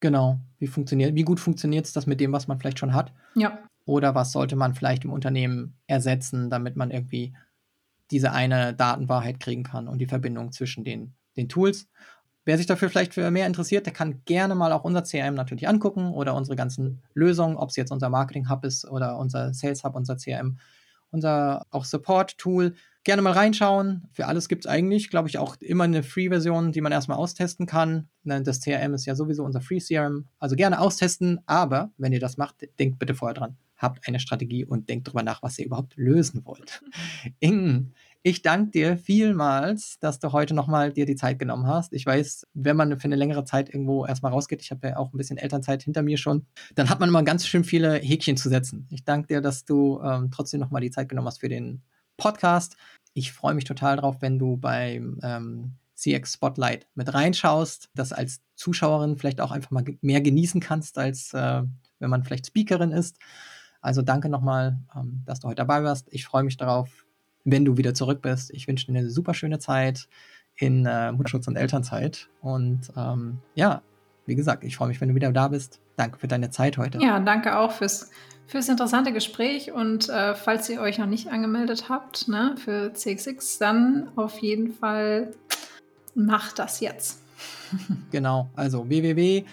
Genau. 0.00 0.38
Wie 0.58 0.66
funktioniert, 0.66 1.14
wie 1.14 1.24
gut 1.24 1.40
funktioniert 1.40 1.86
es 1.86 1.94
das 1.94 2.06
mit 2.06 2.20
dem, 2.20 2.32
was 2.32 2.48
man 2.48 2.58
vielleicht 2.60 2.78
schon 2.78 2.92
hat? 2.92 3.14
Ja. 3.34 3.58
Oder 3.86 4.14
was 4.14 4.32
sollte 4.32 4.56
man 4.56 4.74
vielleicht 4.74 5.04
im 5.04 5.12
Unternehmen 5.12 5.78
ersetzen, 5.86 6.50
damit 6.50 6.76
man 6.76 6.90
irgendwie 6.90 7.34
diese 8.10 8.32
eine 8.32 8.74
Datenwahrheit 8.74 9.40
kriegen 9.40 9.62
kann 9.62 9.88
und 9.88 9.98
die 9.98 10.06
Verbindung 10.06 10.52
zwischen 10.52 10.84
den, 10.84 11.14
den 11.38 11.48
Tools. 11.48 11.88
Wer 12.46 12.56
sich 12.56 12.66
dafür 12.66 12.88
vielleicht 12.88 13.12
für 13.12 13.28
mehr 13.32 13.48
interessiert, 13.48 13.86
der 13.86 13.92
kann 13.92 14.22
gerne 14.24 14.54
mal 14.54 14.70
auch 14.72 14.84
unser 14.84 15.02
CRM 15.02 15.34
natürlich 15.34 15.66
angucken 15.66 16.12
oder 16.12 16.36
unsere 16.36 16.54
ganzen 16.54 17.02
Lösungen, 17.12 17.56
ob 17.56 17.70
es 17.70 17.76
jetzt 17.76 17.90
unser 17.90 18.08
Marketing 18.08 18.48
Hub 18.48 18.64
ist 18.64 18.86
oder 18.86 19.18
unser 19.18 19.52
Sales 19.52 19.82
Hub, 19.82 19.96
unser 19.96 20.16
CRM, 20.16 20.56
unser 21.10 21.66
auch 21.72 21.84
Support 21.84 22.38
Tool. 22.38 22.74
Gerne 23.02 23.20
mal 23.20 23.32
reinschauen. 23.32 24.08
Für 24.12 24.26
alles 24.26 24.48
gibt 24.48 24.64
es 24.64 24.70
eigentlich, 24.70 25.10
glaube 25.10 25.28
ich, 25.28 25.38
auch 25.38 25.56
immer 25.60 25.84
eine 25.84 26.04
Free-Version, 26.04 26.70
die 26.70 26.80
man 26.80 26.92
erstmal 26.92 27.18
austesten 27.18 27.66
kann. 27.66 28.08
Ne, 28.22 28.40
das 28.42 28.60
CRM 28.60 28.94
ist 28.94 29.06
ja 29.06 29.16
sowieso 29.16 29.42
unser 29.42 29.60
Free 29.60 29.80
CRM. 29.80 30.28
Also 30.38 30.54
gerne 30.54 30.80
austesten, 30.80 31.40
aber 31.46 31.90
wenn 31.98 32.12
ihr 32.12 32.20
das 32.20 32.36
macht, 32.36 32.68
denkt 32.78 33.00
bitte 33.00 33.16
vorher 33.16 33.34
dran 33.34 33.56
habt 33.76 34.06
eine 34.08 34.20
Strategie 34.20 34.64
und 34.64 34.88
denkt 34.88 35.06
darüber 35.06 35.22
nach, 35.22 35.42
was 35.42 35.58
ihr 35.58 35.66
überhaupt 35.66 35.96
lösen 35.96 36.44
wollt. 36.44 36.82
In, 37.40 37.92
Ich 38.28 38.42
danke 38.42 38.72
dir 38.72 38.98
vielmals, 38.98 40.00
dass 40.00 40.18
du 40.18 40.32
heute 40.32 40.52
nochmal 40.52 40.92
dir 40.92 41.06
die 41.06 41.14
Zeit 41.14 41.38
genommen 41.38 41.68
hast. 41.68 41.92
Ich 41.92 42.04
weiß, 42.04 42.44
wenn 42.54 42.76
man 42.76 42.98
für 42.98 43.04
eine 43.04 43.14
längere 43.14 43.44
Zeit 43.44 43.68
irgendwo 43.68 44.04
erstmal 44.04 44.32
rausgeht, 44.32 44.60
ich 44.62 44.72
habe 44.72 44.88
ja 44.88 44.96
auch 44.96 45.12
ein 45.12 45.16
bisschen 45.16 45.36
Elternzeit 45.36 45.84
hinter 45.84 46.02
mir 46.02 46.18
schon, 46.18 46.44
dann 46.74 46.90
hat 46.90 46.98
man 46.98 47.08
immer 47.08 47.22
ganz 47.22 47.46
schön 47.46 47.62
viele 47.62 47.94
Häkchen 47.94 48.36
zu 48.36 48.48
setzen. 48.48 48.88
Ich 48.90 49.04
danke 49.04 49.28
dir, 49.28 49.40
dass 49.40 49.64
du 49.64 50.00
ähm, 50.02 50.32
trotzdem 50.32 50.58
nochmal 50.58 50.82
die 50.82 50.90
Zeit 50.90 51.08
genommen 51.08 51.28
hast 51.28 51.38
für 51.38 51.48
den 51.48 51.82
Podcast. 52.16 52.76
Ich 53.14 53.30
freue 53.30 53.54
mich 53.54 53.62
total 53.62 53.96
drauf, 53.96 54.16
wenn 54.18 54.40
du 54.40 54.56
beim 54.56 55.20
ähm, 55.22 55.74
CX 55.94 56.32
Spotlight 56.32 56.88
mit 56.96 57.14
reinschaust, 57.14 57.90
das 57.94 58.12
als 58.12 58.40
Zuschauerin 58.56 59.18
vielleicht 59.18 59.40
auch 59.40 59.52
einfach 59.52 59.70
mal 59.70 59.84
mehr 60.00 60.20
genießen 60.20 60.60
kannst, 60.60 60.98
als 60.98 61.32
äh, 61.32 61.62
wenn 62.00 62.10
man 62.10 62.24
vielleicht 62.24 62.48
Speakerin 62.48 62.90
ist. 62.90 63.18
Also 63.80 64.02
danke 64.02 64.28
nochmal, 64.28 64.80
ähm, 64.96 65.22
dass 65.26 65.38
du 65.38 65.46
heute 65.46 65.62
dabei 65.62 65.84
warst. 65.84 66.08
Ich 66.10 66.24
freue 66.24 66.42
mich 66.42 66.56
darauf, 66.56 67.05
wenn 67.46 67.64
du 67.64 67.78
wieder 67.78 67.94
zurück 67.94 68.20
bist. 68.20 68.50
Ich 68.52 68.68
wünsche 68.68 68.86
dir 68.86 68.98
eine 68.98 69.08
super 69.08 69.32
schöne 69.32 69.58
Zeit 69.58 70.08
in 70.56 70.84
äh, 70.84 71.12
Mutterschutz 71.12 71.46
und 71.46 71.56
Elternzeit. 71.56 72.28
Und 72.40 72.92
ähm, 72.96 73.38
ja, 73.54 73.82
wie 74.26 74.34
gesagt, 74.34 74.64
ich 74.64 74.76
freue 74.76 74.88
mich, 74.88 75.00
wenn 75.00 75.08
du 75.08 75.14
wieder 75.14 75.32
da 75.32 75.48
bist. 75.48 75.80
Danke 75.96 76.18
für 76.18 76.28
deine 76.28 76.50
Zeit 76.50 76.76
heute. 76.76 76.98
Ja, 76.98 77.20
danke 77.20 77.56
auch 77.56 77.70
fürs, 77.72 78.10
fürs 78.46 78.68
interessante 78.68 79.12
Gespräch. 79.12 79.70
Und 79.72 80.08
äh, 80.08 80.34
falls 80.34 80.68
ihr 80.68 80.80
euch 80.80 80.98
noch 80.98 81.06
nicht 81.06 81.28
angemeldet 81.28 81.88
habt 81.88 82.26
ne, 82.26 82.56
für 82.58 82.92
CXX, 82.92 83.58
dann 83.58 84.08
auf 84.16 84.38
jeden 84.40 84.72
Fall 84.72 85.30
macht 86.14 86.58
das 86.58 86.80
jetzt. 86.80 87.22
genau, 88.10 88.50
also 88.56 88.88
www.cxs 88.88 89.46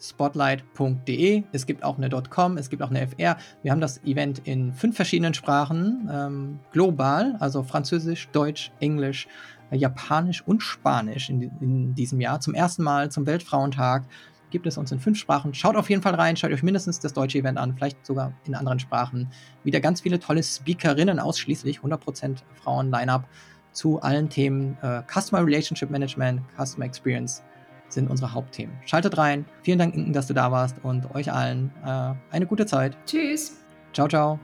spotlight.de. 0.00 1.44
Es 1.52 1.66
gibt 1.66 1.82
auch 1.82 1.98
eine 1.98 2.08
.com, 2.08 2.56
es 2.56 2.70
gibt 2.70 2.82
auch 2.82 2.90
eine 2.90 3.06
FR. 3.06 3.36
Wir 3.62 3.72
haben 3.72 3.80
das 3.80 4.02
Event 4.04 4.42
in 4.44 4.72
fünf 4.72 4.96
verschiedenen 4.96 5.34
Sprachen, 5.34 6.08
ähm, 6.12 6.60
global, 6.72 7.36
also 7.40 7.62
Französisch, 7.62 8.28
Deutsch, 8.30 8.72
Englisch, 8.80 9.28
äh, 9.70 9.76
Japanisch 9.76 10.42
und 10.46 10.62
Spanisch 10.62 11.30
in, 11.30 11.42
in, 11.60 11.94
diesem 11.94 12.20
Jahr. 12.20 12.40
Zum 12.40 12.54
ersten 12.54 12.82
Mal 12.82 13.10
zum 13.10 13.26
Weltfrauentag 13.26 14.04
gibt 14.50 14.66
es 14.66 14.78
uns 14.78 14.92
in 14.92 15.00
fünf 15.00 15.18
Sprachen. 15.18 15.52
Schaut 15.52 15.76
auf 15.76 15.90
jeden 15.90 16.00
Fall 16.00 16.14
rein, 16.14 16.36
schaut 16.36 16.52
euch 16.52 16.62
mindestens 16.62 17.00
das 17.00 17.12
deutsche 17.12 17.38
Event 17.38 17.58
an, 17.58 17.74
vielleicht 17.74 18.06
sogar 18.06 18.32
in 18.44 18.54
anderen 18.54 18.78
Sprachen. 18.78 19.28
Wieder 19.64 19.80
ganz 19.80 20.00
viele 20.00 20.18
tolle 20.18 20.42
Speakerinnen, 20.42 21.18
ausschließlich 21.18 21.80
100% 21.80 22.38
Frauen-Line-Up 22.62 23.28
zu 23.72 24.00
allen 24.00 24.30
Themen 24.30 24.78
äh, 24.80 25.02
Customer 25.12 25.44
Relationship 25.44 25.90
Management, 25.90 26.40
Customer 26.56 26.86
Experience 26.86 27.42
sind 27.88 28.10
unsere 28.10 28.32
Hauptthemen. 28.32 28.76
Schaltet 28.86 29.16
rein. 29.18 29.44
Vielen 29.62 29.78
Dank, 29.78 29.94
Inken, 29.94 30.12
dass 30.12 30.26
du 30.26 30.34
da 30.34 30.50
warst 30.50 30.76
und 30.82 31.14
euch 31.14 31.32
allen 31.32 31.72
äh, 31.84 32.14
eine 32.30 32.46
gute 32.46 32.66
Zeit. 32.66 32.96
Tschüss. 33.06 33.58
Ciao, 33.92 34.08
ciao. 34.08 34.38